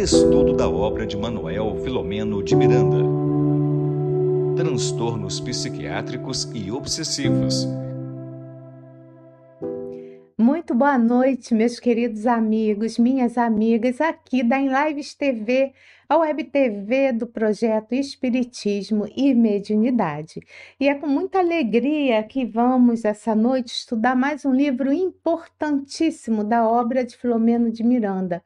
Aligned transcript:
Estudo 0.00 0.54
da 0.54 0.66
obra 0.66 1.06
de 1.06 1.14
Manuel 1.14 1.76
Filomeno 1.84 2.42
de 2.42 2.56
Miranda. 2.56 2.96
Transtornos 4.56 5.38
psiquiátricos 5.40 6.50
e 6.54 6.72
obsessivos. 6.72 7.68
Muito 10.38 10.74
boa 10.74 10.96
noite, 10.96 11.54
meus 11.54 11.78
queridos 11.78 12.26
amigos, 12.26 12.96
minhas 12.96 13.36
amigas, 13.36 14.00
aqui 14.00 14.42
da 14.42 14.58
Em 14.58 14.70
Lives 14.70 15.12
TV, 15.12 15.74
a 16.08 16.16
web 16.16 16.44
TV 16.44 17.12
do 17.12 17.26
projeto 17.26 17.92
Espiritismo 17.94 19.06
e 19.14 19.34
Mediunidade. 19.34 20.40
E 20.80 20.88
é 20.88 20.94
com 20.94 21.08
muita 21.08 21.40
alegria 21.40 22.22
que 22.22 22.46
vamos 22.46 23.04
essa 23.04 23.34
noite 23.34 23.74
estudar 23.74 24.16
mais 24.16 24.46
um 24.46 24.54
livro 24.54 24.90
importantíssimo 24.90 26.42
da 26.42 26.66
obra 26.66 27.04
de 27.04 27.18
Filomeno 27.18 27.70
de 27.70 27.84
Miranda 27.84 28.42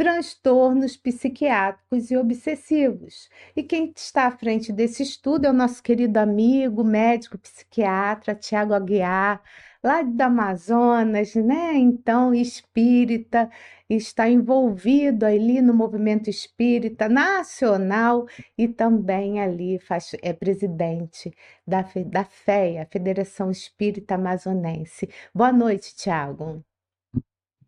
transtornos 0.00 0.96
psiquiátricos 0.96 2.10
e 2.10 2.16
obsessivos. 2.16 3.28
E 3.54 3.62
quem 3.62 3.92
está 3.94 4.28
à 4.28 4.30
frente 4.30 4.72
desse 4.72 5.02
estudo 5.02 5.44
é 5.44 5.50
o 5.50 5.52
nosso 5.52 5.82
querido 5.82 6.16
amigo, 6.16 6.82
médico 6.82 7.36
psiquiatra 7.36 8.34
Tiago 8.34 8.72
Aguiar, 8.72 9.42
lá 9.84 10.00
do 10.02 10.22
Amazonas, 10.22 11.34
né? 11.34 11.74
Então, 11.74 12.32
espírita, 12.32 13.50
está 13.90 14.26
envolvido 14.26 15.26
ali 15.26 15.60
no 15.60 15.74
movimento 15.74 16.30
espírita 16.30 17.06
nacional 17.06 18.26
e 18.56 18.66
também 18.66 19.38
ali 19.38 19.78
faz, 19.80 20.16
é 20.22 20.32
presidente 20.32 21.30
da, 21.66 21.84
da 22.06 22.24
FEA, 22.24 22.88
Federação 22.90 23.50
Espírita 23.50 24.14
Amazonense. 24.14 25.10
Boa 25.34 25.52
noite, 25.52 25.94
Tiago. 25.94 26.64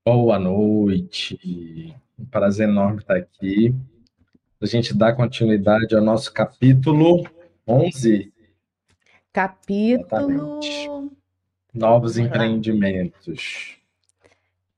Boa 0.02 0.38
noite. 0.38 1.94
Um 2.22 2.26
prazer 2.26 2.68
enorme 2.68 3.00
estar 3.00 3.16
aqui. 3.16 3.74
A 4.60 4.66
gente 4.66 4.94
dá 4.96 5.12
continuidade 5.12 5.92
ao 5.92 6.00
nosso 6.00 6.32
capítulo 6.32 7.28
11. 7.66 8.32
Capítulo. 9.32 10.60
Exatamente. 10.62 11.18
Novos 11.74 12.18
empreendimentos. 12.18 13.76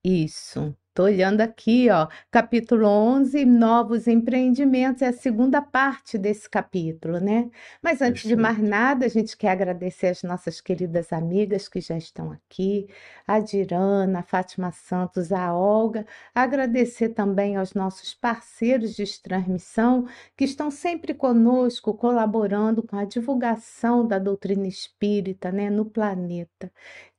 Isso. 0.03 0.75
Estou 0.95 1.07
olhando 1.07 1.41
aqui, 1.41 1.91
ó, 1.91 2.07
capítulo 2.31 2.87
11, 2.87 3.45
novos 3.45 4.07
empreendimentos, 4.07 5.03
é 5.03 5.09
a 5.09 5.13
segunda 5.13 5.61
parte 5.61 6.17
desse 6.17 6.49
capítulo, 6.49 7.19
né? 7.19 7.51
Mas 7.83 8.01
antes 8.01 8.23
de 8.29 8.37
mais 8.37 8.59
nada, 8.61 9.05
a 9.05 9.09
gente 9.09 9.37
quer 9.37 9.49
agradecer 9.51 10.07
as 10.07 10.23
nossas 10.23 10.61
queridas 10.61 11.13
amigas 11.13 11.69
que 11.69 11.81
já 11.81 11.97
estão 11.99 12.31
aqui, 12.31 12.87
a 13.27 13.41
Dirana, 13.41 14.21
a 14.21 14.23
Fátima 14.23 14.71
Santos, 14.71 15.33
a 15.33 15.53
Olga, 15.53 16.07
agradecer 16.33 17.09
também 17.09 17.57
aos 17.57 17.75
nossos 17.75 18.15
parceiros 18.15 18.95
de 18.95 19.05
transmissão 19.21 20.07
que 20.37 20.45
estão 20.45 20.71
sempre 20.71 21.13
conosco, 21.13 21.93
colaborando 21.95 22.85
com 22.85 22.97
a 22.97 23.05
divulgação 23.05 24.07
da 24.07 24.21
doutrina 24.21 24.69
espírita, 24.69 25.51
né, 25.51 25.69
no 25.71 25.85
planeta. 25.87 26.71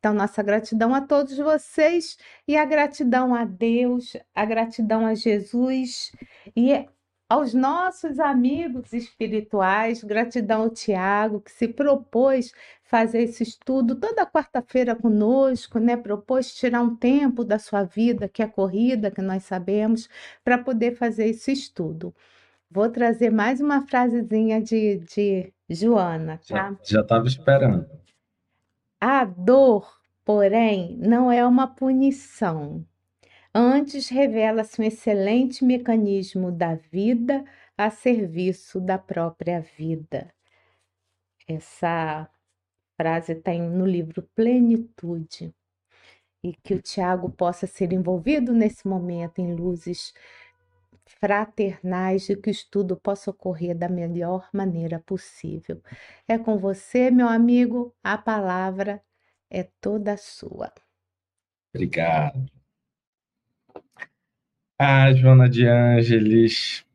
Então, 0.05 0.13
nossa 0.13 0.43
gratidão 0.43 0.93
a 0.93 1.01
todos 1.01 1.35
vocês 1.35 2.15
e 2.47 2.55
a 2.55 2.63
gratidão 2.63 3.33
a 3.33 3.43
Deus, 3.43 4.15
a 4.35 4.45
gratidão 4.45 5.03
a 5.03 5.15
Jesus 5.15 6.11
e 6.55 6.85
aos 7.27 7.55
nossos 7.55 8.19
amigos 8.19 8.93
espirituais, 8.93 10.03
gratidão 10.03 10.61
ao 10.61 10.69
Tiago, 10.69 11.41
que 11.41 11.51
se 11.51 11.67
propôs 11.67 12.53
fazer 12.83 13.23
esse 13.23 13.41
estudo 13.41 13.95
toda 13.95 14.27
quarta-feira 14.27 14.95
conosco, 14.95 15.79
né? 15.79 15.97
Propôs 15.97 16.53
tirar 16.53 16.83
um 16.83 16.95
tempo 16.95 17.43
da 17.43 17.57
sua 17.57 17.83
vida, 17.83 18.29
que 18.29 18.43
é 18.43 18.47
corrida, 18.47 19.09
que 19.09 19.23
nós 19.23 19.41
sabemos, 19.45 20.07
para 20.43 20.59
poder 20.59 20.95
fazer 20.95 21.29
esse 21.29 21.51
estudo. 21.51 22.13
Vou 22.69 22.89
trazer 22.89 23.31
mais 23.31 23.59
uma 23.59 23.81
frasezinha 23.87 24.61
de, 24.61 24.99
de 24.99 25.51
Joana, 25.67 26.39
tá? 26.47 26.77
Já 26.83 27.01
estava 27.01 27.25
esperando. 27.25 28.04
A 29.07 29.23
dor, 29.23 30.01
porém, 30.25 30.97
não 30.97 31.31
é 31.31 31.45
uma 31.45 31.67
punição. 31.67 32.83
Antes, 33.53 34.09
revela-se 34.09 34.81
um 34.81 34.83
excelente 34.83 35.63
mecanismo 35.63 36.51
da 36.51 36.73
vida 36.73 37.45
a 37.77 37.91
serviço 37.91 38.81
da 38.81 38.97
própria 38.97 39.61
vida. 39.61 40.33
Essa 41.47 42.27
frase 42.99 43.33
está 43.33 43.53
no 43.53 43.85
livro 43.85 44.23
Plenitude. 44.33 45.53
E 46.44 46.53
que 46.53 46.73
o 46.73 46.81
Tiago 46.81 47.29
possa 47.29 47.67
ser 47.67 47.94
envolvido 47.94 48.53
nesse 48.53 48.88
momento 48.88 49.38
em 49.38 49.53
luzes 49.53 50.15
fraternais 51.05 52.29
e 52.29 52.35
que 52.35 52.49
o 52.49 52.51
estudo 52.51 52.97
possa 52.97 53.31
ocorrer 53.31 53.77
da 53.77 53.88
melhor 53.89 54.49
maneira 54.53 54.99
possível. 54.99 55.81
É 56.27 56.38
com 56.38 56.57
você, 56.57 57.11
meu 57.11 57.27
amigo, 57.27 57.95
a 58.03 58.17
palavra 58.17 59.01
é 59.49 59.63
toda 59.79 60.17
sua. 60.17 60.71
Obrigado. 61.73 62.45
Ah, 64.77 65.13
Joana 65.13 65.49
de 65.49 65.65
Ângeles, 65.67 66.85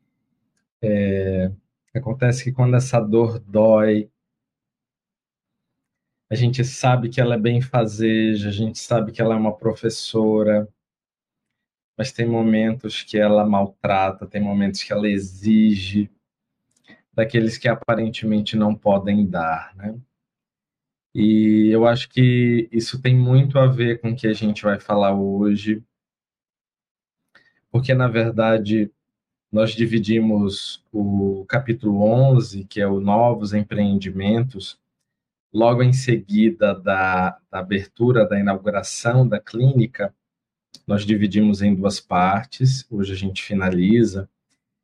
é, 0.82 1.50
acontece 1.94 2.44
que 2.44 2.52
quando 2.52 2.76
essa 2.76 3.00
dor 3.00 3.38
dói, 3.38 4.10
a 6.30 6.34
gente 6.34 6.64
sabe 6.64 7.08
que 7.08 7.20
ela 7.20 7.34
é 7.34 7.38
bem 7.38 7.60
fazeja, 7.60 8.48
a 8.48 8.52
gente 8.52 8.78
sabe 8.78 9.12
que 9.12 9.20
ela 9.20 9.34
é 9.34 9.38
uma 9.38 9.56
professora, 9.56 10.68
mas 12.00 12.12
tem 12.12 12.26
momentos 12.26 13.02
que 13.02 13.18
ela 13.18 13.44
maltrata, 13.44 14.26
tem 14.26 14.40
momentos 14.40 14.82
que 14.82 14.90
ela 14.90 15.06
exige 15.06 16.10
daqueles 17.12 17.58
que 17.58 17.68
aparentemente 17.68 18.56
não 18.56 18.74
podem 18.74 19.26
dar, 19.26 19.76
né? 19.76 20.00
E 21.14 21.68
eu 21.70 21.86
acho 21.86 22.08
que 22.08 22.66
isso 22.72 23.02
tem 23.02 23.14
muito 23.14 23.58
a 23.58 23.66
ver 23.66 24.00
com 24.00 24.12
o 24.12 24.16
que 24.16 24.26
a 24.26 24.32
gente 24.32 24.62
vai 24.62 24.80
falar 24.80 25.14
hoje, 25.14 25.84
porque 27.70 27.92
na 27.92 28.08
verdade 28.08 28.90
nós 29.52 29.72
dividimos 29.72 30.82
o 30.90 31.44
capítulo 31.46 32.02
11, 32.02 32.64
que 32.64 32.80
é 32.80 32.86
o 32.86 32.98
Novos 32.98 33.52
Empreendimentos, 33.52 34.80
logo 35.52 35.82
em 35.82 35.92
seguida 35.92 36.74
da, 36.74 37.38
da 37.50 37.58
abertura, 37.58 38.26
da 38.26 38.40
inauguração 38.40 39.28
da 39.28 39.38
clínica, 39.38 40.14
nós 40.86 41.04
dividimos 41.04 41.62
em 41.62 41.74
duas 41.74 42.00
partes, 42.00 42.86
hoje 42.90 43.12
a 43.12 43.16
gente 43.16 43.42
finaliza, 43.42 44.28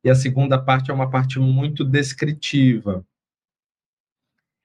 e 0.04 0.10
a 0.10 0.14
segunda 0.14 0.56
parte 0.56 0.90
é 0.90 0.94
uma 0.94 1.10
parte 1.10 1.38
muito 1.38 1.84
descritiva. 1.84 3.04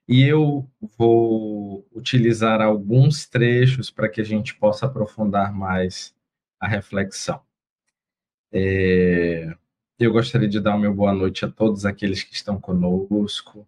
E 0.08 0.22
eu 0.22 0.68
vou 0.96 1.86
utilizar 1.92 2.60
alguns 2.60 3.26
trechos 3.26 3.90
para 3.90 4.08
que 4.08 4.20
a 4.20 4.24
gente 4.24 4.54
possa 4.54 4.86
aprofundar 4.86 5.52
mais 5.52 6.14
a 6.60 6.68
reflexão. 6.68 7.40
É, 8.52 9.56
eu 9.98 10.12
gostaria 10.12 10.48
de 10.48 10.60
dar 10.60 10.76
o 10.76 10.78
meu 10.78 10.94
boa 10.94 11.12
noite 11.12 11.44
a 11.44 11.50
todos 11.50 11.86
aqueles 11.86 12.22
que 12.22 12.34
estão 12.34 12.60
conosco, 12.60 13.66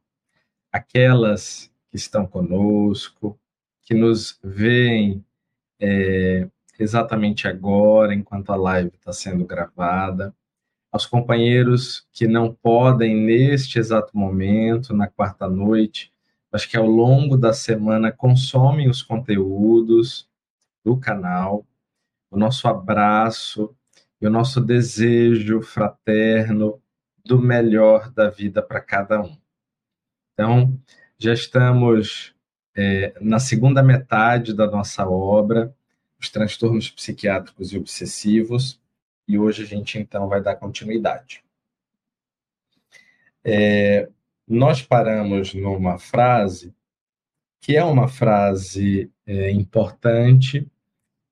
aquelas 0.71 1.71
que 1.91 1.97
estão 1.97 2.26
conosco, 2.26 3.38
que 3.82 3.94
nos 3.94 4.38
veem 4.42 5.25
é, 5.81 6.48
exatamente 6.79 7.47
agora, 7.47 8.15
enquanto 8.15 8.51
a 8.51 8.57
live 8.57 8.93
está 8.95 9.12
sendo 9.12 9.45
gravada, 9.45 10.35
aos 10.91 11.07
companheiros 11.07 12.07
que 12.12 12.27
não 12.27 12.55
podem, 12.55 13.17
neste 13.17 13.79
exato 13.79 14.17
momento, 14.17 14.95
na 14.95 15.09
quarta 15.09 15.49
noite, 15.49 16.13
mas 16.53 16.65
que 16.65 16.77
ao 16.77 16.87
longo 16.87 17.37
da 17.37 17.53
semana 17.53 18.13
consomem 18.13 18.89
os 18.89 19.03
conteúdos 19.03 20.29
do 20.84 20.97
canal, 20.97 21.67
o 22.31 22.39
nosso 22.39 22.69
abraço 22.69 23.75
e 24.21 24.27
o 24.27 24.31
nosso 24.31 24.60
desejo 24.60 25.60
fraterno 25.63 26.81
do 27.25 27.41
melhor 27.41 28.10
da 28.13 28.31
vida 28.31 28.63
para 28.63 28.81
cada 28.81 29.21
um. 29.21 29.37
Então, 30.33 30.78
já 31.19 31.33
estamos 31.33 32.34
é, 32.77 33.15
na 33.21 33.39
segunda 33.39 33.83
metade 33.83 34.54
da 34.54 34.66
nossa 34.66 35.09
obra, 35.09 35.75
os 36.24 36.30
transtornos 36.30 36.91
psiquiátricos 36.91 37.72
e 37.72 37.76
obsessivos, 37.76 38.80
e 39.28 39.38
hoje 39.38 39.62
a 39.62 39.66
gente 39.66 39.98
então 39.98 40.28
vai 40.28 40.42
dar 40.42 40.56
continuidade. 40.56 41.44
É, 43.44 44.09
nós 44.48 44.82
paramos 44.82 45.54
numa 45.54 45.98
frase 45.98 46.74
que 47.60 47.76
é 47.76 47.84
uma 47.84 48.09
frase 48.09 49.10
é, 49.26 49.50
importante 49.50 50.66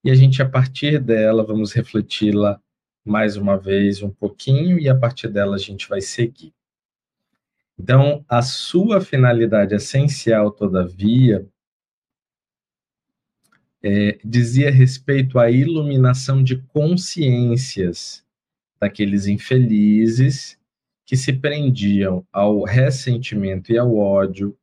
e 0.04 0.10
a 0.10 0.14
gente 0.14 0.42
a 0.42 0.48
partir 0.48 0.98
dela 0.98 1.44
vamos 1.44 1.72
refleti-la 1.72 2.60
mais 3.04 3.36
uma 3.36 3.56
vez 3.58 4.02
um 4.02 4.10
pouquinho 4.10 4.78
e 4.78 4.88
a 4.88 4.96
partir 4.96 5.28
dela 5.28 5.56
a 5.56 5.58
gente 5.58 5.88
vai 5.88 6.00
seguir. 6.00 6.54
Então, 7.78 8.24
a 8.28 8.42
sua 8.42 9.00
finalidade 9.00 9.74
essencial, 9.74 10.50
todavia, 10.50 11.46
é, 13.82 14.19
dizia 14.25 14.70
respeito 14.70 15.38
à 15.38 15.50
iluminação 15.50 16.43
de 16.43 16.56
consciências 16.56 18.25
daqueles 18.79 19.26
infelizes 19.26 20.58
que 21.05 21.17
se 21.17 21.32
prendiam 21.32 22.26
ao 22.32 22.62
ressentimento 22.62 23.73
e 23.73 23.79
ao 23.79 23.96
ódio, 23.96 24.56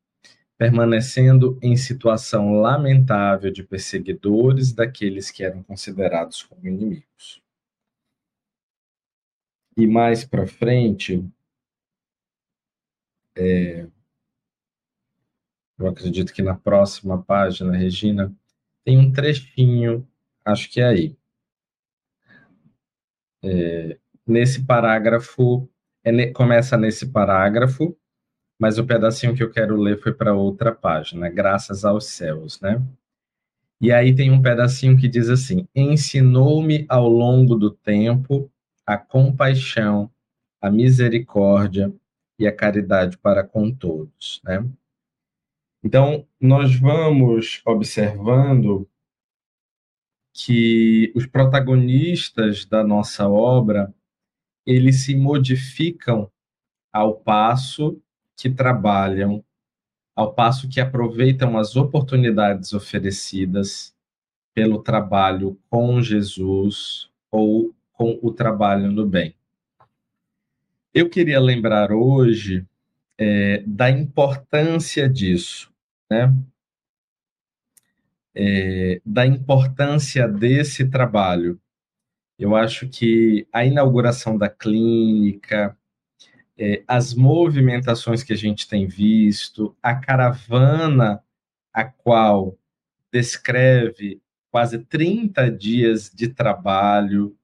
permanecendo 0.56 1.58
em 1.62 1.76
situação 1.76 2.52
lamentável 2.52 3.50
de 3.50 3.62
perseguidores 3.62 4.72
daqueles 4.72 5.30
que 5.30 5.44
eram 5.44 5.62
considerados 5.62 6.42
como 6.42 6.66
inimigos. 6.66 7.42
E 9.76 9.86
mais 9.86 10.24
para 10.24 10.46
frente, 10.46 11.24
é, 13.36 13.86
eu 15.78 15.86
acredito 15.86 16.32
que 16.34 16.42
na 16.42 16.54
próxima 16.54 17.22
página, 17.22 17.74
Regina, 17.74 18.34
tem 18.84 18.98
um 18.98 19.12
trechinho, 19.12 20.06
acho 20.44 20.70
que 20.70 20.80
é 20.80 20.86
aí. 20.86 21.16
É, 23.42 23.98
nesse 24.26 24.64
parágrafo, 24.64 25.68
é, 26.04 26.26
começa 26.32 26.76
nesse 26.76 27.10
parágrafo, 27.10 27.96
mas 28.58 28.78
o 28.78 28.86
pedacinho 28.86 29.34
que 29.34 29.42
eu 29.42 29.50
quero 29.50 29.76
ler 29.76 29.98
foi 30.00 30.12
para 30.12 30.34
outra 30.34 30.72
página, 30.72 31.28
graças 31.30 31.84
aos 31.84 32.06
céus, 32.06 32.60
né? 32.60 32.82
E 33.80 33.90
aí 33.90 34.14
tem 34.14 34.30
um 34.30 34.42
pedacinho 34.42 34.98
que 34.98 35.08
diz 35.08 35.30
assim: 35.30 35.66
Ensinou-me 35.74 36.84
ao 36.88 37.08
longo 37.08 37.54
do 37.54 37.70
tempo 37.70 38.50
a 38.86 38.98
compaixão, 38.98 40.10
a 40.60 40.70
misericórdia 40.70 41.92
e 42.38 42.46
a 42.46 42.54
caridade 42.54 43.16
para 43.16 43.42
com 43.42 43.72
todos, 43.72 44.42
né? 44.44 44.62
Então, 45.82 46.26
nós 46.38 46.78
vamos 46.78 47.62
observando 47.64 48.86
que 50.32 51.12
os 51.14 51.26
protagonistas 51.26 52.64
da 52.64 52.84
nossa 52.84 53.28
obra, 53.28 53.92
eles 54.66 55.04
se 55.04 55.14
modificam 55.16 56.30
ao 56.92 57.16
passo 57.16 58.00
que 58.36 58.50
trabalham, 58.50 59.44
ao 60.14 60.34
passo 60.34 60.68
que 60.68 60.80
aproveitam 60.80 61.58
as 61.58 61.76
oportunidades 61.76 62.72
oferecidas 62.72 63.94
pelo 64.54 64.82
trabalho 64.82 65.58
com 65.68 66.00
Jesus 66.02 67.10
ou 67.30 67.74
com 67.92 68.18
o 68.22 68.32
trabalho 68.32 68.90
no 68.90 69.06
bem. 69.06 69.34
Eu 70.92 71.08
queria 71.08 71.40
lembrar 71.40 71.92
hoje 71.92 72.66
é, 73.20 73.62
da 73.66 73.90
importância 73.90 75.08
disso 75.08 75.70
né? 76.10 76.34
É, 78.34 79.00
da 79.06 79.24
importância 79.26 80.26
desse 80.26 80.88
trabalho. 80.88 81.60
Eu 82.38 82.56
acho 82.56 82.88
que 82.88 83.46
a 83.52 83.64
inauguração 83.64 84.36
da 84.36 84.48
clínica, 84.48 85.76
é, 86.58 86.82
as 86.86 87.14
movimentações 87.14 88.22
que 88.22 88.32
a 88.32 88.36
gente 88.36 88.66
tem 88.68 88.86
visto, 88.86 89.76
a 89.82 89.94
caravana 89.94 91.22
a 91.72 91.84
qual 91.84 92.58
descreve 93.12 94.20
quase 94.50 94.78
30 94.78 95.50
dias 95.50 96.10
de 96.10 96.28
trabalho, 96.28 97.36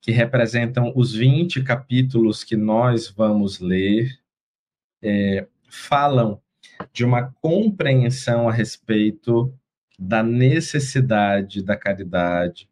que 0.00 0.10
representam 0.10 0.92
os 0.96 1.14
20 1.14 1.62
capítulos 1.62 2.42
que 2.42 2.56
nós 2.56 3.08
vamos 3.08 3.60
ler, 3.60 4.19
é, 5.02 5.46
falam 5.68 6.40
de 6.92 7.04
uma 7.04 7.32
compreensão 7.40 8.48
a 8.48 8.52
respeito 8.52 9.52
da 9.98 10.22
necessidade 10.22 11.62
da 11.62 11.76
caridade, 11.76 12.68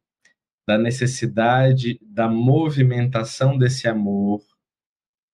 da 0.66 0.78
necessidade 0.78 2.00
da 2.02 2.28
movimentação 2.28 3.56
desse 3.56 3.86
amor 3.86 4.42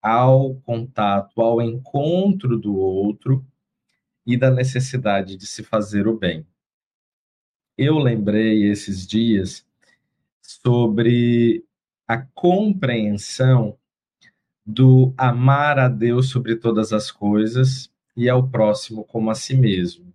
ao 0.03 0.57
contato, 0.57 1.41
ao 1.41 1.63
encontro 1.63 2.59
do 2.59 2.77
outro 2.77 3.47
e 4.27 4.37
da 4.37 4.51
necessidade 4.51 5.37
de 5.37 5.47
se 5.47 5.63
fazer 5.63 6.07
o 6.07 6.19
bem. 6.19 6.47
Eu 7.77 7.99
lembrei 7.99 8.71
esses 8.71 9.07
dias 9.07 9.67
sobre 10.41 11.65
a 12.07 12.19
compreensão 12.19 13.79
do 14.65 15.13
amar 15.17 15.79
a 15.79 15.89
Deus 15.89 16.31
sobre 16.31 16.57
todas 16.57 16.93
as 16.93 17.11
coisas 17.11 17.93
e 18.17 18.29
ao 18.29 18.49
próximo 18.49 19.05
como 19.05 19.31
a 19.31 19.35
si 19.35 19.57
mesmo. 19.57 20.13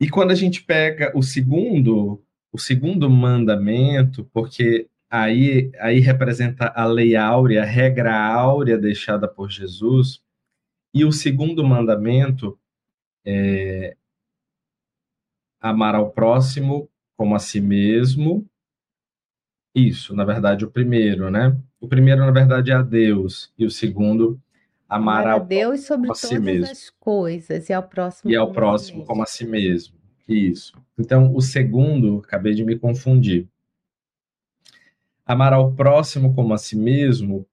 E 0.00 0.08
quando 0.08 0.30
a 0.30 0.34
gente 0.34 0.62
pega 0.62 1.12
o 1.16 1.22
segundo, 1.22 2.22
o 2.52 2.58
segundo 2.58 3.08
mandamento, 3.10 4.24
porque 4.32 4.88
aí, 5.10 5.72
aí 5.78 5.98
representa 5.98 6.68
a 6.68 6.86
lei 6.86 7.16
áurea, 7.16 7.62
a 7.62 7.66
regra 7.66 8.16
áurea 8.16 8.78
deixada 8.78 9.26
por 9.26 9.50
Jesus, 9.50 10.22
e 10.94 11.04
o 11.04 11.12
segundo 11.12 11.64
mandamento 11.64 12.58
é 13.24 13.96
amar 15.60 15.94
ao 15.94 16.10
próximo 16.10 16.88
como 17.16 17.34
a 17.34 17.38
si 17.38 17.60
mesmo. 17.60 18.48
Isso, 19.74 20.14
na 20.14 20.24
verdade, 20.24 20.64
o 20.64 20.70
primeiro, 20.70 21.30
né? 21.30 21.56
O 21.80 21.88
primeiro, 21.88 22.20
na 22.20 22.30
verdade, 22.30 22.70
é 22.70 22.74
a 22.74 22.82
Deus, 22.82 23.52
e 23.58 23.64
o 23.64 23.70
segundo 23.70 24.40
Amar 24.88 25.26
a 25.26 25.38
Deus 25.38 25.84
sobre 25.84 26.06
todas 26.06 26.20
si 26.20 26.38
mesmo. 26.38 26.64
as 26.64 26.88
coisas 26.88 27.68
e 27.68 27.74
ao 27.74 27.82
próximo 27.82 28.30
e 28.30 28.34
ao 28.34 28.50
próximo 28.52 29.04
como 29.04 29.22
a 29.22 29.26
si 29.26 29.46
mesmo. 29.46 29.94
Isso. 30.26 30.72
Então, 30.98 31.34
o 31.34 31.42
segundo, 31.42 32.22
acabei 32.24 32.54
de 32.54 32.64
me 32.64 32.78
confundir. 32.78 33.46
Amar 35.26 35.52
ao 35.52 35.74
próximo 35.74 36.34
como 36.34 36.54
a 36.54 36.58
si 36.58 36.74
mesmo 36.74 37.46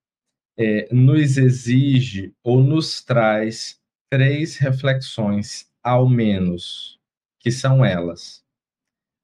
é, 0.57 0.87
nos 0.93 1.37
exige 1.37 2.33
ou 2.41 2.63
nos 2.63 3.03
traz 3.03 3.81
três 4.09 4.55
reflexões, 4.57 5.69
ao 5.83 6.07
menos, 6.07 6.97
que 7.37 7.51
são 7.51 7.83
elas. 7.83 8.43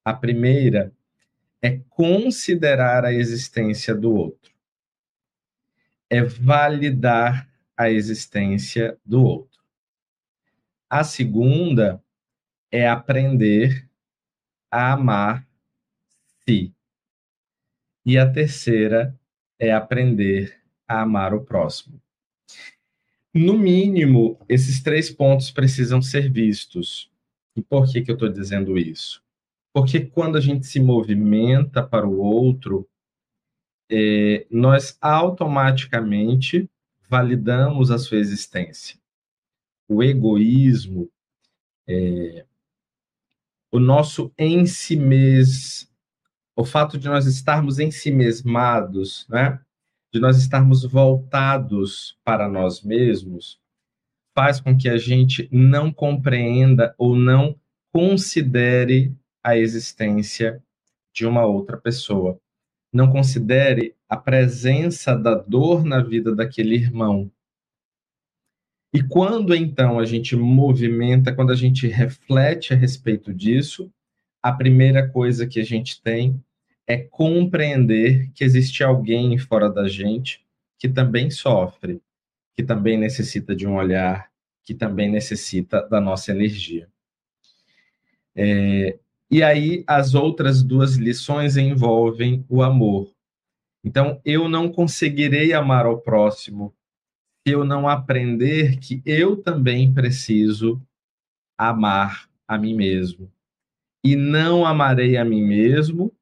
A 0.04 0.14
primeira 0.14 0.92
é 1.62 1.80
considerar 1.90 3.06
a 3.06 3.14
existência 3.14 3.96
do 3.96 4.14
outro, 4.14 4.51
é 6.12 6.22
validar 6.22 7.50
a 7.76 7.90
existência 7.90 9.00
do 9.06 9.24
outro. 9.24 9.62
A 10.90 11.06
segunda 11.06 12.04
é 12.70 12.86
aprender 12.86 13.90
a 14.70 14.92
amar 14.92 15.48
si. 16.44 16.74
E 18.06 18.18
a 18.18 18.30
terceira 18.30 19.18
é 19.58 19.72
aprender 19.72 20.62
a 20.86 21.02
amar 21.02 21.34
o 21.34 21.46
próximo. 21.46 22.02
No 23.34 23.58
mínimo, 23.58 24.38
esses 24.50 24.84
três 24.84 25.10
pontos 25.10 25.50
precisam 25.50 26.02
ser 26.02 26.30
vistos. 26.30 27.10
E 27.56 27.62
por 27.62 27.90
que, 27.90 28.02
que 28.02 28.12
eu 28.12 28.16
estou 28.16 28.28
dizendo 28.28 28.78
isso? 28.78 29.24
Porque 29.74 30.02
quando 30.02 30.38
a 30.38 30.42
gente 30.42 30.68
se 30.68 30.80
movimenta 30.82 31.82
para 31.82 32.06
o 32.06 32.20
outro, 32.20 32.86
é, 33.92 34.48
nós 34.50 34.98
automaticamente 35.02 36.70
validamos 37.10 37.92
a 37.92 37.98
sua 37.98 38.18
existência. 38.18 38.98
O 39.86 40.02
egoísmo, 40.02 41.12
é, 41.86 42.46
o 43.70 43.80
nosso 43.80 44.32
em 44.38 44.66
si 44.66 44.96
mesmo, 44.96 45.90
o 46.56 46.64
fato 46.64 46.98
de 46.98 47.10
nós 47.10 47.26
estarmos 47.26 47.80
em 47.80 47.92
si 47.92 48.12
mesmados, 48.12 49.28
né? 49.28 49.60
de 50.14 50.20
nós 50.20 50.38
estarmos 50.38 50.84
voltados 50.86 52.18
para 52.24 52.48
nós 52.48 52.82
mesmos, 52.82 53.60
faz 54.34 54.62
com 54.62 54.78
que 54.78 54.88
a 54.88 54.98
gente 54.98 55.50
não 55.52 55.92
compreenda 55.92 56.96
ou 56.98 57.16
não 57.16 57.60
considere 57.92 59.14
a 59.44 59.58
existência 59.58 60.64
de 61.14 61.26
uma 61.26 61.46
outra 61.46 61.78
pessoa. 61.78 62.40
Não 62.92 63.12
considere 63.12 63.96
a 64.10 64.18
presença 64.18 65.16
da 65.16 65.36
dor 65.36 65.86
na 65.86 66.02
vida 66.02 66.36
daquele 66.36 66.76
irmão. 66.76 67.32
E 68.94 69.02
quando 69.02 69.56
então 69.56 70.00
a 70.00 70.06
gente 70.06 70.36
movimenta, 70.36 71.34
quando 71.34 71.52
a 71.52 71.56
gente 71.56 71.88
reflete 71.88 72.74
a 72.74 72.76
respeito 72.76 73.34
disso, 73.34 73.92
a 74.44 74.52
primeira 74.52 75.08
coisa 75.08 75.48
que 75.48 75.60
a 75.60 75.64
gente 75.64 76.02
tem 76.02 76.44
é 76.86 76.98
compreender 76.98 78.30
que 78.34 78.44
existe 78.44 78.84
alguém 78.84 79.38
fora 79.38 79.70
da 79.70 79.88
gente 79.88 80.46
que 80.78 80.90
também 80.90 81.30
sofre, 81.30 82.02
que 82.54 82.64
também 82.64 82.98
necessita 82.98 83.56
de 83.56 83.66
um 83.66 83.76
olhar, 83.76 84.30
que 84.66 84.74
também 84.74 85.10
necessita 85.10 85.88
da 85.88 86.02
nossa 86.02 86.32
energia. 86.32 86.90
É, 88.36 88.98
e 89.32 89.42
aí, 89.42 89.84
as 89.88 90.14
outras 90.14 90.62
duas 90.62 90.98
lições 90.98 91.56
envolvem 91.56 92.46
o 92.50 92.62
amor. 92.62 93.14
Então, 93.82 94.22
eu 94.26 94.50
não 94.50 94.70
conseguirei 94.70 95.54
amar 95.54 95.86
ao 95.86 96.02
próximo 96.02 96.76
se 97.48 97.54
eu 97.54 97.64
não 97.64 97.88
aprender 97.88 98.78
que 98.78 99.02
eu 99.06 99.42
também 99.42 99.94
preciso 99.94 100.82
amar 101.58 102.30
a 102.46 102.58
mim 102.58 102.76
mesmo. 102.76 103.32
E 104.04 104.18
não 104.18 104.66
amarei 104.66 105.16
a 105.16 105.24
mim 105.24 105.42
mesmo 105.42 106.14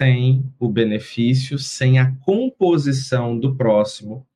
sem 0.00 0.44
o 0.58 0.68
benefício, 0.68 1.58
sem 1.58 1.98
a 1.98 2.14
composição 2.16 3.38
do 3.38 3.56
próximo, 3.56 4.26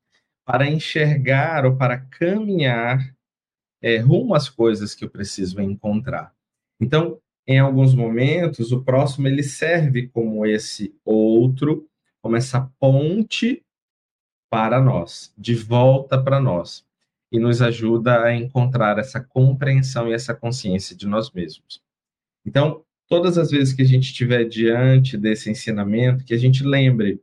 para 0.43 0.67
enxergar 0.67 1.63
ou 1.63 1.77
para 1.77 1.99
caminhar 1.99 3.15
é, 3.81 3.97
rumo 3.97 4.33
às 4.33 4.49
coisas 4.49 4.95
que 4.95 5.05
eu 5.05 5.09
preciso 5.09 5.61
encontrar. 5.61 6.33
Então, 6.81 7.21
em 7.47 7.59
alguns 7.59 7.93
momentos, 7.93 8.71
o 8.71 8.83
próximo 8.83 9.27
ele 9.27 9.43
serve 9.43 10.07
como 10.07 10.45
esse 10.45 10.95
outro, 11.03 11.87
como 12.21 12.35
essa 12.35 12.71
ponte 12.79 13.63
para 14.49 14.81
nós, 14.81 15.33
de 15.37 15.55
volta 15.55 16.21
para 16.21 16.39
nós, 16.39 16.85
e 17.31 17.39
nos 17.39 17.61
ajuda 17.61 18.23
a 18.23 18.35
encontrar 18.35 18.97
essa 18.97 19.19
compreensão 19.19 20.09
e 20.09 20.13
essa 20.13 20.33
consciência 20.33 20.95
de 20.95 21.07
nós 21.07 21.31
mesmos. 21.31 21.81
Então, 22.45 22.83
todas 23.07 23.37
as 23.37 23.51
vezes 23.51 23.73
que 23.73 23.81
a 23.81 23.85
gente 23.85 24.03
estiver 24.03 24.45
diante 24.45 25.17
desse 25.17 25.49
ensinamento, 25.49 26.23
que 26.23 26.33
a 26.33 26.37
gente 26.37 26.63
lembre 26.63 27.21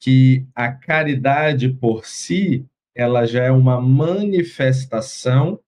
que 0.00 0.46
a 0.54 0.72
caridade 0.72 1.68
por 1.68 2.06
si, 2.06 2.64
ela 2.94 3.26
já 3.26 3.44
é 3.44 3.50
uma 3.50 3.80
manifestação 3.80 5.60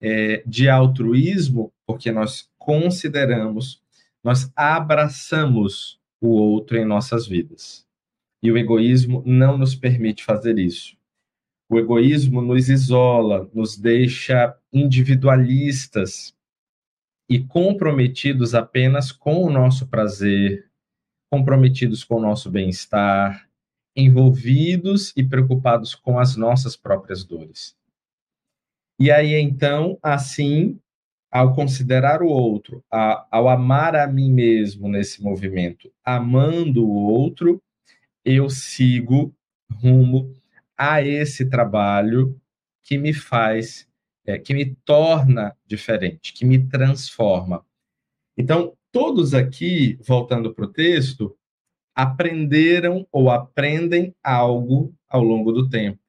é, 0.00 0.42
de 0.46 0.68
altruísmo, 0.68 1.72
porque 1.86 2.10
nós 2.10 2.49
consideramos, 2.60 3.82
nós 4.22 4.52
abraçamos 4.54 5.98
o 6.20 6.28
outro 6.28 6.76
em 6.76 6.84
nossas 6.84 7.26
vidas. 7.26 7.88
E 8.42 8.52
o 8.52 8.58
egoísmo 8.58 9.22
não 9.26 9.56
nos 9.58 9.74
permite 9.74 10.22
fazer 10.22 10.58
isso. 10.58 10.96
O 11.68 11.78
egoísmo 11.78 12.42
nos 12.42 12.68
isola, 12.68 13.50
nos 13.54 13.78
deixa 13.78 14.56
individualistas 14.72 16.36
e 17.28 17.38
comprometidos 17.38 18.54
apenas 18.54 19.10
com 19.10 19.42
o 19.44 19.50
nosso 19.50 19.86
prazer, 19.86 20.68
comprometidos 21.30 22.04
com 22.04 22.16
o 22.16 22.22
nosso 22.22 22.50
bem-estar, 22.50 23.48
envolvidos 23.96 25.12
e 25.16 25.24
preocupados 25.24 25.94
com 25.94 26.18
as 26.18 26.36
nossas 26.36 26.76
próprias 26.76 27.24
dores. 27.24 27.76
E 28.98 29.10
aí, 29.10 29.34
então, 29.34 29.98
assim, 30.02 30.78
ao 31.30 31.54
considerar 31.54 32.22
o 32.22 32.26
outro, 32.26 32.84
a, 32.90 33.26
ao 33.30 33.48
amar 33.48 33.94
a 33.94 34.06
mim 34.06 34.32
mesmo 34.32 34.88
nesse 34.88 35.22
movimento, 35.22 35.92
amando 36.04 36.84
o 36.84 36.90
outro, 36.90 37.62
eu 38.24 38.50
sigo 38.50 39.32
rumo 39.70 40.34
a 40.76 41.02
esse 41.02 41.48
trabalho 41.48 42.40
que 42.82 42.98
me 42.98 43.12
faz, 43.12 43.86
é, 44.26 44.38
que 44.38 44.52
me 44.52 44.74
torna 44.84 45.56
diferente, 45.66 46.32
que 46.32 46.44
me 46.44 46.66
transforma. 46.66 47.64
Então, 48.36 48.76
todos 48.90 49.34
aqui, 49.34 49.98
voltando 50.02 50.52
para 50.52 50.64
o 50.64 50.72
texto, 50.72 51.36
aprenderam 51.94 53.06
ou 53.12 53.30
aprendem 53.30 54.14
algo 54.22 54.94
ao 55.08 55.22
longo 55.22 55.52
do 55.52 55.68
tempo. 55.68 56.00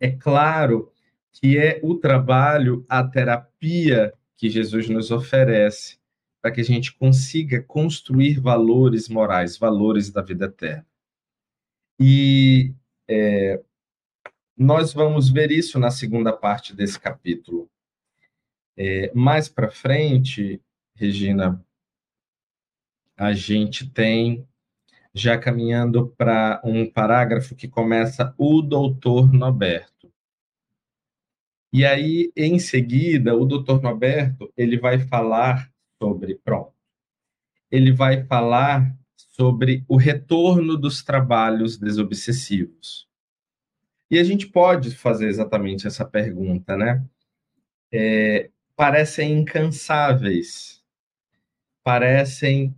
É 0.00 0.10
claro 0.10 0.93
que 1.34 1.58
é 1.58 1.80
o 1.82 1.96
trabalho, 1.96 2.86
a 2.88 3.02
terapia 3.02 4.14
que 4.36 4.48
Jesus 4.48 4.88
nos 4.88 5.10
oferece 5.10 5.98
para 6.40 6.50
que 6.50 6.60
a 6.60 6.64
gente 6.64 6.94
consiga 6.94 7.62
construir 7.62 8.38
valores 8.38 9.08
morais, 9.08 9.56
valores 9.56 10.10
da 10.10 10.22
vida 10.22 10.46
eterna. 10.46 10.86
E 11.98 12.74
é, 13.08 13.62
nós 14.56 14.92
vamos 14.92 15.30
ver 15.30 15.50
isso 15.50 15.78
na 15.78 15.90
segunda 15.90 16.32
parte 16.32 16.74
desse 16.74 16.98
capítulo. 16.98 17.68
É, 18.76 19.12
mais 19.14 19.48
para 19.48 19.70
frente, 19.70 20.60
Regina, 20.94 21.64
a 23.16 23.32
gente 23.32 23.88
tem 23.88 24.46
já 25.14 25.38
caminhando 25.38 26.08
para 26.16 26.60
um 26.64 26.90
parágrafo 26.90 27.54
que 27.54 27.68
começa 27.68 28.34
o 28.36 28.60
doutor 28.60 29.32
Noberto. 29.32 29.93
E 31.74 31.84
aí, 31.84 32.30
em 32.36 32.56
seguida, 32.60 33.34
o 33.34 33.44
doutor 33.44 33.82
Noberto 33.82 34.48
ele 34.56 34.78
vai 34.78 35.00
falar 35.00 35.72
sobre, 36.00 36.36
pronto, 36.36 36.72
ele 37.68 37.90
vai 37.90 38.24
falar 38.26 38.96
sobre 39.16 39.84
o 39.88 39.96
retorno 39.96 40.76
dos 40.76 41.02
trabalhos 41.02 41.76
desobsessivos. 41.76 43.08
E 44.08 44.20
a 44.20 44.22
gente 44.22 44.46
pode 44.46 44.94
fazer 44.94 45.26
exatamente 45.26 45.84
essa 45.84 46.04
pergunta, 46.04 46.76
né? 46.76 47.04
É, 47.92 48.50
parecem 48.76 49.40
incansáveis, 49.40 50.80
parecem 51.82 52.72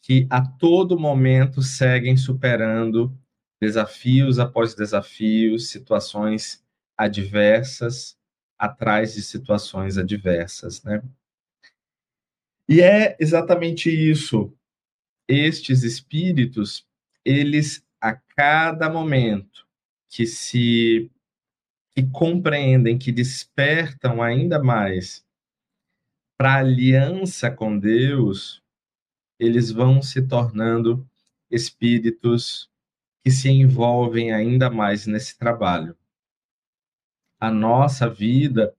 que 0.00 0.24
a 0.30 0.40
todo 0.40 0.96
momento 0.96 1.62
seguem 1.62 2.16
superando 2.16 3.12
desafios 3.60 4.38
após 4.38 4.72
desafios, 4.72 5.68
situações 5.68 6.64
adversas 6.96 8.16
atrás 8.58 9.14
de 9.14 9.22
situações 9.22 9.98
adversas, 9.98 10.82
né? 10.82 11.02
E 12.68 12.80
é 12.80 13.16
exatamente 13.20 13.90
isso. 13.90 14.52
Estes 15.28 15.82
espíritos, 15.82 16.86
eles 17.24 17.84
a 18.00 18.14
cada 18.14 18.88
momento 18.90 19.66
que 20.08 20.26
se 20.26 21.10
que 21.94 22.02
compreendem, 22.10 22.98
que 22.98 23.10
despertam 23.10 24.22
ainda 24.22 24.62
mais 24.62 25.24
para 26.36 26.56
aliança 26.56 27.50
com 27.50 27.78
Deus, 27.78 28.62
eles 29.38 29.70
vão 29.70 30.02
se 30.02 30.20
tornando 30.20 31.08
espíritos 31.50 32.70
que 33.24 33.30
se 33.30 33.48
envolvem 33.48 34.32
ainda 34.32 34.68
mais 34.68 35.06
nesse 35.06 35.38
trabalho. 35.38 35.96
A 37.38 37.50
nossa 37.50 38.08
vida, 38.08 38.74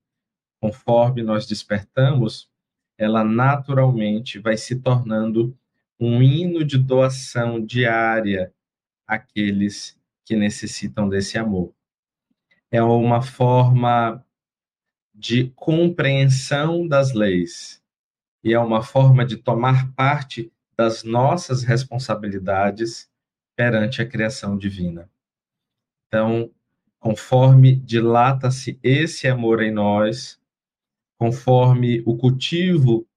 conforme 0.60 1.22
nós 1.22 1.46
despertamos, 1.46 2.50
ela 2.98 3.24
naturalmente 3.24 4.40
vai 4.40 4.58
se 4.58 4.80
tornando 4.80 5.56
um 6.00 6.22
hino 6.22 6.64
de 6.64 6.78
doação 6.78 7.64
diária 7.64 8.54
àqueles 9.06 10.00
que 10.26 10.36
necessitam 10.36 11.08
desse 11.08 11.38
amor. 11.38 11.74
É 12.72 12.82
uma 12.82 13.22
forma 13.22 14.24
de 15.14 15.50
compreensão 15.52 16.88
das 16.88 17.14
leis, 17.14 17.82
e 18.44 18.54
é 18.54 18.60
uma 18.60 18.84
forma 18.84 19.26
de 19.26 19.38
tomar 19.38 19.92
parte 19.94 20.52
das 20.76 21.04
nossas 21.04 21.64
responsabilidades 21.64 23.10
perante 23.56 24.02
a 24.02 24.08
criação 24.08 24.58
divina. 24.58 25.10
Então, 26.08 26.52
conforme 27.08 27.74
dilata-se 27.74 28.78
esse 28.84 29.30
amor 29.30 29.62
em 29.62 29.72
nós, 29.72 30.38
conforme 31.18 32.04
o 32.06 32.18
cultivo 32.18 33.08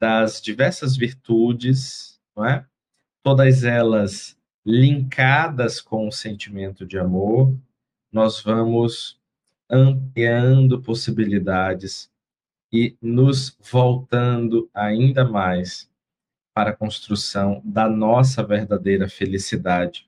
das 0.00 0.40
diversas 0.40 0.96
virtudes, 0.96 2.18
é? 2.38 2.64
todas 3.22 3.62
elas 3.62 4.38
linkadas 4.64 5.82
com 5.82 6.08
o 6.08 6.12
sentimento 6.12 6.86
de 6.86 6.98
amor, 6.98 7.54
nós 8.10 8.40
vamos 8.40 9.20
ampliando 9.68 10.80
possibilidades 10.80 12.10
e 12.72 12.96
nos 13.02 13.54
voltando 13.70 14.70
ainda 14.72 15.26
mais 15.26 15.90
para 16.54 16.70
a 16.70 16.76
construção 16.76 17.60
da 17.62 17.86
nossa 17.86 18.42
verdadeira 18.42 19.10
felicidade, 19.10 20.05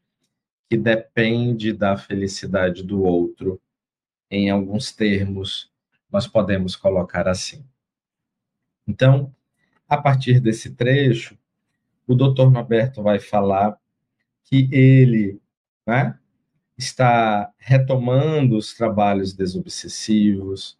que 0.68 0.76
depende 0.76 1.72
da 1.72 1.96
felicidade 1.96 2.82
do 2.82 3.02
outro. 3.02 3.60
Em 4.30 4.50
alguns 4.50 4.92
termos, 4.92 5.70
nós 6.10 6.26
podemos 6.26 6.76
colocar 6.76 7.26
assim. 7.26 7.64
Então, 8.86 9.34
a 9.88 9.96
partir 9.96 10.40
desse 10.40 10.74
trecho, 10.74 11.38
o 12.06 12.14
doutor 12.14 12.50
Norberto 12.50 13.02
vai 13.02 13.18
falar 13.18 13.78
que 14.44 14.68
ele 14.72 15.40
né, 15.86 16.18
está 16.76 17.52
retomando 17.58 18.56
os 18.56 18.74
trabalhos 18.74 19.34
desobsessivos, 19.34 20.76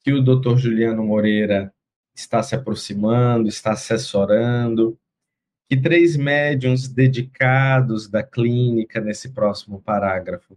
que 0.00 0.12
o 0.12 0.22
Dr. 0.22 0.56
Juliano 0.56 1.04
Moreira 1.04 1.72
está 2.14 2.42
se 2.42 2.54
aproximando, 2.54 3.48
está 3.48 3.72
assessorando, 3.72 4.98
que 5.72 5.80
três 5.80 6.18
médiums 6.18 6.86
dedicados 6.86 8.06
da 8.06 8.22
clínica 8.22 9.00
nesse 9.00 9.30
próximo 9.30 9.80
parágrafo, 9.80 10.54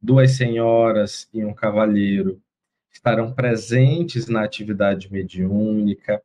duas 0.00 0.36
senhoras 0.36 1.28
e 1.34 1.44
um 1.44 1.52
cavalheiro, 1.52 2.40
estarão 2.92 3.34
presentes 3.34 4.28
na 4.28 4.44
atividade 4.44 5.10
mediúnica, 5.12 6.22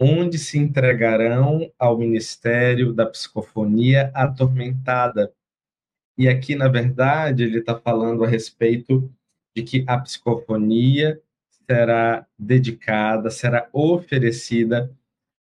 onde 0.00 0.38
se 0.38 0.56
entregarão 0.56 1.70
ao 1.78 1.98
Ministério 1.98 2.94
da 2.94 3.04
Psicofonia 3.04 4.10
atormentada. 4.14 5.30
E 6.16 6.28
aqui, 6.28 6.56
na 6.56 6.66
verdade, 6.66 7.42
ele 7.42 7.58
está 7.58 7.78
falando 7.78 8.24
a 8.24 8.26
respeito 8.26 9.12
de 9.54 9.62
que 9.62 9.84
a 9.86 9.98
psicofonia 9.98 11.20
será 11.70 12.26
dedicada, 12.38 13.28
será 13.28 13.68
oferecida 13.70 14.90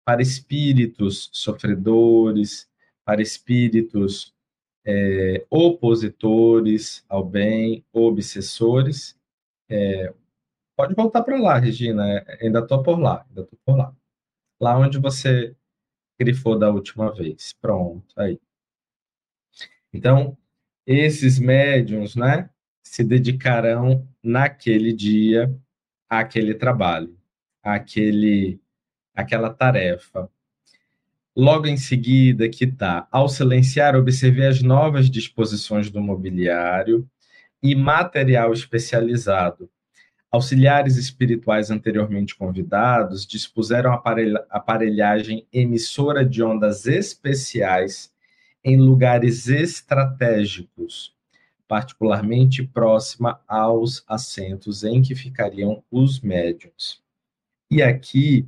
para 0.05 0.21
espíritos 0.21 1.29
sofredores, 1.33 2.69
para 3.05 3.21
espíritos 3.21 4.33
é, 4.85 5.45
opositores 5.49 7.05
ao 7.07 7.23
bem, 7.23 7.85
obsessores. 7.91 9.17
É, 9.69 10.13
pode 10.75 10.95
voltar 10.95 11.23
para 11.23 11.39
lá, 11.39 11.57
Regina, 11.57 12.07
é, 12.09 12.45
ainda 12.45 12.59
estou 12.59 12.81
por 12.81 12.99
lá, 12.99 13.25
ainda 13.29 13.41
estou 13.41 13.59
por 13.65 13.77
lá. 13.77 13.95
Lá 14.59 14.77
onde 14.77 14.97
você 14.99 15.55
grifou 16.19 16.57
da 16.57 16.69
última 16.69 17.13
vez. 17.13 17.53
Pronto, 17.53 18.13
aí. 18.17 18.39
Então, 19.93 20.37
esses 20.85 21.39
médiums, 21.39 22.15
né, 22.15 22.49
se 22.83 23.03
dedicarão 23.03 24.07
naquele 24.23 24.91
dia 24.93 25.55
àquele 26.09 26.55
trabalho, 26.55 27.15
àquele, 27.61 28.59
àquela 29.19 29.49
tarefa. 29.49 30.29
Logo 31.35 31.67
em 31.67 31.77
seguida, 31.77 32.49
que 32.49 32.65
está, 32.65 33.07
ao 33.11 33.29
silenciar, 33.29 33.95
observei 33.95 34.47
as 34.47 34.61
novas 34.61 35.09
disposições 35.09 35.89
do 35.89 36.01
mobiliário 36.01 37.07
e 37.61 37.75
material 37.75 38.51
especializado. 38.51 39.69
Auxiliares 40.31 40.95
espirituais 40.95 41.71
anteriormente 41.71 42.35
convidados 42.35 43.25
dispuseram 43.25 43.93
aparelhagem 44.49 45.47
emissora 45.51 46.23
de 46.23 46.43
ondas 46.43 46.85
especiais 46.85 48.13
em 48.63 48.77
lugares 48.77 49.47
estratégicos, 49.47 51.15
particularmente 51.67 52.63
próxima 52.63 53.41
aos 53.47 54.03
assentos 54.07 54.83
em 54.83 55.01
que 55.01 55.15
ficariam 55.15 55.83
os 55.89 56.19
médiums. 56.19 57.01
E 57.71 57.81
aqui 57.81 58.47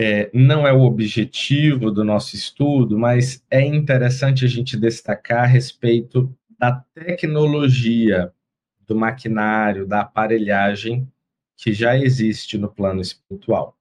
é, 0.00 0.30
não 0.32 0.64
é 0.64 0.72
o 0.72 0.82
objetivo 0.82 1.90
do 1.90 2.04
nosso 2.04 2.36
estudo, 2.36 2.96
mas 2.96 3.44
é 3.50 3.60
interessante 3.60 4.44
a 4.44 4.48
gente 4.48 4.76
destacar 4.76 5.42
a 5.42 5.46
respeito 5.46 6.32
da 6.56 6.72
tecnologia, 6.94 8.32
do 8.86 8.94
maquinário, 8.94 9.86
da 9.86 10.02
aparelhagem 10.02 11.10
que 11.56 11.72
já 11.72 11.98
existe 11.98 12.56
no 12.56 12.68
plano 12.68 13.00
espiritual. 13.00 13.76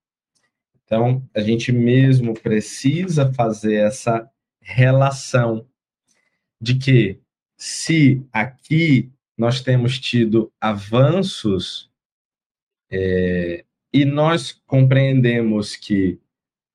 Então, 0.83 1.23
a 1.35 1.39
gente 1.41 1.71
mesmo 1.71 2.33
precisa 2.33 3.31
fazer 3.33 3.75
essa 3.75 4.27
relação 4.59 5.67
de 6.59 6.75
que 6.79 7.19
se 7.55 8.25
aqui 8.33 9.11
nós 9.37 9.61
temos 9.61 9.99
tido 9.99 10.51
avanços 10.59 11.91
é, 12.89 13.63
e 13.91 14.05
nós 14.05 14.51
compreendemos 14.65 15.75
que 15.75 16.19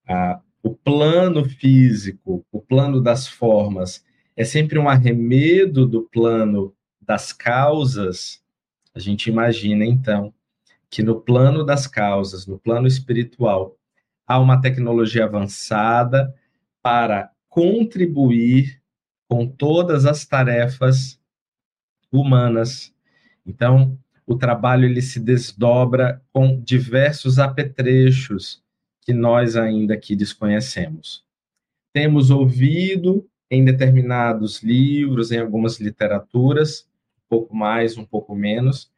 a, 0.06 0.40
o 0.62 0.74
plano 0.74 1.44
físico, 1.44 2.44
o 2.50 2.60
plano 2.60 3.00
das 3.00 3.28
formas, 3.28 4.04
é 4.36 4.44
sempre 4.44 4.78
um 4.78 4.88
arremedo 4.88 5.86
do 5.86 6.02
plano 6.02 6.74
das 7.00 7.32
causas, 7.32 8.42
a 8.94 8.98
gente 8.98 9.28
imagina 9.28 9.84
então 9.84 10.32
que 10.90 11.02
no 11.02 11.20
plano 11.20 11.64
das 11.64 11.86
causas, 11.86 12.46
no 12.46 12.58
plano 12.58 12.86
espiritual, 12.86 13.76
há 14.26 14.38
uma 14.38 14.60
tecnologia 14.60 15.24
avançada 15.24 16.34
para 16.82 17.30
contribuir 17.48 18.82
com 19.28 19.46
todas 19.46 20.04
as 20.04 20.26
tarefas 20.26 21.18
humanas. 22.10 22.94
Então, 23.46 23.98
o 24.26 24.36
trabalho 24.36 24.84
ele 24.84 25.02
se 25.02 25.18
desdobra 25.20 26.22
com 26.32 26.60
diversos 26.60 27.38
apetrechos 27.38 28.62
que 29.00 29.12
nós 29.12 29.56
ainda 29.56 29.94
aqui 29.94 30.14
desconhecemos. 30.14 31.24
Temos 31.92 32.30
ouvido 32.30 33.28
em 33.50 33.64
determinados 33.64 34.62
livros, 34.62 35.32
em 35.32 35.38
algumas 35.38 35.78
literaturas, 35.80 36.88
um 37.18 37.28
pouco 37.28 37.54
mais, 37.54 37.96
um 37.96 38.04
pouco 38.04 38.34
menos, 38.34 38.90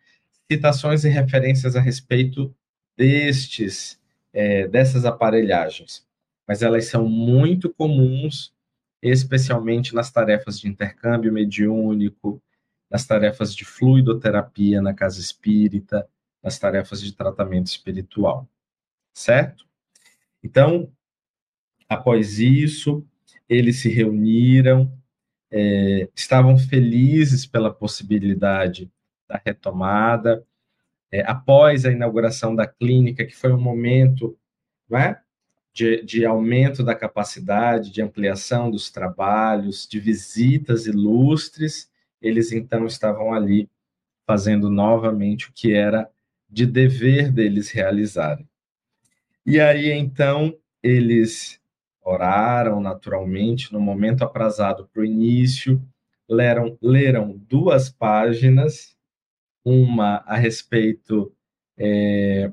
citações 0.51 1.05
e 1.05 1.09
referências 1.09 1.75
a 1.75 1.81
respeito 1.81 2.55
destes, 2.97 3.99
é, 4.33 4.69
dessas 4.69 5.05
aparelhagens 5.05 6.05
mas 6.47 6.63
elas 6.63 6.87
são 6.87 7.09
muito 7.09 7.71
comuns, 7.71 8.53
especialmente 9.03 9.95
nas 9.95 10.11
tarefas 10.11 10.59
de 10.59 10.69
intercâmbio 10.69 11.33
mediúnico, 11.33 12.43
nas 12.95 13.05
tarefas 13.05 13.53
de 13.53 13.65
fluidoterapia 13.65 14.81
na 14.81 14.95
casa 14.95 15.19
espírita, 15.19 16.09
nas 16.41 16.61
tarefas 16.61 17.03
de 17.03 17.13
tratamento 17.13 17.67
espiritual. 17.67 18.49
Certo? 19.13 19.67
Então, 20.41 20.89
após 21.89 22.39
isso, 22.39 23.05
eles 23.49 23.81
se 23.81 23.89
reuniram, 23.89 24.97
é, 25.51 26.09
estavam 26.15 26.57
felizes 26.57 27.45
pela 27.45 27.75
possibilidade 27.75 28.89
da 29.27 29.43
retomada. 29.45 30.47
É, 31.11 31.29
após 31.29 31.85
a 31.85 31.91
inauguração 31.91 32.55
da 32.55 32.65
clínica, 32.65 33.25
que 33.25 33.35
foi 33.35 33.53
um 33.53 33.61
momento 33.61 34.39
é? 34.93 35.19
de, 35.73 36.01
de 36.05 36.25
aumento 36.25 36.85
da 36.85 36.95
capacidade, 36.95 37.91
de 37.91 38.01
ampliação 38.01 38.71
dos 38.71 38.89
trabalhos, 38.89 39.85
de 39.85 39.99
visitas 39.99 40.87
ilustres, 40.87 41.93
eles 42.25 42.51
então 42.53 42.87
estavam 42.87 43.35
ali 43.35 43.69
fazendo 44.27 44.71
novamente 44.71 45.51
o 45.51 45.53
que 45.53 45.75
era 45.75 46.11
de 46.49 46.65
dever 46.65 47.31
deles 47.31 47.71
realizarem. 47.71 48.49
E 49.45 49.61
aí 49.61 49.91
então 49.93 50.57
eles 50.83 51.61
oraram 52.03 52.81
naturalmente 52.81 53.73
no 53.73 53.81
momento 53.81 54.25
aprazado 54.25 54.89
para 54.93 55.03
o 55.03 55.05
início, 55.05 55.83
leram, 56.29 56.79
leram 56.81 57.37
duas 57.49 57.91
páginas, 57.91 58.97
uma 59.63 60.23
a 60.27 60.37
respeito 60.37 61.35
é, 61.77 62.51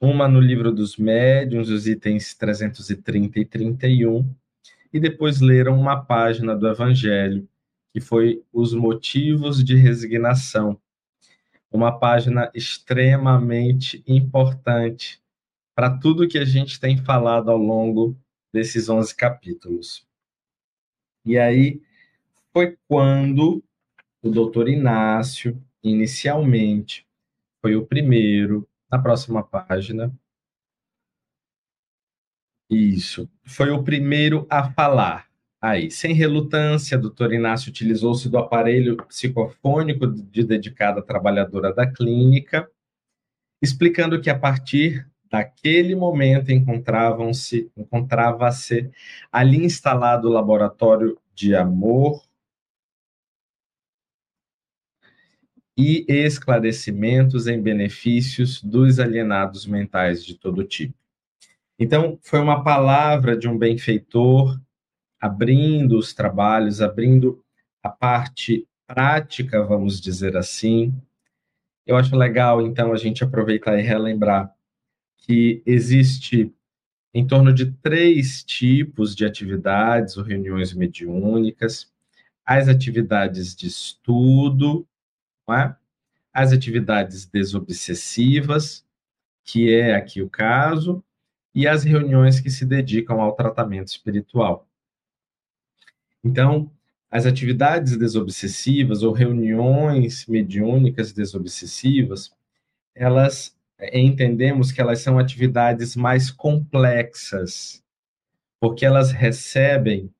uma 0.00 0.28
no 0.28 0.40
livro 0.40 0.72
dos 0.72 0.96
médiuns, 0.96 1.70
os 1.70 1.86
itens 1.86 2.34
330 2.34 3.38
e 3.38 3.44
31, 3.44 4.34
e 4.92 5.00
depois 5.00 5.40
leram 5.40 5.78
uma 5.80 6.04
página 6.04 6.56
do 6.56 6.68
Evangelho, 6.68 7.48
que 7.92 8.00
foi 8.00 8.42
os 8.52 8.72
motivos 8.74 9.62
de 9.62 9.76
resignação. 9.76 10.80
Uma 11.70 11.98
página 11.98 12.50
extremamente 12.54 14.02
importante 14.06 15.22
para 15.74 15.98
tudo 15.98 16.28
que 16.28 16.38
a 16.38 16.44
gente 16.44 16.78
tem 16.78 16.98
falado 16.98 17.50
ao 17.50 17.58
longo 17.58 18.16
desses 18.52 18.88
11 18.88 19.14
capítulos. 19.14 20.06
E 21.24 21.38
aí 21.38 21.80
foi 22.52 22.76
quando 22.88 23.62
o 24.22 24.30
doutor 24.30 24.68
Inácio, 24.68 25.60
inicialmente, 25.82 27.06
foi 27.60 27.74
o 27.76 27.86
primeiro 27.86 28.68
na 28.90 28.98
próxima 28.98 29.42
página. 29.42 30.12
Isso. 32.68 33.28
Foi 33.44 33.70
o 33.70 33.82
primeiro 33.82 34.46
a 34.50 34.70
falar. 34.72 35.31
Aí, 35.62 35.92
sem 35.92 36.12
relutância, 36.12 36.98
doutor 36.98 37.32
Inácio 37.32 37.70
utilizou-se 37.70 38.28
do 38.28 38.36
aparelho 38.36 38.96
psicofônico 39.06 40.08
de 40.08 40.42
dedicada 40.42 41.00
trabalhadora 41.00 41.72
da 41.72 41.86
clínica, 41.88 42.68
explicando 43.62 44.20
que 44.20 44.28
a 44.28 44.36
partir 44.36 45.08
daquele 45.30 45.94
momento 45.94 46.50
encontravam-se 46.50 47.70
encontrava-se 47.76 48.90
ali 49.30 49.64
instalado 49.64 50.28
o 50.28 50.32
laboratório 50.32 51.16
de 51.32 51.54
amor 51.54 52.20
e 55.78 56.04
esclarecimentos 56.08 57.46
em 57.46 57.62
benefícios 57.62 58.60
dos 58.60 58.98
alienados 58.98 59.64
mentais 59.64 60.24
de 60.24 60.34
todo 60.34 60.64
tipo. 60.64 60.94
Então, 61.78 62.18
foi 62.20 62.40
uma 62.40 62.64
palavra 62.64 63.36
de 63.36 63.48
um 63.48 63.56
benfeitor 63.56 64.60
abrindo 65.22 65.96
os 65.96 66.12
trabalhos, 66.12 66.80
abrindo 66.80 67.40
a 67.80 67.88
parte 67.88 68.66
prática, 68.88 69.62
vamos 69.62 70.00
dizer 70.00 70.36
assim. 70.36 70.92
Eu 71.86 71.96
acho 71.96 72.16
legal, 72.16 72.60
então, 72.60 72.92
a 72.92 72.96
gente 72.96 73.22
aproveitar 73.22 73.78
e 73.78 73.82
relembrar 73.82 74.52
que 75.18 75.62
existe 75.64 76.52
em 77.14 77.24
torno 77.24 77.54
de 77.54 77.70
três 77.70 78.42
tipos 78.42 79.14
de 79.14 79.24
atividades 79.24 80.16
ou 80.16 80.24
reuniões 80.24 80.74
mediúnicas: 80.74 81.92
as 82.44 82.66
atividades 82.66 83.54
de 83.54 83.68
estudo, 83.68 84.84
é? 85.48 85.72
as 86.32 86.52
atividades 86.52 87.26
desobsessivas, 87.26 88.84
que 89.44 89.72
é 89.72 89.94
aqui 89.94 90.20
o 90.20 90.28
caso, 90.28 91.04
e 91.54 91.68
as 91.68 91.84
reuniões 91.84 92.40
que 92.40 92.50
se 92.50 92.66
dedicam 92.66 93.20
ao 93.20 93.36
tratamento 93.36 93.88
espiritual. 93.88 94.66
Então, 96.24 96.70
as 97.10 97.26
atividades 97.26 97.96
desobsessivas 97.96 99.02
ou 99.02 99.12
reuniões 99.12 100.26
mediúnicas 100.26 101.12
desobsessivas, 101.12 102.32
elas 102.94 103.56
entendemos 103.92 104.70
que 104.70 104.80
elas 104.80 105.00
são 105.00 105.18
atividades 105.18 105.96
mais 105.96 106.30
complexas, 106.30 107.82
porque 108.60 108.86
elas 108.86 109.10
recebem 109.10 110.12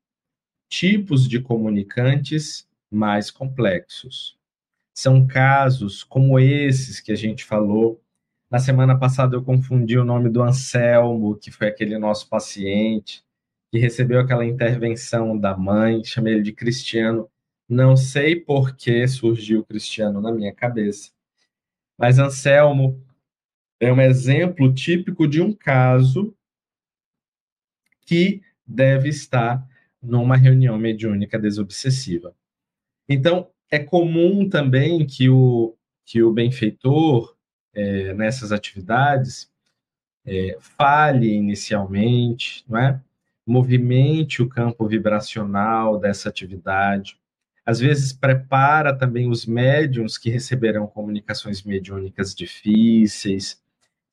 tipos 0.69 1.29
de 1.29 1.41
comunicantes 1.41 2.69
mais 2.91 3.31
complexos. 3.31 4.37
São 4.95 5.27
casos 5.27 6.03
como 6.03 6.39
esses 6.39 7.01
que 7.01 7.13
a 7.13 7.17
gente 7.17 7.45
falou. 7.45 8.03
Na 8.51 8.59
semana 8.59 8.99
passada 8.99 9.37
eu 9.37 9.43
confundi 9.43 9.97
o 9.97 10.05
nome 10.05 10.29
do 10.29 10.43
Anselmo, 10.43 11.37
que 11.37 11.51
foi 11.51 11.69
aquele 11.69 11.99
nosso 11.99 12.29
paciente, 12.29 13.25
que 13.73 13.79
recebeu 13.79 14.21
aquela 14.21 14.45
intervenção 14.45 15.39
da 15.39 15.57
mãe, 15.57 16.05
chamei 16.05 16.35
ele 16.35 16.43
de 16.43 16.53
Cristiano. 16.53 17.27
Não 17.67 17.97
sei 17.97 18.37
por 18.37 18.77
que 18.77 19.09
surgiu 19.09 19.65
Cristiano 19.65 20.21
na 20.21 20.31
minha 20.31 20.55
cabeça. 20.55 21.11
Mas 21.99 22.19
Anselmo 22.19 23.03
é 23.81 23.91
um 23.91 23.99
exemplo 23.99 24.75
típico 24.75 25.27
de 25.27 25.41
um 25.41 25.55
caso 25.55 26.37
que 28.03 28.43
deve 28.67 29.09
estar 29.09 29.67
numa 30.03 30.37
reunião 30.37 30.77
mediúnica 30.77 31.39
desobsessiva. 31.39 32.37
Então, 33.09 33.49
é 33.71 33.79
comum 33.79 34.51
também 34.51 35.07
que 35.07 35.31
o, 35.31 35.75
que 36.05 36.23
o 36.23 36.31
benfeitor, 36.31 37.35
é, 37.73 38.13
nessas 38.13 38.53
atividades, 38.53 39.51
é, 40.27 40.59
fale 40.61 41.33
inicialmente, 41.33 42.65
não 42.69 42.79
é? 42.79 43.03
Movimente 43.47 44.43
o 44.43 44.49
campo 44.49 44.87
vibracional 44.87 45.99
dessa 45.99 46.29
atividade. 46.29 47.19
Às 47.65 47.79
vezes, 47.79 48.13
prepara 48.13 48.97
também 48.97 49.29
os 49.29 49.47
médiums 49.47 50.19
que 50.19 50.31
receberão 50.31 50.87
comunicações 50.87 51.63
mediúnicas 51.63 52.35
difíceis, 52.35 53.63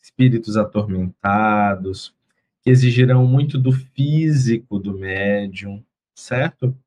espíritos 0.01 0.55
atormentados, 0.57 2.15
que 2.61 2.69
exigirão 2.69 3.25
muito 3.25 3.57
do 3.57 3.71
físico 3.71 4.77
do 4.77 4.97
médium, 4.97 5.83
certo? 6.13 6.77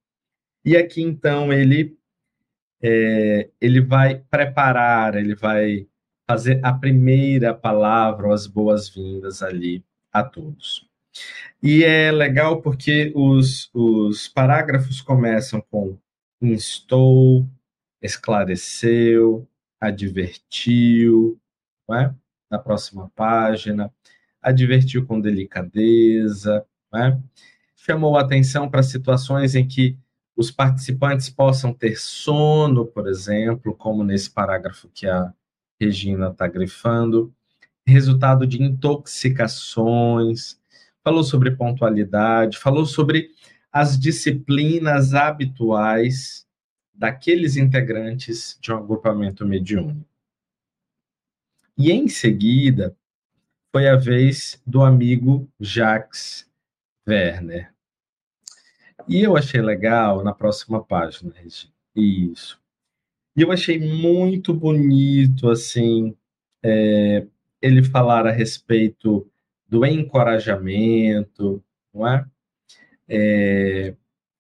E 0.65 0.77
aqui, 0.77 1.03
então, 1.03 1.53
ele 1.53 1.97
é, 2.83 3.49
ele 3.61 3.81
vai 3.81 4.17
preparar, 4.31 5.15
ele 5.15 5.35
vai 5.35 5.87
fazer 6.29 6.61
a 6.65 6.73
primeira 6.73 7.55
palavra, 7.55 8.33
as 8.33 8.47
boas-vindas 8.47 9.43
ali 9.43 9.85
a 10.13 10.23
todos. 10.25 10.89
E 11.63 11.85
é 11.85 12.11
legal 12.11 12.61
porque 12.61 13.13
os, 13.15 13.71
os 13.73 14.29
parágrafos 14.29 15.01
começam 15.01 15.61
com 15.71 15.97
instou, 16.41 17.49
esclareceu, 18.01 19.49
advertiu, 19.81 21.39
não 21.89 21.97
é? 21.97 22.15
na 22.51 22.59
próxima 22.59 23.11
página, 23.15 23.93
advertiu 24.41 25.07
com 25.07 25.21
delicadeza, 25.21 26.67
é? 26.95 27.17
chamou 27.77 28.17
atenção 28.19 28.69
para 28.69 28.83
situações 28.83 29.55
em 29.55 29.67
que 29.67 29.97
os 30.37 30.51
participantes 30.51 31.31
possam 31.31 31.73
ter 31.73 31.99
sono, 31.99 32.87
por 32.87 33.07
exemplo, 33.07 33.75
como 33.75 34.03
nesse 34.03 34.31
parágrafo 34.31 34.89
que 34.93 35.07
a 35.07 35.33
Regina 35.81 36.29
está 36.29 36.47
grifando, 36.47 37.33
resultado 37.87 38.47
de 38.47 38.63
intoxicações, 38.63 40.61
falou 41.03 41.25
sobre 41.25 41.51
pontualidade, 41.53 42.59
falou 42.59 42.87
sobre 42.87 43.31
as 43.73 43.99
disciplinas 43.99 45.15
habituais 45.15 46.47
daqueles 46.95 47.57
integrantes 47.57 48.59
de 48.61 48.73
um 48.73 48.77
agrupamento 48.77 49.47
mediúnico. 49.47 50.07
E 51.77 51.91
em 51.91 52.07
seguida, 52.07 52.97
foi 53.73 53.89
a 53.89 53.97
vez 53.97 54.61
do 54.67 54.83
amigo 54.83 55.49
Jacques 55.59 56.47
Werner. 57.09 57.73
E 59.09 59.21
eu 59.23 59.37
achei 59.37 59.61
legal 59.61 60.23
na 60.23 60.33
próxima 60.33 60.85
página, 60.85 61.35
Isso. 61.97 62.61
E 63.35 63.41
eu 63.41 63.51
achei 63.51 63.79
muito 63.79 64.53
bonito, 64.53 65.49
assim, 65.49 66.15
é, 66.63 67.27
ele 67.61 67.83
falar 67.83 68.27
a 68.27 68.31
respeito 68.31 69.27
do 69.73 69.87
encorajamento, 69.87 71.65
não 71.95 72.07
é? 72.07 72.27
é? 73.09 73.97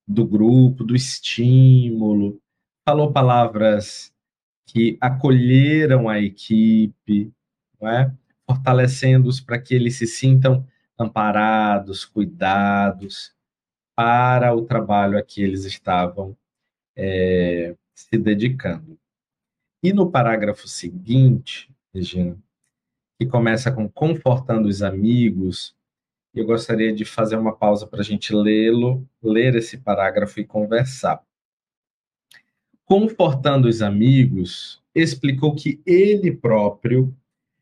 Do 0.07 0.27
grupo, 0.27 0.85
do 0.85 0.95
estímulo. 0.95 2.38
Falou 2.87 3.11
palavras 3.11 4.12
que 4.66 4.99
acolheram 5.01 6.07
a 6.07 6.21
equipe, 6.21 7.33
não 7.81 7.88
é? 7.88 8.14
Fortalecendo-os 8.47 9.40
para 9.40 9.59
que 9.59 9.75
eles 9.75 9.97
se 9.97 10.07
sintam 10.07 10.68
amparados, 10.99 12.05
cuidados 12.05 13.35
para 13.97 14.55
o 14.55 14.66
trabalho 14.66 15.16
a 15.16 15.23
que 15.23 15.42
eles 15.42 15.64
estavam 15.64 16.37
é, 16.95 17.75
se 17.95 18.18
dedicando. 18.18 18.99
E 19.83 19.95
no 19.95 20.11
parágrafo 20.11 20.68
seguinte, 20.68 21.75
Regina, 21.95 22.37
que 23.23 23.31
começa 23.31 23.71
com 23.71 23.89
confortando 23.89 24.69
os 24.69 24.83
amigos, 24.83 25.77
eu 26.35 26.45
gostaria 26.45 26.93
de 26.93 27.05
fazer 27.05 27.37
uma 27.37 27.55
pausa 27.55 27.87
para 27.87 28.01
a 28.01 28.05
gente 28.05 28.35
lê-lo, 28.35 29.07
ler 29.23 29.55
esse 29.55 29.79
parágrafo 29.79 30.41
e 30.41 30.45
conversar. 30.45 31.23
Confortando 32.85 33.69
os 33.69 33.81
amigos, 33.81 34.83
explicou 34.93 35.55
que 35.55 35.81
ele 35.87 36.33
próprio 36.33 37.15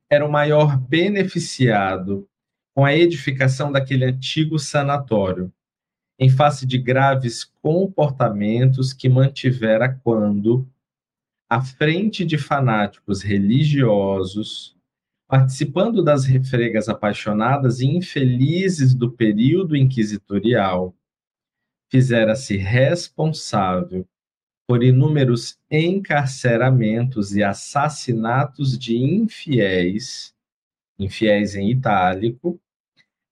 era 0.08 0.26
o 0.26 0.32
maior 0.32 0.78
beneficiado 0.78 2.26
com 2.74 2.84
a 2.84 2.96
edificação 2.96 3.70
daquele 3.70 4.06
antigo 4.06 4.58
sanatório, 4.58 5.52
em 6.18 6.30
face 6.30 6.64
de 6.64 6.78
graves 6.78 7.44
comportamentos 7.60 8.94
que 8.94 9.10
mantivera 9.10 10.00
quando, 10.02 10.66
à 11.48 11.60
frente 11.60 12.24
de 12.24 12.38
fanáticos 12.38 13.22
religiosos, 13.22 14.79
participando 15.30 16.02
das 16.02 16.24
refregas 16.24 16.88
apaixonadas 16.88 17.78
e 17.78 17.86
infelizes 17.86 18.92
do 18.92 19.12
período 19.12 19.76
inquisitorial, 19.76 20.92
fizera-se 21.88 22.56
responsável 22.56 24.04
por 24.66 24.82
inúmeros 24.82 25.56
encarceramentos 25.70 27.36
e 27.36 27.44
assassinatos 27.44 28.76
de 28.76 28.96
infiéis, 28.96 30.34
infiéis 30.98 31.54
em 31.54 31.70
itálico, 31.70 32.60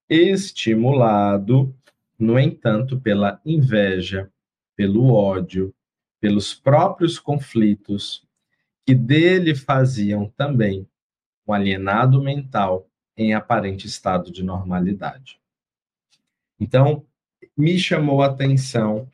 estimulado 0.08 1.74
no 2.16 2.38
entanto, 2.38 3.00
pela 3.00 3.40
inveja, 3.44 4.30
pelo 4.76 5.12
ódio, 5.12 5.74
pelos 6.20 6.54
próprios 6.54 7.18
conflitos 7.18 8.24
que 8.86 8.94
dele 8.94 9.52
faziam 9.56 10.32
também 10.36 10.86
um 11.48 11.54
alienado 11.54 12.22
mental 12.22 12.86
em 13.16 13.34
aparente 13.34 13.86
estado 13.86 14.30
de 14.30 14.44
normalidade. 14.44 15.40
Então, 16.60 17.04
me 17.56 17.78
chamou 17.78 18.22
a 18.22 18.26
atenção 18.26 19.08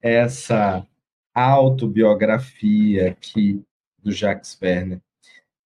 essa 0.00 0.86
autobiografia 1.34 3.10
aqui 3.10 3.62
do 4.02 4.10
Jacques 4.10 4.58
Werner, 4.60 5.00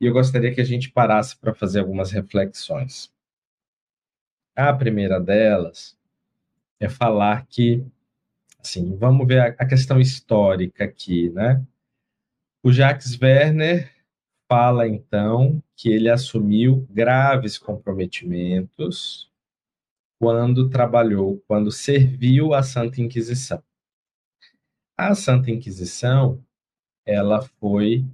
e 0.00 0.06
eu 0.06 0.12
gostaria 0.12 0.52
que 0.52 0.60
a 0.60 0.64
gente 0.64 0.90
parasse 0.90 1.36
para 1.36 1.54
fazer 1.54 1.80
algumas 1.80 2.10
reflexões. 2.10 3.12
A 4.56 4.72
primeira 4.72 5.20
delas 5.20 5.96
é 6.80 6.88
falar 6.88 7.46
que, 7.46 7.84
assim, 8.58 8.96
vamos 8.96 9.26
ver 9.26 9.54
a, 9.58 9.66
questão 9.66 10.00
histórica 10.00 10.84
aqui, 10.84 11.28
né? 11.30 11.62
O 12.62 12.72
Jacques 12.72 13.18
Werner 13.20 13.90
fala 14.50 14.88
então 14.88 15.62
que 15.76 15.88
ele 15.90 16.10
assumiu 16.10 16.84
graves 16.90 17.56
comprometimentos 17.56 19.30
quando 20.18 20.68
trabalhou, 20.68 21.40
quando 21.46 21.70
serviu 21.70 22.52
a 22.52 22.60
Santa 22.60 23.00
Inquisição. 23.00 23.62
A 24.98 25.14
Santa 25.14 25.52
Inquisição, 25.52 26.44
ela 27.06 27.40
foi 27.40 28.04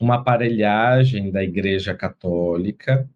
uma 0.00 0.14
aparelhagem 0.14 1.30
da 1.30 1.44
Igreja 1.44 1.94
Católica 1.94 3.06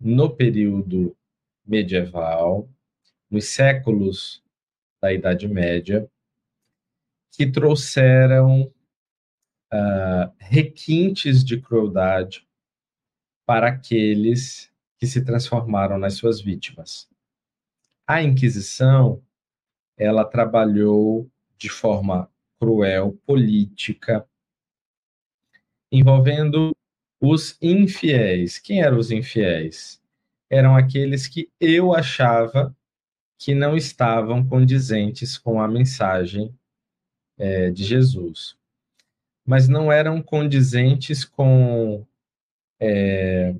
no 0.00 0.34
período 0.34 1.14
medieval 1.62 2.66
nos 3.30 3.48
séculos 3.48 4.42
da 4.98 5.12
Idade 5.12 5.46
Média, 5.46 6.10
que 7.32 7.46
trouxeram 7.50 8.72
uh, 9.74 10.32
requintes 10.38 11.44
de 11.44 11.60
crueldade 11.60 12.46
para 13.44 13.68
aqueles 13.68 14.70
que 14.98 15.06
se 15.06 15.24
transformaram 15.24 15.98
nas 15.98 16.14
suas 16.14 16.40
vítimas. 16.40 17.08
A 18.06 18.22
Inquisição, 18.22 19.22
ela 19.96 20.24
trabalhou 20.24 21.28
de 21.56 21.68
forma 21.68 22.30
cruel, 22.58 23.18
política, 23.26 24.26
envolvendo 25.90 26.74
os 27.20 27.58
infiéis. 27.60 28.58
Quem 28.58 28.82
eram 28.82 28.98
os 28.98 29.10
infiéis? 29.10 30.00
Eram 30.48 30.76
aqueles 30.76 31.26
que 31.26 31.50
eu 31.60 31.94
achava 31.94 32.74
que 33.38 33.54
não 33.54 33.76
estavam 33.76 34.46
condizentes 34.46 35.36
com 35.36 35.60
a 35.60 35.68
mensagem 35.68 36.54
é, 37.36 37.70
de 37.70 37.84
Jesus. 37.84 38.56
Mas 39.46 39.68
não 39.68 39.92
eram 39.92 40.22
condizentes 40.22 41.24
com. 41.24 42.06
É, 42.80 43.54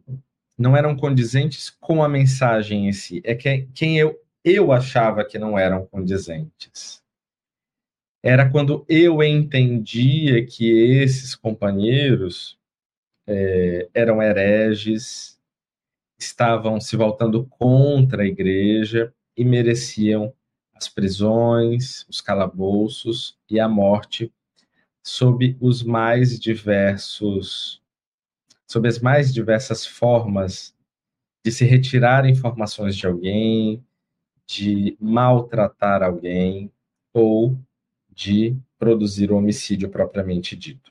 não 0.58 0.76
eram 0.76 0.96
condizentes 0.96 1.70
com 1.70 2.02
a 2.02 2.08
mensagem 2.08 2.88
em 2.88 2.92
si. 2.92 3.20
É 3.24 3.34
que, 3.34 3.68
quem 3.74 3.98
eu, 3.98 4.18
eu 4.44 4.72
achava 4.72 5.24
que 5.24 5.38
não 5.38 5.58
eram 5.58 5.86
condizentes. 5.86 7.02
Era 8.22 8.50
quando 8.50 8.86
eu 8.88 9.22
entendia 9.22 10.46
que 10.46 10.70
esses 11.02 11.34
companheiros 11.34 12.58
é, 13.26 13.88
eram 13.92 14.22
hereges, 14.22 15.38
estavam 16.18 16.80
se 16.80 16.96
voltando 16.96 17.44
contra 17.46 18.22
a 18.22 18.26
igreja 18.26 19.12
e 19.36 19.44
mereciam 19.44 20.32
as 20.74 20.88
prisões, 20.88 22.06
os 22.08 22.20
calabouços 22.20 23.38
e 23.48 23.60
a 23.60 23.68
morte 23.68 24.32
sob 25.04 25.56
os 25.60 25.82
mais 25.82 26.38
diversos 26.40 27.82
sob 28.66 28.88
as 28.88 28.98
mais 28.98 29.32
diversas 29.32 29.86
formas 29.86 30.74
de 31.44 31.52
se 31.52 31.64
retirar 31.64 32.26
informações 32.26 32.96
de 32.96 33.06
alguém, 33.06 33.84
de 34.46 34.96
maltratar 34.98 36.02
alguém 36.02 36.72
ou 37.12 37.56
de 38.10 38.56
produzir 38.78 39.30
o 39.30 39.36
homicídio 39.36 39.90
propriamente 39.90 40.56
dito. 40.56 40.90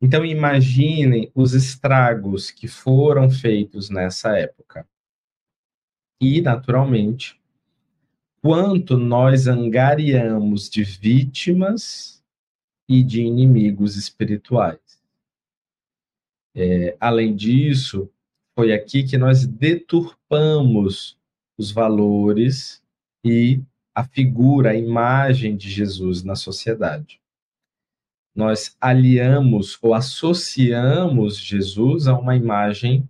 Então 0.00 0.24
imaginem 0.24 1.30
os 1.34 1.52
estragos 1.52 2.50
que 2.50 2.66
foram 2.66 3.30
feitos 3.30 3.90
nessa 3.90 4.36
época. 4.36 4.88
E, 6.20 6.40
naturalmente, 6.40 7.40
quanto 8.42 8.96
nós 8.96 9.46
angariamos 9.46 10.68
de 10.68 10.82
vítimas 10.82 12.19
e 12.90 13.04
de 13.04 13.22
inimigos 13.22 13.94
espirituais. 13.96 15.00
É, 16.52 16.96
além 16.98 17.36
disso, 17.36 18.10
foi 18.52 18.72
aqui 18.72 19.04
que 19.04 19.16
nós 19.16 19.46
deturpamos 19.46 21.16
os 21.56 21.70
valores 21.70 22.82
e 23.24 23.62
a 23.94 24.02
figura, 24.02 24.70
a 24.70 24.76
imagem 24.76 25.56
de 25.56 25.70
Jesus 25.70 26.24
na 26.24 26.34
sociedade. 26.34 27.20
Nós 28.34 28.76
aliamos 28.80 29.78
ou 29.80 29.94
associamos 29.94 31.38
Jesus 31.38 32.08
a 32.08 32.18
uma 32.18 32.34
imagem 32.34 33.08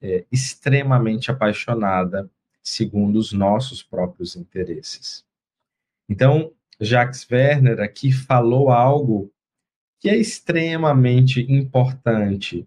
é, 0.00 0.24
extremamente 0.30 1.28
apaixonada, 1.28 2.30
segundo 2.62 3.18
os 3.18 3.32
nossos 3.32 3.82
próprios 3.82 4.36
interesses. 4.36 5.26
Então, 6.08 6.52
Jacques 6.80 7.26
Werner 7.30 7.80
aqui 7.80 8.12
falou 8.12 8.70
algo 8.70 9.32
que 10.00 10.08
é 10.08 10.16
extremamente 10.16 11.40
importante, 11.52 12.66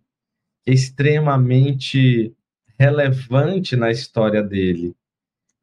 é 0.65 0.74
extremamente 0.74 2.36
relevante 2.78 3.76
na 3.76 3.89
história 3.89 4.43
dele, 4.43 4.95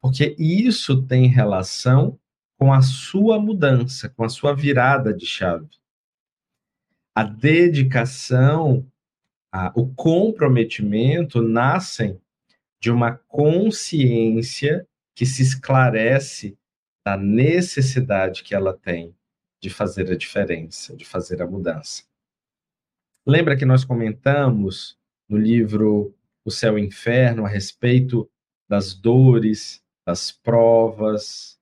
porque 0.01 0.35
isso 0.39 1.03
tem 1.03 1.27
relação 1.27 2.19
com 2.57 2.73
a 2.73 2.81
sua 2.81 3.39
mudança, 3.39 4.09
com 4.09 4.23
a 4.23 4.29
sua 4.29 4.53
virada 4.53 5.13
de 5.13 5.25
chave. 5.25 5.69
A 7.15 7.23
dedicação, 7.23 8.85
a, 9.51 9.71
o 9.75 9.93
comprometimento 9.93 11.41
nascem 11.41 12.19
de 12.81 12.91
uma 12.91 13.11
consciência 13.27 14.87
que 15.13 15.25
se 15.25 15.41
esclarece 15.41 16.57
da 17.09 17.17
necessidade 17.17 18.43
que 18.43 18.53
ela 18.53 18.71
tem 18.71 19.15
de 19.59 19.67
fazer 19.69 20.11
a 20.11 20.15
diferença, 20.15 20.95
de 20.95 21.03
fazer 21.03 21.41
a 21.41 21.47
mudança. 21.47 22.03
Lembra 23.25 23.57
que 23.57 23.65
nós 23.65 23.83
comentamos 23.83 24.95
no 25.27 25.37
livro 25.37 26.15
O 26.45 26.51
Céu 26.51 26.77
e 26.77 26.81
o 26.81 26.85
Inferno 26.85 27.45
a 27.45 27.49
respeito 27.49 28.29
das 28.67 28.93
dores, 28.93 29.83
das 30.05 30.31
provas, 30.31 31.59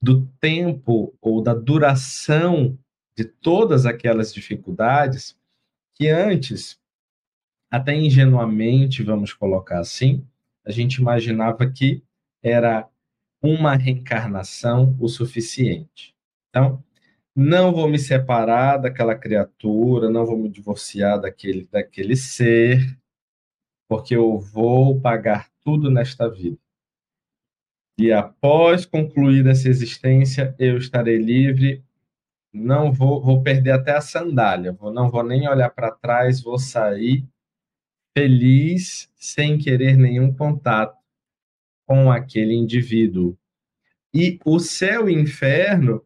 do 0.00 0.24
tempo 0.40 1.12
ou 1.20 1.42
da 1.42 1.52
duração 1.52 2.78
de 3.16 3.24
todas 3.24 3.86
aquelas 3.86 4.32
dificuldades 4.32 5.36
que 5.94 6.08
antes, 6.08 6.80
até 7.68 7.92
ingenuamente, 7.92 9.02
vamos 9.02 9.32
colocar 9.32 9.80
assim, 9.80 10.24
a 10.64 10.70
gente 10.70 10.96
imaginava 10.96 11.68
que 11.68 12.04
era 12.40 12.88
uma 13.44 13.76
reencarnação 13.76 14.96
o 14.98 15.06
suficiente. 15.06 16.16
Então, 16.48 16.82
não 17.36 17.74
vou 17.74 17.86
me 17.86 17.98
separar 17.98 18.78
daquela 18.78 19.14
criatura, 19.14 20.08
não 20.08 20.24
vou 20.24 20.38
me 20.38 20.48
divorciar 20.48 21.20
daquele, 21.20 21.68
daquele 21.70 22.16
ser, 22.16 22.98
porque 23.86 24.16
eu 24.16 24.38
vou 24.38 24.98
pagar 24.98 25.50
tudo 25.62 25.90
nesta 25.90 26.26
vida. 26.26 26.56
E 27.98 28.10
após 28.10 28.86
concluir 28.86 29.46
essa 29.46 29.68
existência, 29.68 30.54
eu 30.58 30.78
estarei 30.78 31.18
livre. 31.18 31.84
Não 32.50 32.90
vou, 32.90 33.20
vou 33.20 33.42
perder 33.42 33.72
até 33.72 33.92
a 33.92 34.00
sandália, 34.00 34.72
vou, 34.72 34.90
não 34.90 35.10
vou 35.10 35.22
nem 35.22 35.46
olhar 35.46 35.68
para 35.68 35.90
trás, 35.90 36.40
vou 36.40 36.58
sair 36.58 37.28
feliz, 38.16 39.10
sem 39.16 39.58
querer 39.58 39.96
nenhum 39.98 40.32
contato 40.32 41.03
com 41.86 42.10
aquele 42.10 42.54
indivíduo. 42.54 43.36
E 44.12 44.38
o 44.44 44.58
céu 44.58 45.08
e 45.08 45.14
inferno 45.14 46.04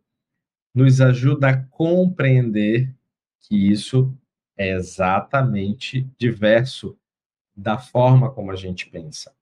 nos 0.75 1.01
ajuda 1.01 1.51
a 1.51 1.63
compreender 1.65 2.95
que 3.41 3.71
isso 3.71 4.17
é 4.57 4.71
exatamente 4.71 6.03
diverso 6.19 6.99
da 7.57 7.79
forma 7.79 8.31
como 8.31 8.51
a 8.51 8.57
gente 8.57 8.89
pensa. 8.89 9.35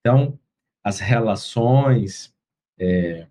Então, 0.00 0.38
as 0.82 1.00
relações, 1.00 2.34
é, 2.78 3.26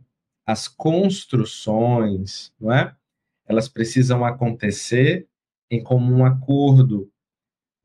as 0.46 0.68
construções, 0.68 2.52
não 2.60 2.72
é? 2.72 2.96
Elas 3.46 3.70
precisam 3.70 4.26
acontecer 4.26 5.28
em 5.70 5.84
comum 5.84 6.26
acordo. 6.26 7.12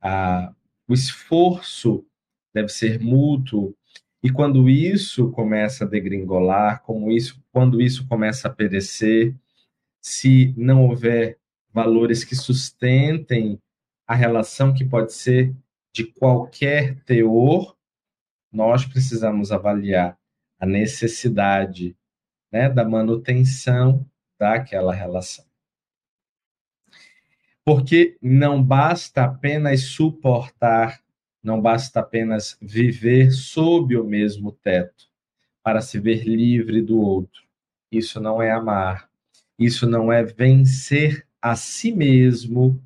A, 0.00 0.54
o 0.88 0.94
esforço 0.94 2.06
deve 2.54 2.68
ser 2.68 3.00
mútuo, 3.00 3.76
e 4.22 4.30
quando 4.30 4.68
isso 4.68 5.30
começa 5.30 5.84
a 5.84 5.88
degringolar, 5.88 6.82
como 6.82 7.10
isso, 7.10 7.40
quando 7.52 7.80
isso 7.80 8.06
começa 8.08 8.48
a 8.48 8.52
perecer, 8.52 9.34
se 10.00 10.52
não 10.56 10.86
houver 10.86 11.38
valores 11.72 12.24
que 12.24 12.34
sustentem 12.34 13.60
a 14.06 14.14
relação 14.14 14.74
que 14.74 14.84
pode 14.84 15.12
ser 15.12 15.54
de 15.92 16.04
qualquer 16.04 16.96
teor, 17.04 17.76
nós 18.50 18.84
precisamos 18.84 19.52
avaliar 19.52 20.18
a 20.58 20.66
necessidade 20.66 21.96
né, 22.50 22.68
da 22.68 22.84
manutenção 22.84 24.04
daquela 24.38 24.92
relação. 24.92 25.44
Porque 27.64 28.16
não 28.20 28.62
basta 28.62 29.24
apenas 29.24 29.82
suportar 29.82 31.02
não 31.48 31.62
basta 31.62 32.00
apenas 32.00 32.58
viver 32.60 33.30
sob 33.30 33.96
o 33.96 34.04
mesmo 34.04 34.52
teto 34.52 35.08
para 35.62 35.80
se 35.80 35.98
ver 35.98 36.24
livre 36.24 36.82
do 36.82 37.00
outro. 37.00 37.42
Isso 37.90 38.20
não 38.20 38.42
é 38.42 38.50
amar. 38.50 39.08
Isso 39.58 39.88
não 39.88 40.12
é 40.12 40.22
vencer 40.22 41.26
a 41.40 41.56
si 41.56 41.90
mesmo 41.90 42.78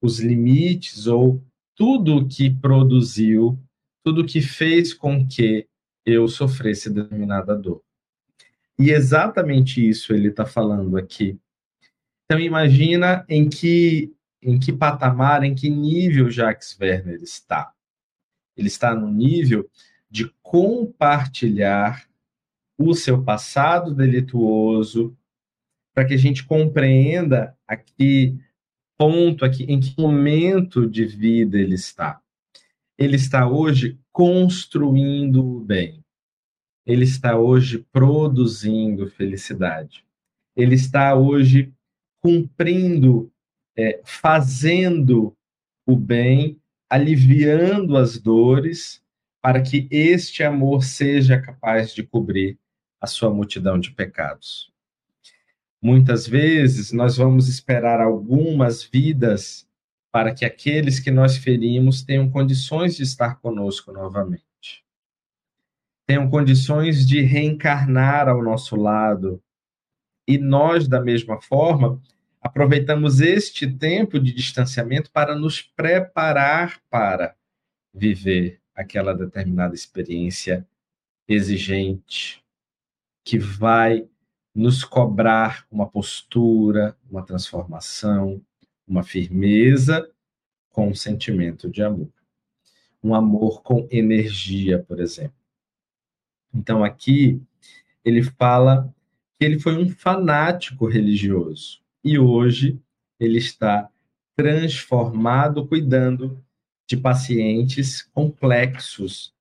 os 0.00 0.20
limites 0.20 1.08
ou 1.08 1.42
tudo 1.74 2.28
que 2.28 2.48
produziu, 2.48 3.58
tudo 4.04 4.24
que 4.24 4.40
fez 4.40 4.94
com 4.94 5.26
que 5.26 5.66
eu 6.06 6.28
sofresse 6.28 6.88
determinada 6.88 7.56
dor. 7.56 7.82
E 8.78 8.90
exatamente 8.90 9.86
isso 9.86 10.14
ele 10.14 10.28
está 10.28 10.46
falando 10.46 10.96
aqui. 10.96 11.36
Então 12.24 12.38
imagina 12.38 13.26
em 13.28 13.48
que 13.48 14.14
em 14.42 14.58
que 14.58 14.72
patamar, 14.72 15.42
em 15.44 15.54
que 15.54 15.68
nível 15.68 16.30
Jacques 16.30 16.74
Werner 16.80 17.20
está. 17.22 17.74
Ele 18.60 18.68
está 18.68 18.94
no 18.94 19.10
nível 19.10 19.68
de 20.10 20.30
compartilhar 20.42 22.06
o 22.78 22.94
seu 22.94 23.24
passado 23.24 23.94
delituoso, 23.94 25.16
para 25.94 26.04
que 26.04 26.12
a 26.12 26.18
gente 26.18 26.44
compreenda 26.44 27.56
a 27.66 27.74
que 27.74 28.38
ponto, 28.98 29.46
aqui, 29.46 29.64
em 29.64 29.80
que 29.80 29.98
momento 29.98 30.86
de 30.86 31.06
vida 31.06 31.58
ele 31.58 31.74
está. 31.74 32.20
Ele 32.98 33.16
está 33.16 33.48
hoje 33.48 33.98
construindo 34.12 35.56
o 35.56 35.60
bem. 35.60 36.04
Ele 36.84 37.04
está 37.04 37.38
hoje 37.38 37.78
produzindo 37.90 39.08
felicidade. 39.08 40.04
Ele 40.54 40.74
está 40.74 41.14
hoje 41.14 41.72
cumprindo 42.22 43.32
é, 43.76 44.02
fazendo 44.04 45.34
o 45.86 45.96
bem, 45.96 46.59
aliviando 46.90 47.96
as 47.96 48.18
dores, 48.18 49.00
para 49.40 49.62
que 49.62 49.86
este 49.90 50.42
amor 50.42 50.82
seja 50.82 51.40
capaz 51.40 51.94
de 51.94 52.02
cobrir 52.02 52.58
a 53.00 53.06
sua 53.06 53.30
multidão 53.30 53.78
de 53.78 53.92
pecados. 53.92 54.70
Muitas 55.80 56.26
vezes 56.26 56.92
nós 56.92 57.16
vamos 57.16 57.48
esperar 57.48 58.00
algumas 58.00 58.82
vidas 58.82 59.66
para 60.12 60.34
que 60.34 60.44
aqueles 60.44 60.98
que 60.98 61.10
nós 61.10 61.36
ferimos 61.36 62.02
tenham 62.02 62.28
condições 62.28 62.96
de 62.96 63.04
estar 63.04 63.36
conosco 63.36 63.92
novamente. 63.92 64.84
Tenham 66.06 66.28
condições 66.28 67.06
de 67.06 67.22
reencarnar 67.22 68.28
ao 68.28 68.42
nosso 68.42 68.74
lado. 68.74 69.40
E 70.26 70.36
nós, 70.36 70.88
da 70.88 71.00
mesma 71.00 71.40
forma, 71.40 72.02
aproveitamos 72.40 73.20
este 73.20 73.70
tempo 73.70 74.18
de 74.18 74.32
distanciamento 74.32 75.10
para 75.10 75.36
nos 75.36 75.60
preparar 75.60 76.80
para 76.88 77.36
viver 77.92 78.60
aquela 78.74 79.14
determinada 79.14 79.74
experiência 79.74 80.66
exigente 81.28 82.42
que 83.22 83.38
vai 83.38 84.08
nos 84.54 84.82
cobrar 84.82 85.66
uma 85.70 85.88
postura, 85.88 86.96
uma 87.08 87.24
transformação, 87.24 88.42
uma 88.86 89.02
firmeza 89.02 90.10
com 90.70 90.88
um 90.88 90.94
sentimento 90.94 91.70
de 91.70 91.82
amor. 91.82 92.12
Um 93.02 93.14
amor 93.14 93.62
com 93.62 93.86
energia, 93.90 94.82
por 94.82 94.98
exemplo. 94.98 95.36
Então 96.52 96.82
aqui 96.82 97.40
ele 98.04 98.22
fala 98.22 98.92
que 99.38 99.44
ele 99.44 99.58
foi 99.58 99.76
um 99.76 99.88
fanático 99.88 100.86
religioso 100.86 101.79
e 102.04 102.18
hoje 102.18 102.80
ele 103.18 103.38
está 103.38 103.90
transformado 104.36 105.66
cuidando 105.66 106.42
de 106.88 106.96
pacientes 106.96 108.02
complexos 108.02 109.34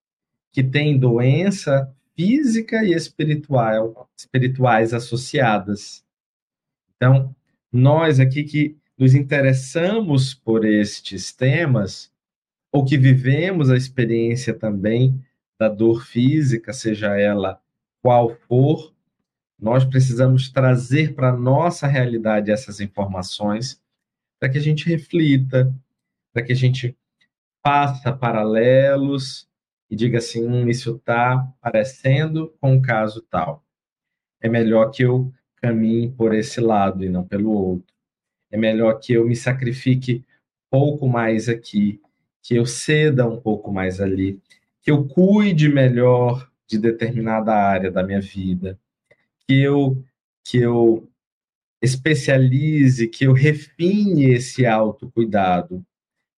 que 0.51 0.63
têm 0.63 0.99
doença 0.99 1.93
física 2.15 2.83
e 2.83 2.93
espiritual, 2.93 4.09
espirituais 4.17 4.93
associadas. 4.93 6.03
Então, 6.95 7.33
nós 7.71 8.19
aqui 8.19 8.43
que 8.43 8.77
nos 8.97 9.15
interessamos 9.15 10.33
por 10.33 10.65
estes 10.65 11.31
temas, 11.31 12.11
ou 12.71 12.83
que 12.83 12.97
vivemos 12.97 13.69
a 13.69 13.77
experiência 13.77 14.53
também 14.53 15.23
da 15.57 15.69
dor 15.69 16.05
física, 16.05 16.73
seja 16.73 17.17
ela 17.17 17.61
qual 18.01 18.35
for, 18.47 18.93
nós 19.59 19.83
precisamos 19.83 20.49
trazer 20.49 21.13
para 21.13 21.29
a 21.29 21.37
nossa 21.37 21.87
realidade 21.87 22.51
essas 22.51 22.79
informações 22.79 23.81
para 24.39 24.49
que 24.49 24.57
a 24.57 24.61
gente 24.61 24.87
reflita, 24.87 25.73
para 26.33 26.43
que 26.43 26.53
a 26.53 26.55
gente 26.55 26.97
faça 27.61 28.13
paralelos 28.13 29.49
e 29.89 29.95
diga 29.95 30.19
assim, 30.19 30.47
hum, 30.47 30.69
isso 30.69 30.95
está 30.95 31.51
parecendo 31.61 32.53
com 32.61 32.73
um 32.73 32.81
caso 32.81 33.21
tal. 33.29 33.63
É 34.41 34.47
melhor 34.47 34.91
que 34.91 35.03
eu 35.03 35.33
caminhe 35.57 36.09
por 36.09 36.33
esse 36.33 36.61
lado 36.61 37.03
e 37.03 37.09
não 37.09 37.27
pelo 37.27 37.51
outro 37.51 37.99
é 38.51 38.57
melhor 38.57 38.99
que 38.99 39.13
eu 39.13 39.27
me 39.27 39.35
sacrifique 39.35 40.25
pouco 40.69 41.07
mais 41.07 41.47
aqui, 41.47 42.01
que 42.41 42.55
eu 42.55 42.65
ceda 42.65 43.27
um 43.27 43.39
pouco 43.39 43.71
mais 43.71 44.01
ali, 44.01 44.39
que 44.81 44.91
eu 44.91 45.07
cuide 45.07 45.69
melhor 45.69 46.49
de 46.67 46.77
determinada 46.77 47.53
área 47.53 47.91
da 47.91 48.03
minha 48.03 48.21
vida, 48.21 48.79
que 49.49 49.59
eu 49.59 50.05
que 50.45 50.59
eu 50.59 51.09
especialize, 51.81 53.07
que 53.07 53.25
eu 53.25 53.33
refine 53.33 54.31
esse 54.31 54.63
autocuidado 54.63 55.83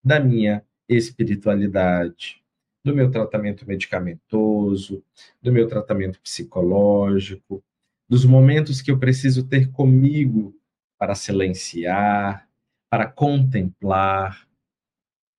da 0.02 0.18
minha 0.18 0.66
espiritualidade, 0.88 2.42
do 2.86 2.96
meu 2.96 3.12
tratamento 3.12 3.68
medicamentoso, 3.68 5.04
do 5.42 5.52
meu 5.52 5.68
tratamento 5.68 6.22
psicológico, 6.22 7.62
dos 8.08 8.24
momentos 8.24 8.82
que 8.82 8.92
eu 8.92 8.98
preciso 8.98 9.46
ter 9.46 9.70
comigo 9.72 10.56
para 10.98 11.14
silenciar, 11.14 12.48
para 12.90 13.08
contemplar, 13.08 14.48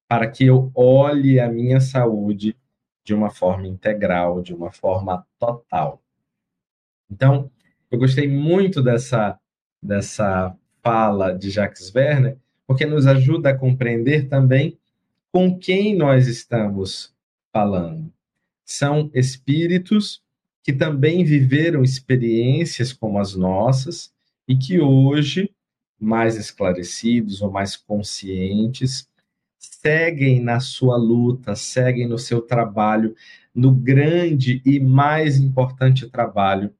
para 0.06 0.30
que 0.30 0.44
eu 0.44 0.70
olhe 0.74 1.40
a 1.40 1.48
minha 1.48 1.80
saúde 1.80 2.54
de 3.02 3.14
uma 3.14 3.30
forma 3.30 3.66
integral, 3.66 4.42
de 4.42 4.54
uma 4.54 4.70
forma 4.70 5.26
total. 5.38 6.02
Então, 7.10 7.50
eu 7.92 7.98
gostei 7.98 8.26
muito 8.26 8.82
dessa, 8.82 9.38
dessa 9.82 10.56
fala 10.82 11.32
de 11.32 11.50
Jacques 11.50 11.94
Werner, 11.94 12.38
porque 12.66 12.86
nos 12.86 13.06
ajuda 13.06 13.50
a 13.50 13.56
compreender 13.56 14.28
também 14.28 14.78
com 15.30 15.58
quem 15.58 15.94
nós 15.94 16.26
estamos 16.26 17.14
falando. 17.52 18.10
São 18.64 19.10
espíritos 19.12 20.22
que 20.64 20.72
também 20.72 21.22
viveram 21.22 21.82
experiências 21.82 22.94
como 22.94 23.18
as 23.18 23.34
nossas 23.34 24.10
e 24.48 24.56
que 24.56 24.80
hoje, 24.80 25.50
mais 26.00 26.36
esclarecidos 26.36 27.42
ou 27.42 27.50
mais 27.50 27.76
conscientes, 27.76 29.06
seguem 29.58 30.40
na 30.40 30.60
sua 30.60 30.96
luta, 30.96 31.54
seguem 31.54 32.08
no 32.08 32.18
seu 32.18 32.40
trabalho, 32.40 33.14
no 33.54 33.70
grande 33.70 34.62
e 34.64 34.80
mais 34.80 35.36
importante 35.36 36.08
trabalho, 36.08 36.72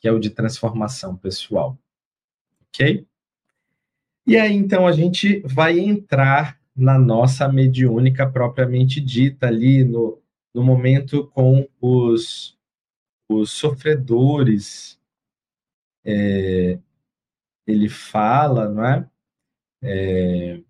que 0.00 0.08
é 0.08 0.12
o 0.12 0.18
de 0.18 0.30
transformação 0.30 1.16
pessoal. 1.16 1.78
Ok? 2.68 3.06
E 4.26 4.36
aí, 4.36 4.54
então, 4.54 4.86
a 4.86 4.92
gente 4.92 5.40
vai 5.40 5.78
entrar 5.78 6.58
na 6.74 6.98
nossa 6.98 7.48
mediúnica 7.48 8.28
propriamente 8.28 9.00
dita, 9.00 9.46
ali 9.46 9.84
no, 9.84 10.20
no 10.54 10.62
momento 10.62 11.26
com 11.28 11.68
os, 11.80 12.58
os 13.28 13.50
sofredores 13.50 14.98
é, 16.04 16.78
ele 17.66 17.88
fala, 17.88 18.68
não 18.68 18.84
é? 18.84 19.10
é 19.82 20.60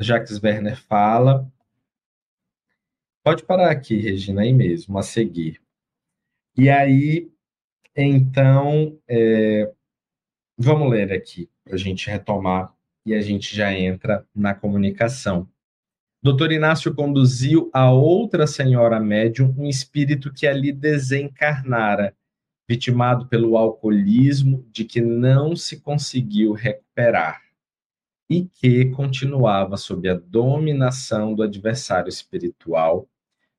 Jacques 0.00 0.40
Werner 0.42 0.80
fala. 0.80 1.50
Pode 3.24 3.44
parar 3.44 3.70
aqui, 3.70 3.96
Regina, 3.96 4.42
aí 4.42 4.52
mesmo, 4.52 4.96
a 4.96 5.02
seguir. 5.02 5.60
E 6.56 6.70
aí, 6.70 7.30
então, 8.04 8.98
é, 9.08 9.72
vamos 10.56 10.90
ler 10.90 11.12
aqui, 11.12 11.50
para 11.64 11.74
a 11.74 11.78
gente 11.78 12.08
retomar 12.08 12.72
e 13.04 13.14
a 13.14 13.20
gente 13.20 13.54
já 13.54 13.72
entra 13.72 14.26
na 14.34 14.54
comunicação. 14.54 15.48
Doutor 16.22 16.52
Inácio 16.52 16.94
conduziu 16.94 17.70
a 17.72 17.90
outra 17.90 18.46
senhora 18.46 18.98
médium 19.00 19.54
um 19.56 19.66
espírito 19.66 20.32
que 20.32 20.46
ali 20.46 20.72
desencarnara 20.72 22.14
vitimado 22.68 23.26
pelo 23.26 23.56
alcoolismo 23.56 24.66
de 24.70 24.84
que 24.84 25.00
não 25.00 25.56
se 25.56 25.80
conseguiu 25.80 26.52
recuperar 26.52 27.40
e 28.28 28.44
que 28.44 28.90
continuava 28.90 29.78
sob 29.78 30.06
a 30.08 30.14
dominação 30.14 31.34
do 31.34 31.42
adversário 31.42 32.10
espiritual, 32.10 33.08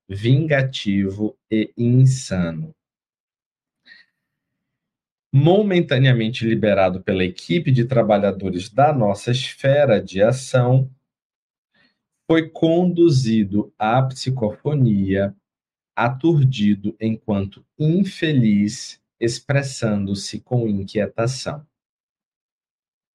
vingativo 0.07 1.35
e 1.49 1.73
insano. 1.75 2.75
Momentaneamente 5.31 6.45
liberado 6.45 7.03
pela 7.03 7.23
equipe 7.23 7.71
de 7.71 7.85
trabalhadores 7.85 8.69
da 8.69 8.91
nossa 8.91 9.31
esfera 9.31 10.01
de 10.01 10.23
ação, 10.23 10.89
foi 12.29 12.49
conduzido 12.49 13.73
à 13.77 14.01
psicofonia, 14.03 15.35
aturdido 15.95 16.95
enquanto 16.99 17.65
infeliz 17.77 19.01
expressando-se 19.19 20.39
com 20.39 20.67
inquietação. 20.67 21.65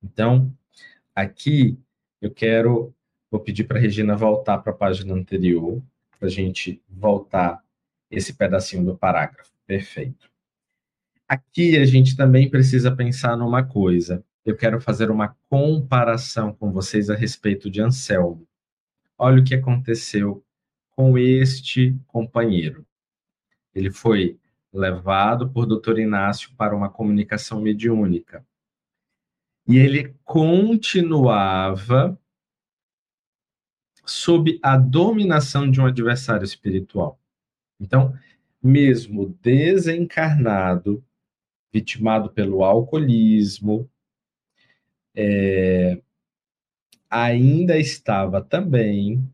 Então, 0.03 0.53
aqui 1.15 1.79
eu 2.21 2.31
quero, 2.31 2.95
vou 3.31 3.41
pedir 3.41 3.65
para 3.65 3.79
a 3.79 3.81
Regina 3.81 4.17
voltar 4.17 4.59
para 4.59 4.73
a 4.73 4.77
página 4.77 5.15
anterior, 5.15 5.83
para 6.19 6.29
a 6.29 6.31
gente 6.31 6.83
voltar 6.89 7.65
esse 8.11 8.35
pedacinho 8.35 8.85
do 8.85 8.99
parágrafo. 8.99 9.53
Perfeito. 9.67 10.34
Aqui 11.35 11.77
a 11.77 11.85
gente 11.85 12.17
também 12.17 12.49
precisa 12.49 12.95
pensar 12.95 13.37
numa 13.37 13.65
coisa. 13.65 14.25
Eu 14.45 14.57
quero 14.57 14.81
fazer 14.81 15.11
uma 15.11 15.37
comparação 15.51 16.55
com 16.55 16.71
vocês 16.71 17.11
a 17.11 17.17
respeito 17.17 17.69
de 17.69 17.81
Anselmo. 17.83 18.47
Olha 19.19 19.41
o 19.41 19.45
que 19.45 19.57
aconteceu 19.57 20.45
com 20.91 21.19
este 21.19 21.99
companheiro. 22.07 22.87
Ele 23.75 23.91
foi 23.91 24.39
levado 24.73 25.51
por 25.51 25.67
Dr. 25.67 25.99
Inácio 25.99 26.55
para 26.57 26.77
uma 26.77 26.89
comunicação 26.89 27.61
mediúnica. 27.61 28.47
E 29.67 29.77
ele 29.77 30.15
continuava 30.23 32.17
sob 34.05 34.61
a 34.63 34.77
dominação 34.77 35.69
de 35.69 35.81
um 35.81 35.87
adversário 35.87 36.45
espiritual. 36.45 37.19
Então, 37.81 38.17
mesmo 38.63 39.37
desencarnado, 39.43 41.05
vitimado 41.75 42.31
pelo 42.31 42.63
alcoolismo, 42.63 43.91
é, 45.13 46.01
ainda 47.11 47.77
estava 47.77 48.41
também 48.41 49.29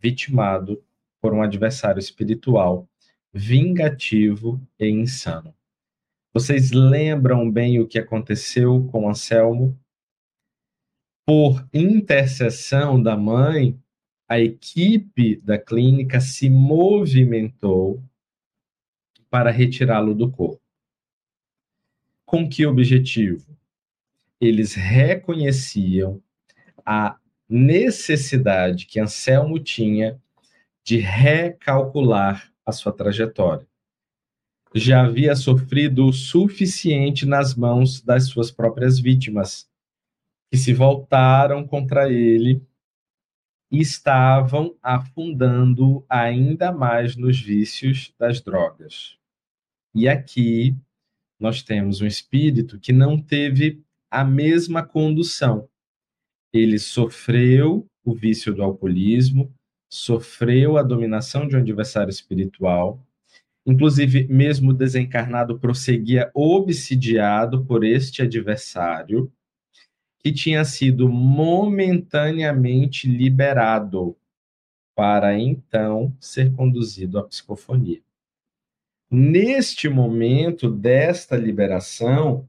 vitimado 0.00 0.82
por 1.20 1.34
um 1.34 1.42
adversário 1.42 2.00
espiritual 2.00 2.88
vingativo 3.30 4.58
e 4.80 4.88
insano. 4.88 5.54
Vocês 6.32 6.70
lembram 6.70 7.50
bem 7.50 7.78
o 7.78 7.86
que 7.86 7.98
aconteceu 7.98 8.88
com 8.90 9.08
Anselmo? 9.08 9.78
Por 11.26 11.66
intercessão 11.74 13.02
da 13.02 13.16
mãe, 13.18 13.78
a 14.26 14.40
equipe 14.40 15.36
da 15.36 15.58
clínica 15.58 16.20
se 16.20 16.48
movimentou 16.48 18.02
para 19.28 19.50
retirá-lo 19.50 20.14
do 20.14 20.30
corpo. 20.30 20.65
Com 22.26 22.48
que 22.48 22.66
objetivo? 22.66 23.56
Eles 24.40 24.74
reconheciam 24.74 26.20
a 26.84 27.16
necessidade 27.48 28.84
que 28.84 28.98
Anselmo 28.98 29.60
tinha 29.60 30.20
de 30.82 30.98
recalcular 30.98 32.52
a 32.66 32.72
sua 32.72 32.92
trajetória. 32.92 33.64
Já 34.74 35.04
havia 35.04 35.36
sofrido 35.36 36.06
o 36.06 36.12
suficiente 36.12 37.24
nas 37.24 37.54
mãos 37.54 38.02
das 38.02 38.24
suas 38.26 38.50
próprias 38.50 38.98
vítimas, 38.98 39.70
que 40.50 40.58
se 40.58 40.74
voltaram 40.74 41.64
contra 41.64 42.12
ele 42.12 42.60
e 43.70 43.80
estavam 43.80 44.76
afundando 44.82 46.04
ainda 46.08 46.72
mais 46.72 47.16
nos 47.16 47.40
vícios 47.40 48.12
das 48.18 48.40
drogas. 48.40 49.16
E 49.94 50.08
aqui 50.08 50.76
nós 51.38 51.62
temos 51.62 52.00
um 52.00 52.06
espírito 52.06 52.78
que 52.78 52.92
não 52.92 53.20
teve 53.20 53.82
a 54.10 54.24
mesma 54.24 54.82
condução. 54.82 55.68
Ele 56.52 56.78
sofreu 56.78 57.86
o 58.04 58.14
vício 58.14 58.54
do 58.54 58.62
alcoolismo, 58.62 59.52
sofreu 59.88 60.78
a 60.78 60.82
dominação 60.82 61.46
de 61.46 61.56
um 61.56 61.58
adversário 61.58 62.10
espiritual, 62.10 63.04
inclusive, 63.66 64.26
mesmo 64.28 64.72
desencarnado, 64.72 65.58
prosseguia 65.58 66.30
obsidiado 66.32 67.64
por 67.64 67.84
este 67.84 68.22
adversário, 68.22 69.30
que 70.20 70.32
tinha 70.32 70.64
sido 70.64 71.08
momentaneamente 71.08 73.08
liberado 73.08 74.16
para 74.94 75.38
então 75.38 76.16
ser 76.18 76.52
conduzido 76.54 77.18
à 77.18 77.24
psicofonia. 77.24 78.00
Neste 79.08 79.88
momento 79.88 80.68
desta 80.68 81.36
liberação, 81.36 82.48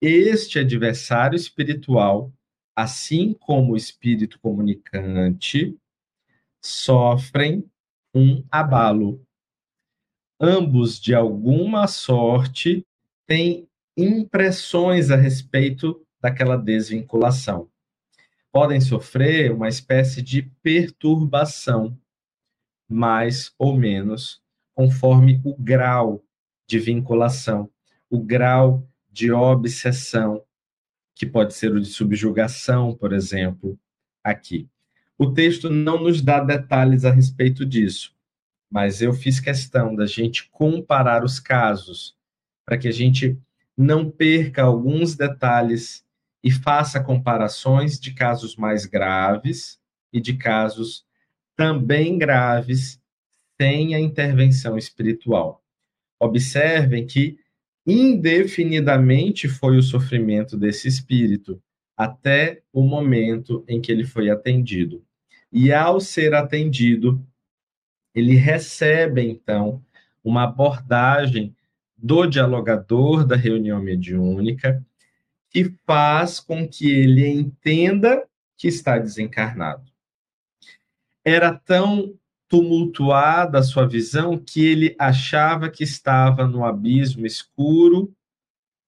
este 0.00 0.58
adversário 0.58 1.36
espiritual, 1.36 2.32
assim 2.74 3.32
como 3.32 3.72
o 3.72 3.76
espírito 3.76 4.40
comunicante, 4.40 5.78
sofrem 6.60 7.64
um 8.12 8.44
abalo. 8.50 9.24
Ambos, 10.40 11.00
de 11.00 11.14
alguma 11.14 11.86
sorte, 11.86 12.84
têm 13.24 13.68
impressões 13.96 15.12
a 15.12 15.16
respeito 15.16 16.04
daquela 16.20 16.56
desvinculação. 16.56 17.70
Podem 18.50 18.80
sofrer 18.80 19.52
uma 19.52 19.68
espécie 19.68 20.20
de 20.20 20.42
perturbação, 20.60 21.96
mais 22.88 23.54
ou 23.56 23.76
menos, 23.76 24.43
conforme 24.74 25.40
o 25.44 25.56
grau 25.56 26.24
de 26.66 26.78
vinculação, 26.78 27.70
o 28.10 28.20
grau 28.20 28.86
de 29.10 29.30
obsessão, 29.30 30.42
que 31.14 31.24
pode 31.24 31.54
ser 31.54 31.72
o 31.72 31.80
de 31.80 31.86
subjugação, 31.86 32.94
por 32.94 33.12
exemplo, 33.12 33.78
aqui. 34.22 34.68
O 35.16 35.32
texto 35.32 35.70
não 35.70 36.02
nos 36.02 36.20
dá 36.20 36.40
detalhes 36.40 37.04
a 37.04 37.10
respeito 37.12 37.64
disso, 37.64 38.12
mas 38.68 39.00
eu 39.00 39.12
fiz 39.12 39.38
questão 39.38 39.94
da 39.94 40.06
gente 40.06 40.48
comparar 40.50 41.22
os 41.22 41.38
casos, 41.38 42.16
para 42.66 42.76
que 42.76 42.88
a 42.88 42.92
gente 42.92 43.38
não 43.76 44.10
perca 44.10 44.62
alguns 44.62 45.14
detalhes 45.14 46.04
e 46.42 46.50
faça 46.50 47.02
comparações 47.02 47.98
de 47.98 48.12
casos 48.12 48.56
mais 48.56 48.84
graves 48.84 49.78
e 50.12 50.20
de 50.20 50.36
casos 50.36 51.06
também 51.56 52.18
graves 52.18 53.00
sem 53.60 53.94
a 53.94 54.00
intervenção 54.00 54.76
espiritual. 54.76 55.62
Observem 56.18 57.06
que 57.06 57.38
indefinidamente 57.86 59.48
foi 59.48 59.76
o 59.76 59.82
sofrimento 59.82 60.56
desse 60.56 60.88
espírito 60.88 61.62
até 61.96 62.62
o 62.72 62.82
momento 62.82 63.64
em 63.68 63.80
que 63.80 63.92
ele 63.92 64.04
foi 64.04 64.30
atendido. 64.30 65.04
E 65.52 65.72
ao 65.72 66.00
ser 66.00 66.34
atendido, 66.34 67.24
ele 68.14 68.34
recebe 68.34 69.22
então 69.22 69.82
uma 70.22 70.44
abordagem 70.44 71.54
do 71.96 72.26
dialogador 72.26 73.24
da 73.24 73.36
reunião 73.36 73.80
mediúnica 73.80 74.84
que 75.50 75.72
faz 75.86 76.40
com 76.40 76.66
que 76.66 76.90
ele 76.90 77.28
entenda 77.28 78.26
que 78.56 78.66
está 78.66 78.98
desencarnado. 78.98 79.84
Era 81.24 81.54
tão 81.54 82.18
tumultuada 82.48 83.58
a 83.58 83.62
sua 83.62 83.86
visão 83.86 84.38
que 84.38 84.64
ele 84.64 84.94
achava 84.98 85.70
que 85.70 85.84
estava 85.84 86.46
no 86.46 86.64
abismo 86.64 87.26
escuro, 87.26 88.14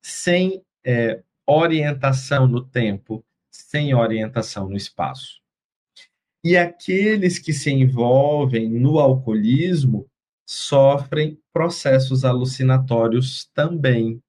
sem 0.03 0.63
é, 0.85 1.23
orientação 1.47 2.47
no 2.47 2.65
tempo, 2.65 3.25
sem 3.51 3.95
orientação 3.95 4.69
no 4.69 4.77
espaço. 4.77 5.41
E 6.45 6.57
aqueles 6.57 7.39
que 7.39 7.53
se 7.53 7.71
envolvem 7.73 8.69
no 8.69 8.99
alcoolismo 8.99 10.07
sofrem 10.47 11.41
processos 11.53 12.25
alucinatórios 12.25 13.51
também. 13.53 14.23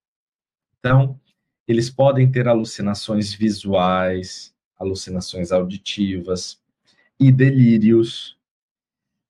Então, 0.80 1.20
eles 1.68 1.90
podem 1.90 2.32
ter 2.32 2.48
alucinações 2.48 3.34
visuais, 3.34 4.54
alucinações 4.80 5.52
auditivas 5.52 6.60
e 7.20 7.32
delírios, 7.32 8.37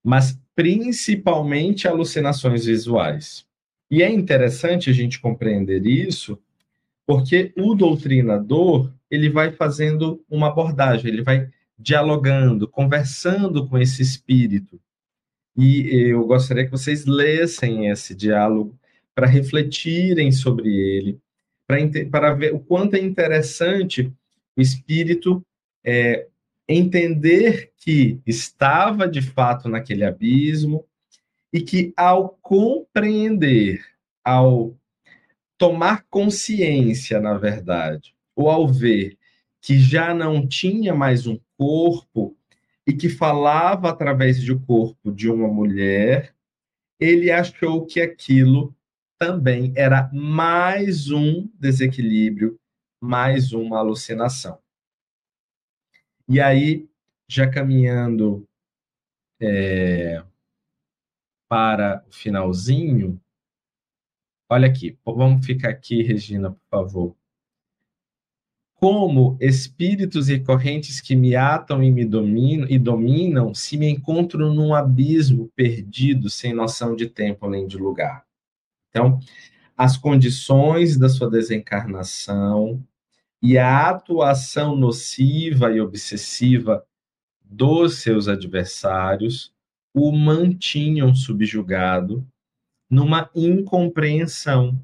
mas 0.08 0.39
principalmente 0.55 1.86
alucinações 1.86 2.64
visuais. 2.64 3.45
E 3.91 4.01
é 4.01 4.10
interessante 4.10 4.89
a 4.89 4.93
gente 4.93 5.20
compreender 5.20 5.86
isso 5.86 6.39
porque 7.05 7.51
o 7.58 7.76
doutrinador, 7.76 8.89
ele 9.12 9.30
vai 9.30 9.51
fazendo 9.51 10.24
uma 10.30 10.47
abordagem, 10.47 11.12
ele 11.12 11.24
vai 11.24 11.49
dialogando, 11.78 12.70
conversando 12.70 13.68
com 13.68 13.78
esse 13.78 14.01
espírito. 14.01 14.80
E 15.58 16.10
eu 16.12 16.26
gostaria 16.26 16.64
que 16.64 16.72
vocês 16.72 17.05
lessem 17.05 17.89
esse 17.89 18.16
diálogo 18.16 18.80
para 19.14 19.28
refletirem 19.28 20.32
sobre 20.32 20.74
ele, 20.74 21.20
para 22.10 22.34
ver 22.34 22.53
o 22.53 22.60
quanto 22.60 22.95
é 22.95 22.99
interessante 22.99 24.10
o 24.55 24.62
espírito 24.62 25.45
é, 25.84 26.28
entender 26.68 27.72
que 27.78 28.20
estava 28.26 29.07
de 29.07 29.22
fato 29.22 29.70
naquele 29.70 30.03
abismo 30.03 30.86
e 31.53 31.61
que, 31.61 31.93
ao 31.95 32.38
compreender, 32.41 33.84
ao 34.24 34.76
tomar 35.57 36.05
consciência, 36.09 37.20
na 37.20 37.38
verdade, 37.38 38.13
ou 38.36 38.49
ao 38.49 38.68
ver 38.68 39.18
que 39.61 39.80
já 39.80 40.13
não 40.13 40.47
tinha 40.47 40.93
mais 40.93 41.26
um 41.26 41.39
corpo 41.57 42.38
e 42.86 42.93
que 42.93 43.09
falava 43.09 43.89
através 43.89 44.43
do 44.43 44.59
corpo 44.59 45.11
de 45.11 45.30
uma 45.30 45.47
mulher, 45.47 46.34
ele 46.99 47.32
achou 47.32 47.86
que 47.86 47.99
aquilo 47.99 48.76
também 49.18 49.74
era 49.76 50.09
mais 50.13 51.09
um 51.09 51.49
desequilíbrio, 51.59 52.59
mais 53.01 53.51
uma 53.51 53.80
alucinação. 53.80 54.59
E 56.28 56.39
aí, 56.41 56.88
já 57.28 57.49
caminhando 57.49 58.47
é, 59.39 60.23
para 61.47 62.03
o 62.07 62.11
finalzinho, 62.11 63.21
Olha 64.49 64.69
aqui, 64.69 64.97
vamos 65.05 65.45
ficar 65.45 65.69
aqui, 65.69 66.01
Regina, 66.01 66.51
por 66.51 66.69
favor. 66.69 67.15
Como 68.75 69.38
espíritos 69.41 70.30
e 70.30 70.39
correntes 70.39 71.01
que 71.01 71.17
me 71.17 71.36
atam 71.36 71.84
e 71.84 71.91
me 71.91 72.05
dominam 72.05 72.65
e 72.69 72.80
dominam, 72.80 73.53
se 73.53 73.75
me 73.75 73.89
encontro 73.89 74.53
num 74.53 74.73
abismo 74.73 75.51
perdido, 75.53 76.30
sem 76.30 76.53
noção 76.53 76.95
de 76.95 77.09
tempo 77.09 77.49
nem 77.49 77.67
de 77.67 77.78
lugar. 77.78 78.25
Então, 78.89 79.19
as 79.75 79.97
condições 79.97 80.97
da 80.97 81.09
sua 81.09 81.30
desencarnação 81.30 82.82
e 83.47 83.57
a 83.57 83.91
atuação 83.91 84.75
nociva 84.75 85.71
e 85.71 85.79
obsessiva 85.79 86.85
dos 87.41 87.99
seus 88.01 88.27
adversários 88.27 89.55
o 89.93 90.11
mantinham 90.11 91.15
subjugado 91.15 92.27
numa 92.89 93.31
incompreensão, 93.33 94.77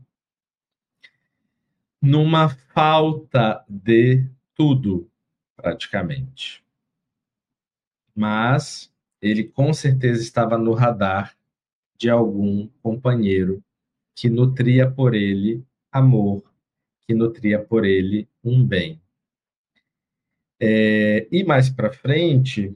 numa 2.01 2.47
falta 2.47 3.65
de 3.67 4.25
tudo, 4.55 5.11
praticamente. 5.57 6.63
mas 8.15 8.89
ele 9.21 9.43
com 9.43 9.73
certeza 9.73 10.21
estava 10.21 10.57
no 10.57 10.71
radar 10.71 11.35
de 11.97 12.09
algum 12.09 12.69
companheiro 12.81 13.61
que 14.15 14.29
nutria 14.29 14.89
por 14.89 15.13
ele 15.13 15.61
amor, 15.91 16.41
que 17.05 17.13
nutria 17.13 17.61
por 17.61 17.83
ele 17.83 18.25
um 18.43 18.65
bem. 18.65 19.01
É, 20.59 21.27
e 21.31 21.43
mais 21.43 21.69
para 21.69 21.91
frente, 21.91 22.75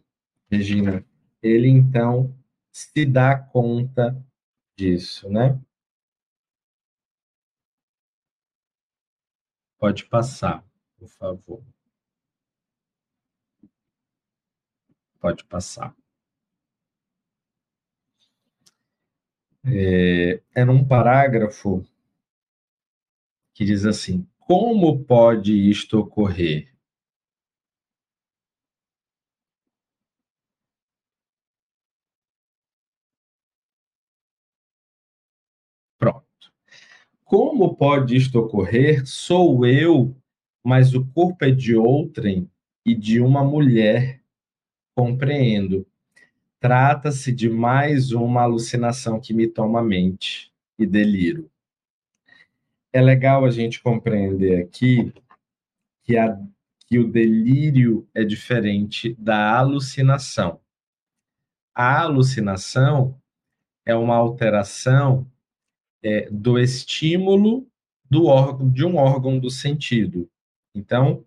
Regina, 0.51 1.05
ele 1.41 1.67
então 1.69 2.35
se 2.71 3.05
dá 3.05 3.37
conta 3.37 4.15
disso, 4.75 5.29
né? 5.29 5.59
Pode 9.79 10.05
passar, 10.05 10.63
por 10.97 11.07
favor. 11.07 11.63
Pode 15.19 15.43
passar. 15.45 15.95
É, 19.65 20.41
é 20.55 20.65
num 20.65 20.87
parágrafo 20.87 21.83
que 23.53 23.65
diz 23.65 23.85
assim: 23.85 24.27
Como 24.47 25.03
pode 25.03 25.51
isto 25.69 25.99
ocorrer? 25.99 26.73
Pronto. 35.99 36.25
Como 37.25 37.75
pode 37.75 38.15
isto 38.15 38.39
ocorrer? 38.39 39.05
Sou 39.05 39.65
eu, 39.65 40.15
mas 40.63 40.93
o 40.93 41.05
corpo 41.05 41.45
é 41.45 41.51
de 41.51 41.75
outrem 41.75 42.49
e 42.85 42.95
de 42.95 43.19
uma 43.21 43.43
mulher. 43.43 44.21
Compreendo. 44.95 45.85
Trata-se 46.59 47.31
de 47.31 47.49
mais 47.49 48.11
uma 48.11 48.43
alucinação 48.43 49.19
que 49.19 49.33
me 49.33 49.47
toma 49.47 49.79
a 49.79 49.83
mente 49.83 50.51
e 50.79 50.85
deliro. 50.85 51.49
É 52.97 53.01
legal 53.01 53.45
a 53.45 53.51
gente 53.51 53.79
compreender 53.79 54.59
aqui 54.59 55.13
que, 56.03 56.17
a, 56.17 56.35
que 56.87 56.97
o 56.97 57.07
delírio 57.07 58.09
é 58.11 58.23
diferente 58.23 59.13
da 59.19 59.55
alucinação. 59.55 60.59
A 61.75 62.01
alucinação 62.01 63.15
é 63.85 63.93
uma 63.93 64.15
alteração 64.15 65.31
é, 66.01 66.27
do 66.31 66.57
estímulo 66.57 67.69
do 68.09 68.25
órgão, 68.25 68.67
de 68.67 68.83
um 68.83 68.95
órgão 68.95 69.37
do 69.37 69.51
sentido. 69.51 70.27
Então, 70.73 71.23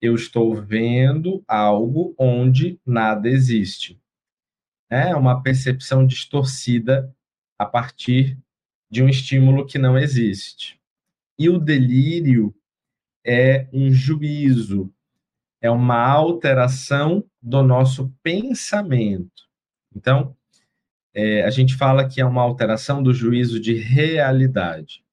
eu 0.00 0.16
estou 0.16 0.52
vendo 0.60 1.44
algo 1.46 2.12
onde 2.18 2.76
nada 2.84 3.28
existe. 3.28 4.02
É 4.90 5.14
uma 5.14 5.40
percepção 5.40 6.04
distorcida 6.04 7.14
a 7.56 7.64
partir 7.64 8.36
de 8.90 9.00
um 9.00 9.08
estímulo 9.08 9.64
que 9.64 9.78
não 9.78 9.96
existe. 9.96 10.82
E 11.38 11.48
o 11.48 11.58
delírio 11.58 12.54
é 13.24 13.66
um 13.72 13.90
juízo, 13.90 14.92
é 15.60 15.70
uma 15.70 15.96
alteração 15.96 17.24
do 17.40 17.62
nosso 17.62 18.12
pensamento. 18.22 19.48
Então, 19.94 20.36
é, 21.12 21.42
a 21.42 21.50
gente 21.50 21.76
fala 21.76 22.08
que 22.08 22.20
é 22.20 22.24
uma 22.24 22.42
alteração 22.42 23.02
do 23.02 23.14
juízo 23.14 23.60
de 23.60 23.74
realidade. 23.74 25.04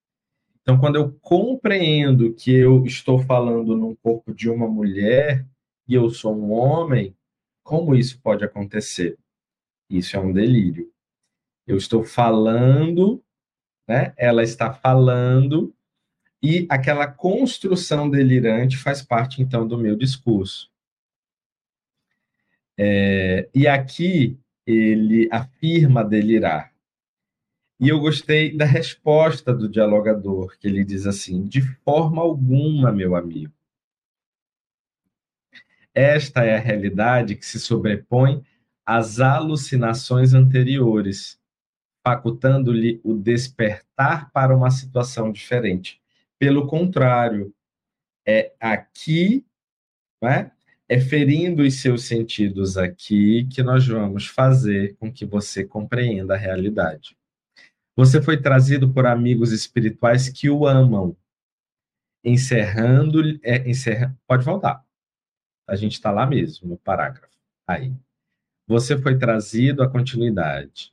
Então, 0.61 0.80
quando 0.80 0.95
eu 0.95 1.11
compreendo 1.22 2.34
que 2.34 2.51
eu 2.51 2.86
estou 2.86 3.19
falando 3.19 3.76
num 3.76 3.95
corpo 3.95 4.34
de 4.34 4.49
uma 4.49 4.67
mulher 4.67 5.45
e 5.88 5.95
eu 5.95 6.09
sou 6.09 6.36
um 6.36 6.51
homem, 6.51 7.15
como 7.63 7.95
isso 7.95 8.19
pode 8.22 8.43
acontecer? 8.43 9.17
Isso 9.89 10.15
é 10.15 10.19
um 10.19 10.32
delírio. 10.32 10.91
Eu 11.65 11.78
estou 11.78 12.03
falando, 12.03 13.24
né? 13.88 14.13
Ela 14.17 14.43
está 14.43 14.74
falando 14.74 15.74
e 16.41 16.65
aquela 16.69 17.07
construção 17.07 18.09
delirante 18.09 18.77
faz 18.77 19.01
parte 19.01 19.41
então 19.41 19.67
do 19.67 19.77
meu 19.77 19.95
discurso. 19.95 20.71
É, 22.77 23.47
e 23.53 23.67
aqui 23.67 24.39
ele 24.65 25.29
afirma 25.31 26.03
delirar. 26.03 26.73
E 27.79 27.89
eu 27.89 27.99
gostei 27.99 28.55
da 28.55 28.65
resposta 28.65 29.53
do 29.53 29.69
dialogador, 29.69 30.57
que 30.59 30.67
ele 30.67 30.83
diz 30.83 31.05
assim: 31.05 31.45
de 31.47 31.61
forma 31.61 32.21
alguma, 32.21 32.91
meu 32.91 33.15
amigo. 33.15 33.53
Esta 35.93 36.43
é 36.43 36.55
a 36.55 36.59
realidade 36.59 37.35
que 37.35 37.45
se 37.45 37.59
sobrepõe 37.59 38.43
às 38.85 39.19
alucinações 39.19 40.33
anteriores, 40.33 41.39
facultando-lhe 42.03 42.99
o 43.03 43.13
despertar 43.13 44.31
para 44.31 44.55
uma 44.55 44.71
situação 44.71 45.31
diferente. 45.31 46.01
Pelo 46.41 46.65
contrário, 46.65 47.53
é 48.27 48.51
aqui 48.59 49.45
né, 50.19 50.51
é 50.89 50.99
ferindo 50.99 51.61
os 51.61 51.79
seus 51.79 52.05
sentidos 52.05 52.79
aqui 52.79 53.45
que 53.45 53.61
nós 53.61 53.87
vamos 53.87 54.25
fazer 54.25 54.95
com 54.95 55.13
que 55.13 55.23
você 55.23 55.63
compreenda 55.63 56.33
a 56.33 56.37
realidade. 56.37 57.15
Você 57.95 58.19
foi 58.19 58.41
trazido 58.41 58.91
por 58.91 59.05
amigos 59.05 59.51
espirituais 59.51 60.29
que 60.29 60.49
o 60.49 60.65
amam, 60.65 61.15
encerrando, 62.23 63.21
é, 63.43 63.69
encerra, 63.69 64.17
pode 64.25 64.43
voltar. 64.43 64.83
A 65.67 65.75
gente 65.75 65.93
está 65.93 66.09
lá 66.09 66.25
mesmo 66.25 66.69
no 66.69 66.77
parágrafo. 66.79 67.37
Aí, 67.67 67.93
você 68.67 68.97
foi 68.99 69.15
trazido 69.15 69.83
à 69.83 69.87
continuidade, 69.87 70.91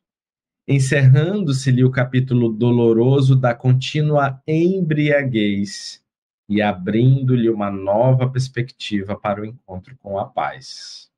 encerrando-se-lhe 0.69 1.83
o 1.83 1.91
capítulo 1.91 2.53
doloroso 2.53 3.35
da 3.35 3.55
contínua 3.55 4.43
embriaguez 4.47 6.05
e 6.47 6.61
abrindo-lhe 6.61 7.49
uma 7.49 7.71
nova 7.71 8.29
perspectiva 8.29 9.19
para 9.19 9.41
o 9.41 9.47
encontro 9.47 9.97
com 9.97 10.19
a 10.19 10.27
paz. 10.27 11.11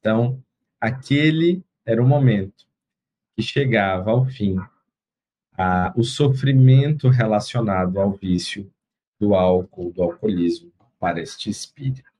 Então, 0.00 0.42
aquele 0.80 1.62
era 1.86 2.02
o 2.02 2.06
momento 2.06 2.66
que 3.36 3.42
chegava 3.42 4.10
ao 4.10 4.26
fim 4.26 4.56
a, 5.56 5.92
o 5.96 6.02
sofrimento 6.02 7.08
relacionado 7.08 8.00
ao 8.00 8.10
vício 8.10 8.68
do 9.20 9.32
álcool, 9.32 9.92
do 9.92 10.02
alcoolismo, 10.02 10.72
para 10.98 11.20
este 11.20 11.48
espírito. 11.48 12.10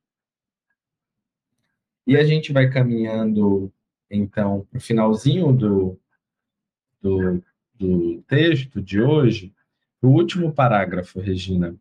E 2.07 2.17
a 2.17 2.23
gente 2.23 2.53
vai 2.53 2.71
caminhando, 2.71 3.73
então, 4.09 4.67
para 4.71 4.79
o 4.79 4.81
finalzinho 4.81 5.53
do, 5.53 5.99
do, 7.01 7.43
do 7.75 8.23
texto 8.23 8.81
de 8.81 9.01
hoje, 9.01 9.53
o 10.03 10.09
último 10.09 10.53
parágrafo, 10.53 11.21
Regina, 11.21 11.75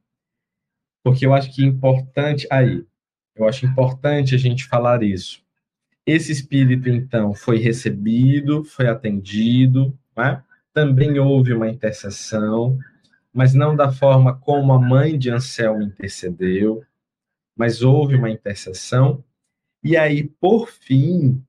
porque 1.03 1.25
eu 1.25 1.33
acho 1.33 1.53
que 1.53 1.63
é 1.63 1.65
importante 1.65 2.47
aí, 2.51 2.85
eu 3.35 3.47
acho 3.47 3.65
importante 3.65 4.35
a 4.35 4.37
gente 4.37 4.65
falar 4.65 5.01
isso. 5.03 5.41
Esse 6.05 6.31
espírito 6.31 6.89
então 6.89 7.33
foi 7.33 7.57
recebido, 7.57 8.63
foi 8.63 8.87
atendido, 8.87 9.97
né? 10.15 10.43
também 10.73 11.19
houve 11.19 11.53
uma 11.53 11.69
intercessão, 11.69 12.77
mas 13.33 13.53
não 13.53 13.75
da 13.75 13.91
forma 13.91 14.37
como 14.37 14.73
a 14.73 14.79
mãe 14.79 15.17
de 15.17 15.29
Anselmo 15.29 15.83
intercedeu, 15.83 16.83
mas 17.55 17.81
houve 17.81 18.15
uma 18.15 18.29
intercessão. 18.29 19.23
E 19.83 19.95
aí, 19.95 20.23
por 20.23 20.69
fim, 20.69 21.43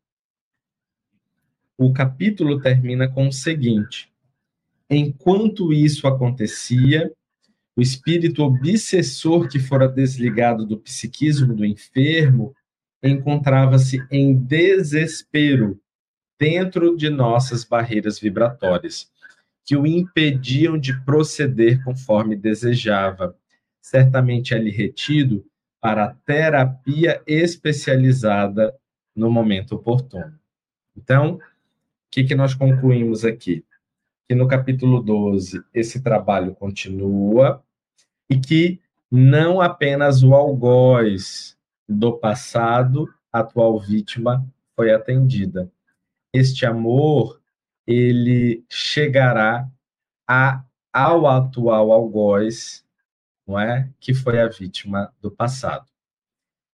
o 1.81 1.95
capítulo 1.95 2.61
termina 2.61 3.09
com 3.09 3.29
o 3.29 3.33
seguinte: 3.33 4.13
enquanto 4.91 5.73
isso 5.73 6.07
acontecia, 6.07 7.11
o 7.75 7.81
espírito 7.81 8.43
obsessor 8.43 9.49
que 9.49 9.59
fora 9.59 9.89
desligado 9.89 10.67
do 10.67 10.79
psiquismo 10.79 11.55
do 11.55 11.65
enfermo 11.65 12.55
encontrava-se 13.03 14.05
em 14.11 14.35
desespero 14.37 15.81
dentro 16.39 16.95
de 16.95 17.09
nossas 17.09 17.65
barreiras 17.65 18.19
vibratórias, 18.19 19.11
que 19.65 19.75
o 19.75 19.87
impediam 19.87 20.77
de 20.77 21.03
proceder 21.03 21.83
conforme 21.83 22.37
desejava, 22.37 23.35
certamente 23.81 24.55
ali 24.55 24.71
retido 24.71 25.47
para 25.81 26.15
terapia 26.27 27.23
especializada 27.27 28.75
no 29.17 29.31
momento 29.31 29.77
oportuno. 29.77 30.39
Então, 30.95 31.41
que, 32.11 32.25
que 32.25 32.35
nós 32.35 32.55
concluímos 32.55 33.25
aqui? 33.25 33.65
Que 34.29 34.35
no 34.35 34.49
capítulo 34.49 35.01
12 35.03 35.63
esse 35.73 36.03
trabalho 36.03 36.55
continua, 36.55 37.63
e 38.29 38.39
que 38.39 38.81
não 39.11 39.61
apenas 39.61 40.23
o 40.23 40.35
algoz 40.35 41.57
do 41.89 42.17
passado, 42.17 43.13
atual 43.33 43.81
vítima, 43.81 44.47
foi 44.77 44.93
atendida. 44.93 45.71
Este 46.33 46.65
amor, 46.65 47.41
ele 47.87 48.65
chegará 48.69 49.69
a, 50.29 50.65
ao 50.93 51.27
atual 51.27 51.91
algoz, 51.91 52.85
não 53.47 53.59
é? 53.59 53.91
Que 53.99 54.15
foi 54.15 54.41
a 54.41 54.47
vítima 54.47 55.13
do 55.21 55.31
passado. 55.31 55.87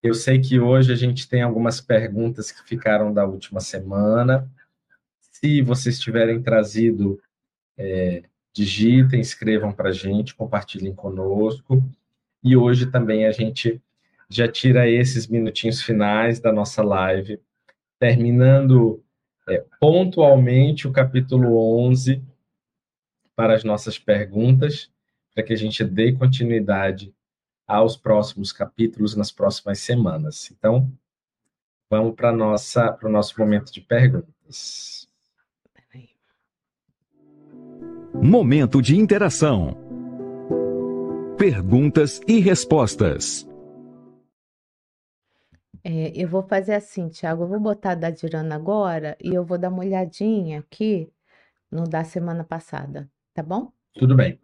Eu 0.01 0.13
sei 0.13 0.39
que 0.39 0.59
hoje 0.59 0.91
a 0.91 0.95
gente 0.95 1.27
tem 1.27 1.41
algumas 1.41 1.81
perguntas 1.81 2.51
que 2.51 2.63
ficaram 2.63 3.13
da 3.13 3.25
última 3.25 3.59
semana. 3.59 4.49
Se 5.43 5.61
vocês 5.63 5.99
tiverem 5.99 6.41
trazido, 6.41 7.19
é, 7.75 8.23
digitem, 8.53 9.19
escrevam 9.19 9.71
para 9.71 9.89
a 9.89 9.93
gente, 9.93 10.35
compartilhem 10.35 10.93
conosco. 10.93 11.83
E 12.43 12.55
hoje 12.55 12.91
também 12.91 13.25
a 13.25 13.31
gente 13.31 13.81
já 14.29 14.47
tira 14.47 14.87
esses 14.87 15.27
minutinhos 15.27 15.81
finais 15.81 16.39
da 16.39 16.53
nossa 16.53 16.83
live, 16.83 17.39
terminando 17.99 19.03
é, 19.49 19.65
pontualmente 19.79 20.87
o 20.87 20.91
capítulo 20.91 21.57
11 21.87 22.21
para 23.35 23.55
as 23.55 23.63
nossas 23.63 23.97
perguntas, 23.97 24.91
para 25.33 25.43
que 25.43 25.53
a 25.53 25.57
gente 25.57 25.83
dê 25.83 26.13
continuidade 26.13 27.13
aos 27.67 27.97
próximos 27.97 28.51
capítulos 28.51 29.15
nas 29.15 29.31
próximas 29.31 29.79
semanas. 29.79 30.51
Então, 30.51 30.91
vamos 31.89 32.13
para 32.15 32.31
nossa 32.31 32.91
para 32.91 33.09
o 33.09 33.11
nosso 33.11 33.39
momento 33.39 33.71
de 33.71 33.81
perguntas. 33.81 35.00
Momento 38.23 38.83
de 38.83 38.95
interação. 38.95 39.75
Perguntas 41.39 42.21
e 42.27 42.39
respostas. 42.39 43.47
É, 45.83 46.11
eu 46.15 46.27
vou 46.27 46.43
fazer 46.43 46.75
assim, 46.75 47.09
Tiago, 47.09 47.45
eu 47.45 47.47
vou 47.47 47.59
botar 47.59 47.93
a 47.93 47.95
da 47.95 48.11
Dirana 48.11 48.53
agora 48.53 49.17
e 49.19 49.33
eu 49.33 49.43
vou 49.43 49.57
dar 49.57 49.69
uma 49.69 49.79
olhadinha 49.79 50.59
aqui 50.59 51.11
no 51.71 51.85
da 51.85 52.03
semana 52.03 52.43
passada, 52.43 53.09
tá 53.33 53.41
bom? 53.41 53.71
Tudo 53.95 54.15
bem. 54.15 54.39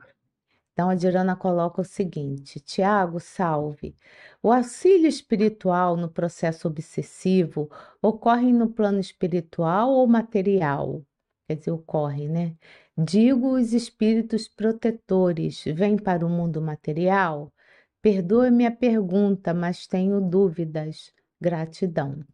Então, 0.73 0.89
a 0.89 0.95
Dirana 0.95 1.35
coloca 1.35 1.79
o 1.79 1.85
seguinte: 1.85 2.59
Tiago, 2.59 3.19
salve. 3.19 3.95
O 4.41 4.51
auxílio 4.51 5.07
espiritual 5.07 5.95
no 5.95 6.09
processo 6.09 6.67
obsessivo 6.67 7.69
ocorre 8.01 8.51
no 8.51 8.71
plano 8.71 8.99
espiritual 8.99 9.91
ou 9.91 10.07
material? 10.07 11.03
Quer 11.47 11.57
dizer, 11.57 11.71
ocorre, 11.71 12.27
né? 12.27 12.57
Digo, 12.99 13.55
os 13.55 13.73
espíritos 13.73 14.47
protetores 14.47 15.63
vêm 15.65 15.97
para 15.97 16.25
o 16.25 16.29
mundo 16.29 16.59
material? 16.59 17.53
Perdoe 18.01 18.49
minha 18.49 18.75
pergunta, 18.75 19.53
mas 19.53 19.85
tenho 19.85 20.19
dúvidas. 20.19 21.13
Gratidão. 21.39 22.25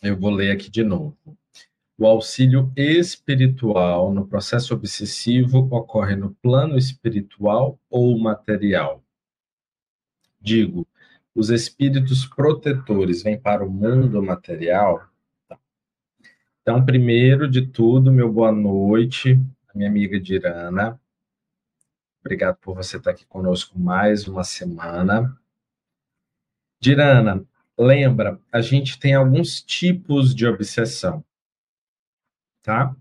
Eu 0.00 0.16
vou 0.16 0.30
ler 0.30 0.52
aqui 0.52 0.70
de 0.70 0.84
novo. 0.84 1.16
O 1.98 2.06
auxílio 2.06 2.72
espiritual 2.76 4.12
no 4.12 4.28
processo 4.28 4.72
obsessivo 4.72 5.66
ocorre 5.72 6.14
no 6.14 6.34
plano 6.36 6.78
espiritual 6.78 7.80
ou 7.90 8.16
material? 8.16 9.02
Digo, 10.40 10.86
os 11.34 11.50
espíritos 11.50 12.26
protetores 12.26 13.24
vêm 13.24 13.40
para 13.40 13.66
o 13.66 13.70
mundo 13.70 14.22
material? 14.22 15.12
Então, 16.64 16.82
primeiro 16.82 17.46
de 17.46 17.60
tudo, 17.66 18.10
meu 18.10 18.32
boa 18.32 18.50
noite, 18.50 19.38
minha 19.74 19.88
amiga 19.88 20.18
Dirana. 20.18 20.98
Obrigado 22.20 22.56
por 22.56 22.74
você 22.74 22.96
estar 22.96 23.10
aqui 23.10 23.26
conosco 23.26 23.78
mais 23.78 24.26
uma 24.26 24.42
semana. 24.42 25.38
Dirana, 26.80 27.44
lembra, 27.78 28.40
a 28.50 28.62
gente 28.62 28.98
tem 28.98 29.14
alguns 29.14 29.60
tipos 29.60 30.34
de 30.34 30.46
obsessão 30.46 31.22
tá? 32.64 32.96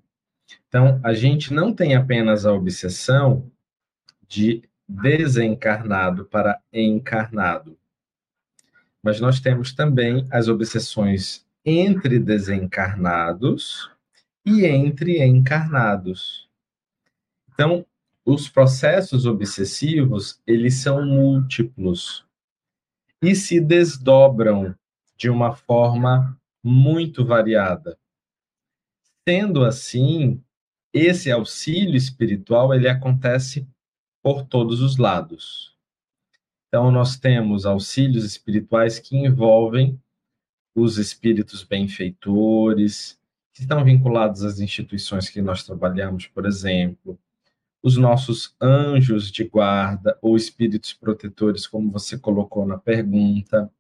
Então, 0.68 0.99
a 1.03 1.14
gente 1.14 1.53
não 1.53 1.74
tem 1.74 1.95
apenas 1.95 2.45
a 2.45 2.53
obsessão 2.53 3.49
de 4.28 4.61
desencarnado 4.88 6.26
para 6.26 6.61
encarnado, 6.72 7.80
mas 9.01 9.20
nós 9.20 9.39
temos 9.39 9.74
também 9.74 10.28
as 10.30 10.49
obsessões 10.49 11.47
entre 11.66 12.20
desencarnados 12.20 13.89
e 14.45 14.66
entre 14.66 15.24
encarnados. 15.24 16.49
Então, 17.53 17.86
os 18.26 18.49
processos 18.49 19.26
obsessivos, 19.26 20.41
eles 20.47 20.76
são 20.76 21.05
múltiplos 21.05 22.26
e 23.22 23.36
se 23.36 23.59
desdobram 23.59 24.76
de 25.16 25.30
uma 25.30 25.55
forma 25.55 26.39
muito 26.64 27.26
variada. 27.26 27.97
Sendo 29.28 29.64
assim, 29.64 30.41
esse 30.93 31.32
auxílio 31.32 31.95
espiritual 31.95 32.74
ele 32.74 32.88
acontece 32.88 33.68
por 34.22 34.45
todos 34.45 34.82
os 34.82 34.97
lados. 34.97 35.76
Então 36.68 36.91
nós 36.91 37.18
temos 37.18 37.66
auxílios 37.66 38.26
espirituais 38.26 38.99
que 38.99 39.16
envolvem 39.18 40.01
os 40.76 40.97
espíritos 40.97 41.63
benfeitores, 41.63 43.19
que 43.53 43.61
estão 43.61 43.84
vinculados 43.84 44.43
às 44.43 44.59
instituições 44.59 45.30
que 45.30 45.41
nós 45.41 45.63
trabalhamos, 45.63 46.26
por 46.28 46.45
exemplo, 46.45 47.17
os 47.84 47.97
nossos 47.97 48.55
anjos 48.61 49.32
de 49.32 49.43
guarda 49.43 50.17
ou 50.21 50.36
espíritos 50.36 50.93
protetores, 50.93 51.67
como 51.67 51.91
você 51.91 52.17
colocou 52.17 52.65
na 52.65 52.78
pergunta, 52.78 53.71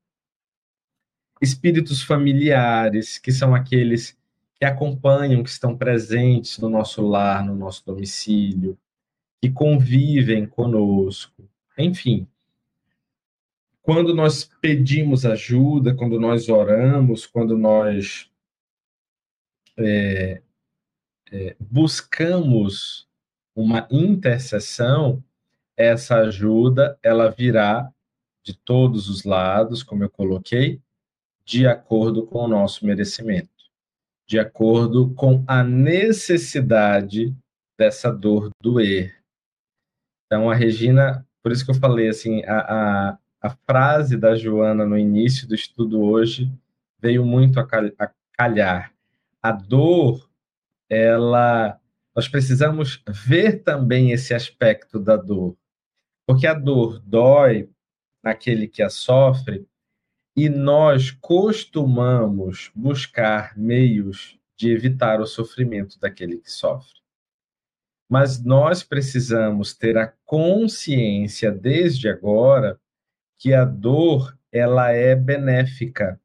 espíritos 1.41 2.03
familiares, 2.03 3.17
que 3.17 3.31
são 3.31 3.55
aqueles 3.55 4.17
que 4.55 4.65
acompanham, 4.65 5.41
que 5.41 5.49
estão 5.49 5.75
presentes 5.75 6.57
no 6.59 6.69
nosso 6.69 7.01
lar, 7.01 7.45
no 7.45 7.55
nosso 7.55 7.85
domicílio, 7.85 8.77
que 9.41 9.49
convivem 9.49 10.45
conosco. 10.45 11.49
Enfim, 11.77 12.27
quando 13.83 14.15
nós 14.15 14.49
pedimos 14.59 15.25
ajuda, 15.25 15.93
quando 15.93 16.19
nós 16.19 16.49
oramos, 16.49 17.27
quando 17.27 17.55
nós 17.55 18.31
é, 19.77 20.41
é, 21.31 21.55
buscamos 21.59 23.07
uma 23.55 23.87
intercessão, 23.91 25.23
essa 25.77 26.15
ajuda 26.17 26.97
ela 27.03 27.29
virá 27.29 27.93
de 28.43 28.57
todos 28.57 29.07
os 29.07 29.23
lados, 29.23 29.83
como 29.83 30.03
eu 30.03 30.09
coloquei, 30.09 30.81
de 31.45 31.67
acordo 31.67 32.25
com 32.25 32.39
o 32.39 32.47
nosso 32.47 32.85
merecimento 32.85 33.53
de 34.25 34.39
acordo 34.39 35.13
com 35.13 35.43
a 35.47 35.63
necessidade 35.63 37.35
dessa 37.77 38.11
dor 38.11 38.49
doer. 38.61 39.21
Então, 40.25 40.49
a 40.49 40.55
Regina, 40.55 41.23
por 41.41 41.51
isso 41.51 41.65
que 41.65 41.71
eu 41.71 41.75
falei 41.75 42.07
assim, 42.07 42.43
a, 42.45 42.59
a, 42.59 43.19
a 43.43 43.49
frase 43.49 44.15
da 44.15 44.35
Joana 44.35 44.85
no 44.85 44.97
início 44.97 45.45
do 45.45 45.53
estudo 45.53 46.01
hoje 46.01 46.49
veio 46.97 47.25
muito 47.25 47.59
a 47.59 47.67
calhar. 48.37 48.93
A 49.41 49.51
dor, 49.51 50.29
ela, 50.89 51.77
nós 52.15 52.29
precisamos 52.29 53.03
ver 53.05 53.61
também 53.61 54.11
esse 54.11 54.33
aspecto 54.33 54.97
da 54.97 55.17
dor, 55.17 55.57
porque 56.25 56.47
a 56.47 56.53
dor 56.53 56.99
dói 56.99 57.69
naquele 58.23 58.65
que 58.65 58.81
a 58.81 58.89
sofre, 58.89 59.67
e 60.33 60.47
nós 60.47 61.11
costumamos 61.11 62.71
buscar 62.73 63.57
meios 63.57 64.39
de 64.55 64.71
evitar 64.71 65.19
o 65.19 65.27
sofrimento 65.27 65.99
daquele 65.99 66.37
que 66.37 66.49
sofre. 66.49 67.01
Mas 68.09 68.41
nós 68.41 68.83
precisamos 68.83 69.73
ter 69.73 69.97
a 69.97 70.13
consciência 70.25 71.51
desde 71.51 72.07
agora 72.07 72.79
que 73.37 73.53
a 73.53 73.65
dor 73.65 74.37
ela 74.51 74.91
é 74.91 75.15
benéfica, 75.15 76.19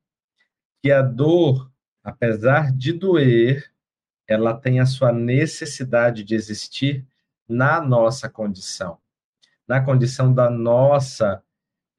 que 0.83 0.91
a 0.93 1.03
dor, 1.03 1.71
apesar 2.03 2.73
de 2.73 2.93
doer, 2.93 3.73
ela 4.27 4.55
tem 4.55 4.81
a 4.81 4.87
sua 4.87 5.13
necessidade 5.13 6.23
de 6.23 6.35
existir 6.35 7.07
na 7.49 7.81
nossa 7.81 8.29
condição, 8.29 8.99
na 9.67 9.81
condição 9.83 10.33
da 10.33 10.51
nossa 10.51 11.43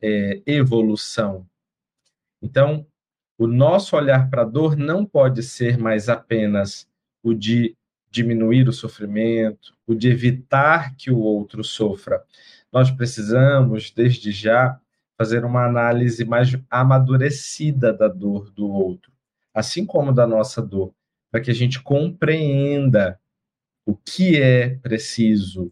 é, 0.02 0.42
evolução, 0.46 1.50
então, 2.42 2.86
o 3.38 3.48
nosso 3.48 3.96
olhar 3.96 4.30
para 4.30 4.44
a 4.44 4.46
dor 4.46 4.76
não 4.76 5.06
pode 5.06 5.44
ser 5.44 5.78
mais 5.78 6.10
apenas 6.10 6.88
o 7.22 7.34
de 7.34 7.76
diminuir 8.10 8.68
o 8.68 8.74
sofrimento, 8.74 9.76
o 9.86 9.94
de 9.94 10.10
evitar 10.10 10.96
que 10.96 11.12
o 11.12 11.20
outro 11.20 11.64
sofra. 11.64 12.24
Nós 12.72 12.90
precisamos, 12.90 13.92
desde 13.92 14.32
já, 14.32 14.80
fazer 15.20 15.44
uma 15.44 15.66
análise 15.66 16.24
mais 16.24 16.48
amadurecida 16.70 17.92
da 17.92 18.08
dor 18.08 18.52
do 18.52 18.68
outro, 18.70 19.12
assim 19.54 19.86
como 19.86 20.14
da 20.14 20.26
nossa 20.26 20.62
dor, 20.62 20.94
para 21.32 21.42
que 21.42 21.52
a 21.52 21.54
gente 21.54 21.82
compreenda 21.82 23.20
o 23.86 23.96
que 23.96 24.42
é 24.42 24.76
preciso, 24.78 25.72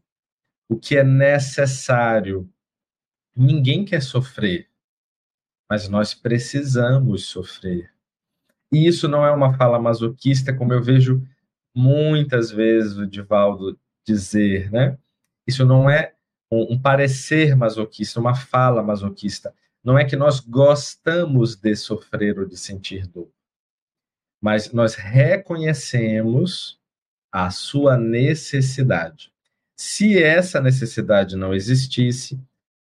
o 0.69 0.77
que 0.77 0.97
é 0.97 1.03
necessário. 1.03 2.49
Ninguém 3.35 3.85
quer 3.85 4.01
sofrer 4.01 4.67
mas 5.69 5.87
nós 5.89 6.13
precisamos 6.13 7.25
sofrer. 7.25 7.91
E 8.71 8.87
isso 8.87 9.07
não 9.07 9.25
é 9.25 9.31
uma 9.31 9.57
fala 9.57 9.79
masoquista, 9.79 10.53
como 10.53 10.73
eu 10.73 10.81
vejo 10.81 11.25
muitas 11.75 12.51
vezes 12.51 12.97
o 12.97 13.05
Divaldo 13.05 13.79
dizer, 14.05 14.71
né? 14.71 14.97
Isso 15.45 15.65
não 15.65 15.89
é 15.89 16.13
um, 16.51 16.73
um 16.73 16.81
parecer 16.81 17.55
masoquista, 17.55 18.19
uma 18.19 18.35
fala 18.35 18.81
masoquista. 18.81 19.53
Não 19.83 19.97
é 19.97 20.05
que 20.05 20.15
nós 20.15 20.39
gostamos 20.39 21.55
de 21.55 21.75
sofrer 21.75 22.39
ou 22.39 22.45
de 22.45 22.57
sentir 22.57 23.07
dor, 23.07 23.29
mas 24.41 24.71
nós 24.71 24.95
reconhecemos 24.95 26.79
a 27.31 27.49
sua 27.49 27.97
necessidade. 27.97 29.31
Se 29.75 30.21
essa 30.21 30.59
necessidade 30.59 31.35
não 31.35 31.53
existisse, 31.53 32.39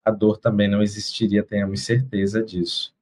a 0.04 0.10
dor 0.10 0.36
também 0.38 0.68
não 0.68 0.82
existiria, 0.82 1.42
tenhamos 1.42 1.82
certeza 1.82 2.42
disso. 2.42 2.94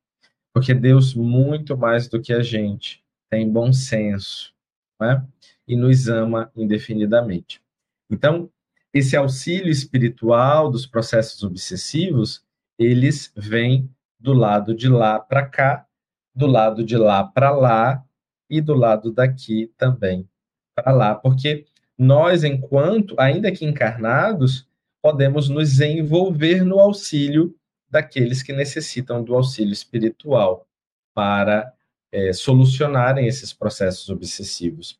Porque 0.52 0.74
Deus, 0.74 1.14
muito 1.14 1.76
mais 1.76 2.08
do 2.08 2.20
que 2.20 2.32
a 2.32 2.42
gente, 2.42 3.02
tem 3.30 3.50
bom 3.50 3.72
senso 3.72 4.52
né? 5.00 5.26
e 5.66 5.76
nos 5.76 6.08
ama 6.08 6.50
indefinidamente. 6.54 7.62
Então, 8.10 8.50
esse 8.92 9.16
auxílio 9.16 9.70
espiritual 9.70 10.70
dos 10.70 10.86
processos 10.86 11.42
obsessivos, 11.42 12.44
eles 12.78 13.32
vêm 13.36 13.88
do 14.18 14.32
lado 14.32 14.74
de 14.74 14.88
lá 14.88 15.18
para 15.18 15.46
cá, 15.46 15.86
do 16.34 16.46
lado 16.46 16.84
de 16.84 16.96
lá 16.96 17.24
para 17.24 17.50
lá 17.50 18.04
e 18.48 18.60
do 18.60 18.74
lado 18.74 19.12
daqui 19.12 19.72
também 19.76 20.28
para 20.74 20.92
lá, 20.92 21.14
porque 21.14 21.66
nós, 21.96 22.44
enquanto, 22.44 23.14
ainda 23.18 23.52
que 23.52 23.64
encarnados, 23.64 24.66
podemos 25.02 25.48
nos 25.48 25.80
envolver 25.80 26.64
no 26.64 26.78
auxílio 26.78 27.54
daqueles 27.88 28.42
que 28.42 28.52
necessitam 28.52 29.22
do 29.22 29.34
auxílio 29.34 29.72
espiritual 29.72 30.66
para 31.14 31.72
é, 32.12 32.32
solucionarem 32.32 33.26
esses 33.26 33.52
processos 33.52 34.08
obsessivos. 34.08 34.98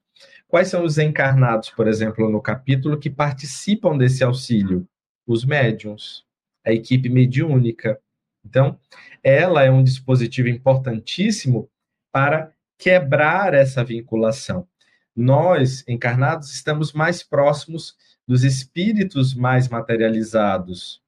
Quais 0.51 0.67
são 0.67 0.85
os 0.85 0.99
encarnados, 0.99 1.71
por 1.71 1.87
exemplo, 1.87 2.29
no 2.29 2.43
capítulo, 2.43 2.99
que 2.99 3.09
participam 3.09 3.97
desse 3.97 4.25
auxílio? 4.25 4.85
Os 5.25 5.45
médiums, 5.45 6.25
a 6.67 6.73
equipe 6.73 7.09
mediúnica. 7.09 8.01
Então, 8.45 8.77
ela 9.23 9.63
é 9.63 9.71
um 9.71 9.85
dispositivo 9.85 10.49
importantíssimo 10.49 11.71
para 12.11 12.53
quebrar 12.77 13.55
essa 13.55 13.85
vinculação. 13.85 14.67
Nós, 15.15 15.85
encarnados, 15.87 16.53
estamos 16.53 16.93
mais 16.93 17.23
próximos 17.23 17.97
dos 18.27 18.43
espíritos 18.43 19.33
mais 19.35 19.69
materializados. 19.69 21.01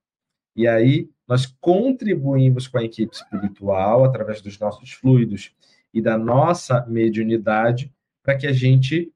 E 0.54 0.68
aí, 0.68 1.10
nós 1.26 1.46
contribuímos 1.60 2.68
com 2.68 2.78
a 2.78 2.84
equipe 2.84 3.12
espiritual 3.12 4.04
através 4.04 4.40
dos 4.40 4.56
nossos 4.56 4.92
fluidos 4.92 5.52
e 5.92 6.00
da 6.00 6.16
nossa 6.16 6.86
mediunidade 6.86 7.92
para 8.22 8.38
que 8.38 8.46
a 8.46 8.52
gente 8.52 9.12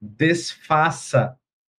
desfaça 0.00 1.38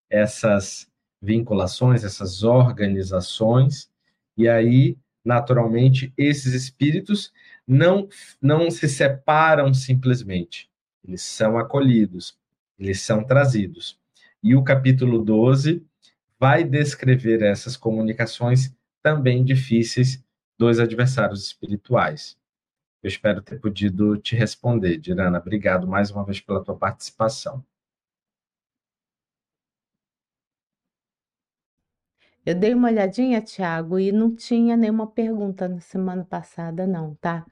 essas 0.10 0.90
vinculações, 1.22 2.04
essas 2.04 2.44
organizações, 2.44 3.90
e 4.38 4.48
aí, 4.48 4.98
naturalmente, 5.24 6.14
esses 6.18 6.54
espíritos 6.54 7.32
não, 7.68 8.08
não 8.42 8.72
se 8.72 8.88
separam 8.88 9.74
simplesmente, 9.74 10.70
eles 11.04 11.22
são 11.22 11.58
acolhidos, 11.58 12.38
eles 12.78 13.02
são 13.02 13.24
trazidos. 13.24 14.00
E 14.42 14.56
o 14.56 14.64
capítulo 14.64 15.24
12 15.24 15.86
vai 16.40 16.64
descrever 16.64 17.44
essas 17.44 17.76
comunicações 17.76 18.74
também 19.04 19.44
difíceis 19.44 20.24
dos 20.58 20.80
adversários 20.80 21.44
espirituais. 21.46 22.38
Eu 23.04 23.08
espero 23.08 23.42
ter 23.42 23.60
podido 23.60 24.18
te 24.18 24.36
responder, 24.36 24.98
Dirana. 24.98 25.40
Obrigado 25.40 25.88
mais 25.88 26.12
uma 26.12 26.26
vez 26.26 26.40
pela 26.40 26.64
tua 26.64 26.76
participação. 26.76 27.64
Eu 32.50 32.56
dei 32.56 32.74
uma 32.74 32.88
olhadinha, 32.88 33.40
Tiago, 33.42 34.00
e 34.00 34.12
não 34.12 34.36
tinha 34.36 34.76
nenhuma 34.76 35.06
pergunta 35.06 35.68
na 35.68 35.80
semana 35.80 36.26
passada, 36.26 36.88
não, 36.88 37.14
tá? 37.16 37.46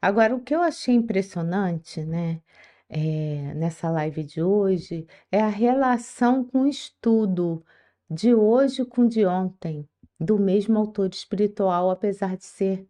Agora, 0.00 0.32
o 0.36 0.40
que 0.40 0.54
eu 0.54 0.62
achei 0.62 0.94
impressionante, 0.94 2.04
né, 2.04 2.40
é, 2.88 3.52
nessa 3.54 3.90
live 3.90 4.22
de 4.22 4.40
hoje, 4.42 5.08
é 5.32 5.40
a 5.40 5.48
relação 5.48 6.44
com 6.44 6.60
o 6.62 6.68
estudo 6.68 7.64
de 8.08 8.32
hoje 8.32 8.84
com 8.84 9.08
de 9.08 9.26
ontem, 9.26 9.88
do 10.20 10.38
mesmo 10.38 10.78
autor 10.78 11.10
espiritual, 11.10 11.90
apesar 11.90 12.36
de 12.36 12.44
ser 12.44 12.88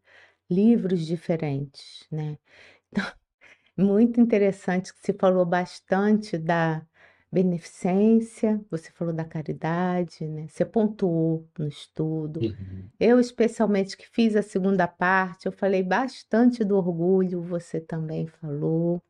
livros 0.51 1.07
diferentes, 1.07 2.07
né? 2.11 2.39
Então, 2.93 3.05
muito 3.77 4.21
interessante 4.21 4.93
que 4.95 5.01
se 5.01 5.15
falou 5.15 5.47
bastante 5.47 6.39
da 6.39 6.87
beneficência, 7.35 8.61
você 8.71 8.93
falou 8.93 9.13
da 9.13 9.25
caridade, 9.25 10.25
né? 10.25 10.47
Você 10.49 10.65
pontuou 10.65 11.45
no 11.59 11.67
estudo. 11.67 12.39
Uhum. 12.39 12.85
Eu, 12.99 13.19
especialmente, 13.19 13.97
que 13.97 14.09
fiz 14.09 14.37
a 14.37 14.43
segunda 14.43 14.87
parte, 14.87 15.47
eu 15.47 15.53
falei 15.53 15.83
bastante 15.83 16.63
do 16.63 16.77
orgulho, 16.77 17.43
você 17.43 17.81
também 17.81 18.29
falou. 18.29 19.03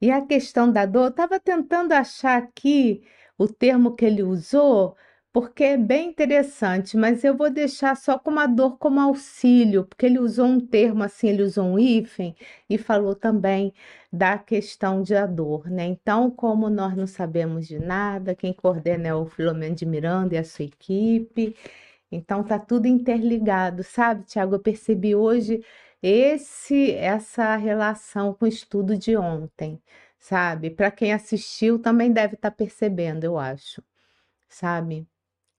E 0.00 0.10
a 0.10 0.24
questão 0.24 0.72
da 0.72 0.86
dor, 0.86 1.04
eu 1.04 1.08
estava 1.10 1.38
tentando 1.38 1.92
achar 1.92 2.38
aqui 2.38 3.02
o 3.36 3.46
termo 3.46 3.94
que 3.94 4.06
ele 4.06 4.22
usou, 4.22 4.96
porque 5.32 5.62
é 5.62 5.76
bem 5.76 6.08
interessante, 6.10 6.96
mas 6.96 7.22
eu 7.24 7.36
vou 7.36 7.50
deixar 7.50 7.96
só 7.96 8.18
como 8.18 8.40
a 8.40 8.46
dor 8.46 8.78
como 8.78 8.98
auxílio, 9.00 9.84
porque 9.84 10.06
ele 10.06 10.18
usou 10.18 10.46
um 10.46 10.60
termo 10.60 11.04
assim, 11.04 11.28
ele 11.28 11.42
usou 11.44 11.64
um 11.66 11.78
hífen 11.78 12.34
e 12.68 12.76
falou 12.76 13.14
também 13.14 13.72
da 14.12 14.36
questão 14.38 15.02
de 15.02 15.14
a 15.14 15.26
dor, 15.26 15.70
né? 15.70 15.84
Então, 15.86 16.30
como 16.30 16.68
nós 16.68 16.96
não 16.96 17.06
sabemos 17.06 17.66
de 17.68 17.78
nada, 17.78 18.34
quem 18.34 18.52
coordena 18.52 19.08
é 19.08 19.14
o 19.14 19.24
Filomeno 19.26 19.74
de 19.76 19.86
Miranda 19.86 20.34
e 20.34 20.38
a 20.38 20.44
sua 20.44 20.64
equipe, 20.64 21.56
então 22.10 22.42
tá 22.44 22.58
tudo 22.58 22.86
interligado, 22.86 23.82
sabe, 23.84 24.24
Tiago? 24.24 24.56
Eu 24.56 24.60
percebi 24.60 25.14
hoje 25.14 25.64
esse 26.02 26.92
essa 26.94 27.56
relação 27.56 28.34
com 28.34 28.44
o 28.46 28.48
estudo 28.48 28.96
de 28.96 29.16
ontem, 29.16 29.80
sabe? 30.18 30.70
Para 30.70 30.90
quem 30.90 31.12
assistiu 31.12 31.78
também 31.78 32.12
deve 32.12 32.34
estar 32.34 32.50
tá 32.50 32.56
percebendo, 32.56 33.24
eu 33.24 33.38
acho, 33.38 33.82
sabe? 34.48 35.08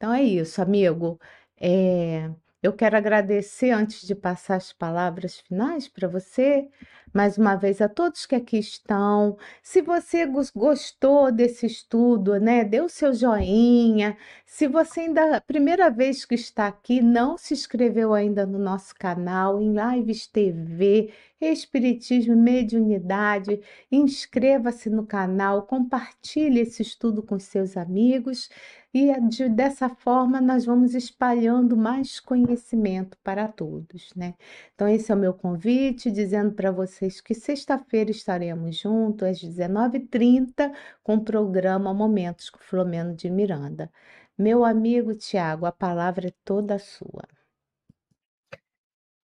Então 0.02 0.12
é 0.12 0.24
isso, 0.24 0.60
amigo. 0.60 1.20
É, 1.60 2.28
eu 2.64 2.74
quero 2.74 2.98
agradecer 2.98 3.70
antes 3.70 4.02
de 4.02 4.16
passar 4.16 4.56
as 4.56 4.74
palavras 4.74 5.40
finais 5.42 5.88
para 5.88 6.08
você, 6.08 6.68
mais 7.14 7.38
uma 7.38 7.56
vez 7.56 7.82
a 7.82 7.88
todos 7.88 8.26
que 8.26 8.34
aqui 8.34 8.58
estão. 8.58 9.38
Se 9.62 9.80
você 9.80 10.26
gostou 10.56 11.32
desse 11.32 11.68
estudo, 11.68 12.40
né, 12.40 12.64
dê 12.64 12.82
o 12.82 12.90
seu 12.90 13.14
joinha. 13.14 14.18
Se 14.44 14.68
você 14.68 15.02
ainda 15.02 15.40
primeira 15.42 15.88
vez 15.92 16.26
que 16.26 16.34
está 16.34 16.66
aqui, 16.66 17.00
não 17.00 17.38
se 17.38 17.54
inscreveu 17.54 18.12
ainda 18.12 18.44
no 18.44 18.58
nosso 18.58 18.96
canal 18.96 19.62
em 19.62 19.72
Lives 19.72 20.26
TV, 20.26 21.14
Espiritismo 21.40 22.36
Mediunidade, 22.36 23.60
inscreva-se 23.92 24.90
no 24.90 25.06
canal, 25.06 25.64
compartilhe 25.64 26.60
esse 26.60 26.82
estudo 26.82 27.22
com 27.24 27.40
seus 27.40 27.78
amigos 27.78 28.50
e 28.94 29.10
é 29.10 29.20
de, 29.20 29.48
dessa 29.48 29.90
forma 29.90 30.42
nós 30.42 30.66
vamos 30.66 30.94
espalhando 30.94 31.78
mais 31.78 32.20
conhecimento 32.20 33.18
para 33.24 33.48
todos, 33.48 34.14
né? 34.16 34.36
Então 34.76 34.88
esse 34.88 35.12
é 35.12 35.16
o 35.16 35.18
meu 35.18 35.34
convite, 35.34 36.12
dizendo 36.12 36.52
para 36.54 36.72
vocês 36.72 37.22
que 37.22 37.34
sexta-feira 37.34 38.12
estaremos 38.12 38.78
juntos 38.78 39.28
às 39.28 39.40
19h30 39.40 40.74
com 41.02 41.16
o 41.16 41.24
programa 41.24 41.94
Momentos 41.94 42.50
com 42.50 42.60
Flomeno 42.60 43.16
de 43.16 43.30
Miranda. 43.30 43.90
Meu 44.38 44.66
amigo 44.66 45.16
Tiago, 45.16 45.66
a 45.66 45.72
palavra 45.72 46.28
é 46.28 46.34
toda 46.44 46.78
sua. 46.78 47.24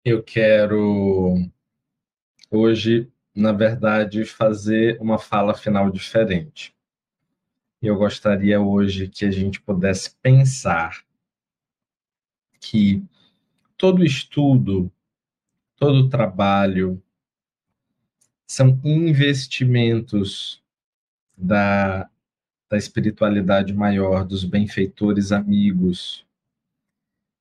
Eu 0.04 0.22
quero 0.22 1.34
hoje, 2.50 3.10
na 3.34 3.52
verdade, 3.52 4.24
fazer 4.24 4.98
uma 5.00 5.18
fala 5.18 5.54
final 5.54 5.90
diferente 5.90 6.77
eu 7.80 7.96
gostaria 7.96 8.60
hoje 8.60 9.08
que 9.08 9.24
a 9.24 9.30
gente 9.30 9.60
pudesse 9.60 10.10
pensar 10.16 11.04
que 12.60 13.02
todo 13.76 14.04
estudo, 14.04 14.90
todo 15.76 16.08
trabalho 16.08 17.00
são 18.46 18.80
investimentos 18.84 20.62
da, 21.36 22.10
da 22.68 22.76
espiritualidade 22.76 23.72
maior, 23.72 24.24
dos 24.24 24.44
benfeitores 24.44 25.30
amigos, 25.30 26.26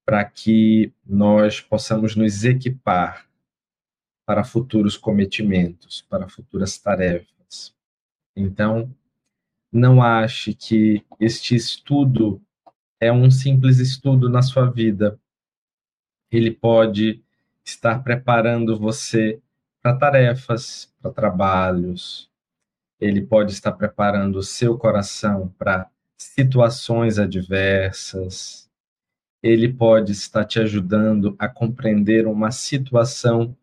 para 0.05 0.23
que 0.23 0.93
nós 1.05 1.59
possamos 1.59 2.15
nos 2.15 2.43
equipar 2.45 3.27
para 4.25 4.43
futuros 4.43 4.95
cometimentos, 4.95 6.01
para 6.01 6.27
futuras 6.27 6.77
tarefas. 6.77 7.73
Então, 8.35 8.93
não 9.77 10.01
ache 10.01 10.53
que 10.53 11.03
este 11.19 11.55
estudo 11.55 12.41
é 12.99 13.11
um 13.11 13.29
simples 13.29 13.79
estudo 13.79 14.29
na 14.29 14.41
sua 14.41 14.69
vida. 14.69 15.19
Ele 16.31 16.51
pode 16.51 17.23
estar 17.63 18.03
preparando 18.03 18.77
você 18.77 19.39
para 19.81 19.95
tarefas, 19.95 20.93
para 21.01 21.11
trabalhos. 21.11 22.29
Ele 22.99 23.21
pode 23.21 23.53
estar 23.53 23.71
preparando 23.73 24.37
o 24.39 24.43
seu 24.43 24.77
coração 24.77 25.53
para 25.57 25.89
situações 26.17 27.19
adversas. 27.19 28.67
ele 29.43 29.71
pode 29.71 30.11
estar 30.11 30.43
te 30.43 30.59
ajudando 30.59 31.35
a 31.37 31.47
compreender 31.47 32.25
uma 32.25 32.49
situação 32.49 33.55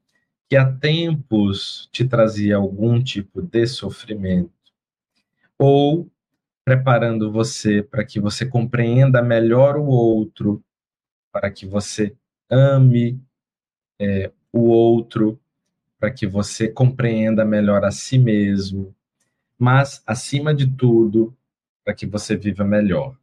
que 0.48 0.56
há 0.56 0.70
tempos 0.72 1.88
te 1.92 2.06
trazia 2.06 2.56
algum 2.56 3.02
tipo 3.02 3.42
de 3.42 3.66
sofrimento, 3.66 4.63
ou 5.58 6.10
preparando 6.64 7.30
você 7.30 7.82
para 7.82 8.04
que 8.04 8.18
você 8.18 8.46
compreenda 8.46 9.22
melhor 9.22 9.76
o 9.76 9.86
outro, 9.86 10.64
para 11.32 11.50
que 11.50 11.66
você 11.66 12.16
ame 12.50 13.20
é, 14.00 14.30
o 14.52 14.68
outro, 14.68 15.38
para 15.98 16.10
que 16.10 16.26
você 16.26 16.68
compreenda 16.68 17.44
melhor 17.44 17.84
a 17.84 17.90
si 17.90 18.18
mesmo, 18.18 18.94
mas, 19.58 20.02
acima 20.06 20.54
de 20.54 20.66
tudo, 20.66 21.36
para 21.84 21.94
que 21.94 22.06
você 22.06 22.36
viva 22.36 22.64
melhor. 22.64 23.16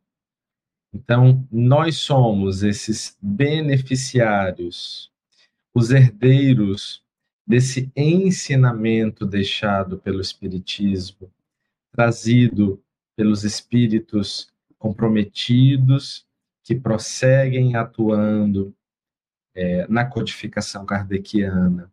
Então, 0.93 1.47
nós 1.51 1.97
somos 1.97 2.63
esses 2.63 3.17
beneficiários, 3.21 5.11
os 5.73 5.91
herdeiros 5.91 7.03
desse 7.45 7.91
ensinamento 7.95 9.25
deixado 9.25 9.97
pelo 9.97 10.21
Espiritismo, 10.21 11.31
trazido 11.91 12.81
pelos 13.15 13.43
espíritos 13.43 14.51
comprometidos 14.77 16.25
que 16.63 16.75
prosseguem 16.75 17.75
atuando 17.75 18.75
é, 19.53 19.87
na 19.87 20.05
codificação 20.05 20.85
kardeciana, 20.85 21.91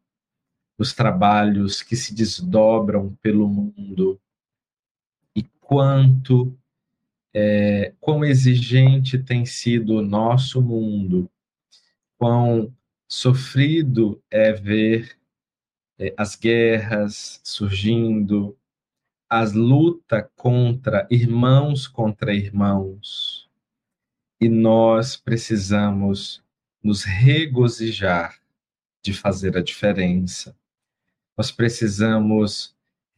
os 0.79 0.93
trabalhos 0.93 1.83
que 1.83 1.97
se 1.97 2.15
desdobram 2.15 3.15
pelo 3.21 3.49
mundo. 3.49 4.21
E 5.35 5.43
quanto 5.61 6.57
é, 7.35 7.95
quão 8.01 8.25
exigente 8.25 9.19
tem 9.19 9.45
sido 9.45 9.97
o 9.97 10.03
nosso 10.03 10.63
mundo, 10.63 11.31
quão 12.17 12.75
sofrido 13.09 14.23
é 14.31 14.53
ver 14.53 15.17
é, 15.99 16.13
as 16.17 16.35
guerras 16.37 17.41
surgindo, 17.45 18.58
as 19.29 19.53
lutas 19.53 20.25
contra 20.35 21.07
irmãos 21.11 21.87
contra 21.87 22.33
irmãos. 22.33 23.49
E 24.41 24.49
nós 24.49 25.17
precisamos 25.17 26.43
nos 26.83 27.05
regozijar 27.05 28.41
de 29.03 29.13
fazer 29.13 29.57
a 29.57 29.63
diferença. 29.63 30.57
Nós 31.37 31.51
precisamos 31.51 32.75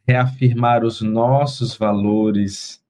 reafirmar 0.07 0.85
os 0.85 1.01
nossos 1.01 1.77
valores 1.77 2.83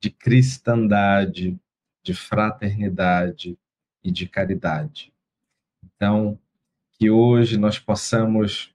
de 0.00 0.10
cristandade, 0.10 1.58
de 2.02 2.12
fraternidade 2.12 3.58
e 4.04 4.10
de 4.10 4.28
caridade. 4.28 5.12
Então, 5.82 6.38
que 6.92 7.10
hoje 7.10 7.56
nós 7.56 7.78
possamos 7.78 8.74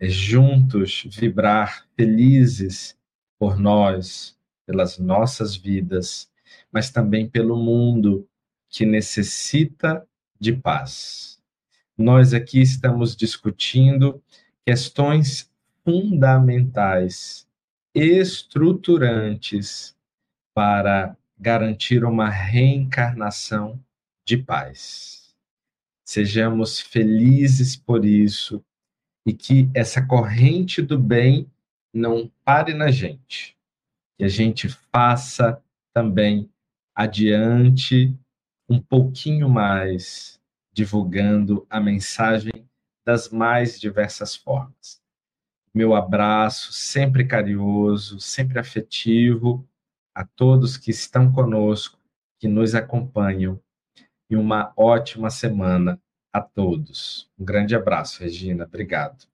é, 0.00 0.08
juntos 0.08 1.04
vibrar 1.06 1.86
felizes 1.96 2.96
por 3.44 3.60
nós, 3.60 4.34
pelas 4.64 4.98
nossas 4.98 5.54
vidas, 5.54 6.32
mas 6.72 6.90
também 6.90 7.28
pelo 7.28 7.62
mundo 7.62 8.26
que 8.70 8.86
necessita 8.86 10.08
de 10.40 10.54
paz. 10.54 11.38
Nós 11.94 12.32
aqui 12.32 12.62
estamos 12.62 13.14
discutindo 13.14 14.22
questões 14.64 15.52
fundamentais, 15.84 17.46
estruturantes 17.94 19.94
para 20.54 21.14
garantir 21.38 22.02
uma 22.02 22.30
reencarnação 22.30 23.78
de 24.24 24.38
paz. 24.38 25.34
Sejamos 26.02 26.80
felizes 26.80 27.76
por 27.76 28.06
isso 28.06 28.64
e 29.26 29.34
que 29.34 29.68
essa 29.74 30.00
corrente 30.00 30.80
do 30.80 30.98
bem 30.98 31.46
não 31.94 32.30
pare 32.44 32.74
na 32.74 32.90
gente, 32.90 33.56
que 34.18 34.24
a 34.24 34.28
gente 34.28 34.68
faça 34.68 35.62
também 35.94 36.50
adiante 36.94 38.12
um 38.68 38.80
pouquinho 38.80 39.48
mais, 39.48 40.40
divulgando 40.72 41.64
a 41.70 41.80
mensagem 41.80 42.68
das 43.06 43.28
mais 43.28 43.78
diversas 43.78 44.34
formas. 44.34 45.00
Meu 45.72 45.94
abraço, 45.94 46.72
sempre 46.72 47.26
carinhoso, 47.26 48.20
sempre 48.20 48.58
afetivo, 48.58 49.66
a 50.14 50.24
todos 50.24 50.76
que 50.76 50.90
estão 50.90 51.32
conosco, 51.32 51.98
que 52.38 52.48
nos 52.48 52.74
acompanham, 52.74 53.60
e 54.30 54.36
uma 54.36 54.72
ótima 54.76 55.30
semana 55.30 56.00
a 56.32 56.40
todos. 56.40 57.30
Um 57.38 57.44
grande 57.44 57.76
abraço, 57.76 58.22
Regina. 58.22 58.64
Obrigado. 58.64 59.33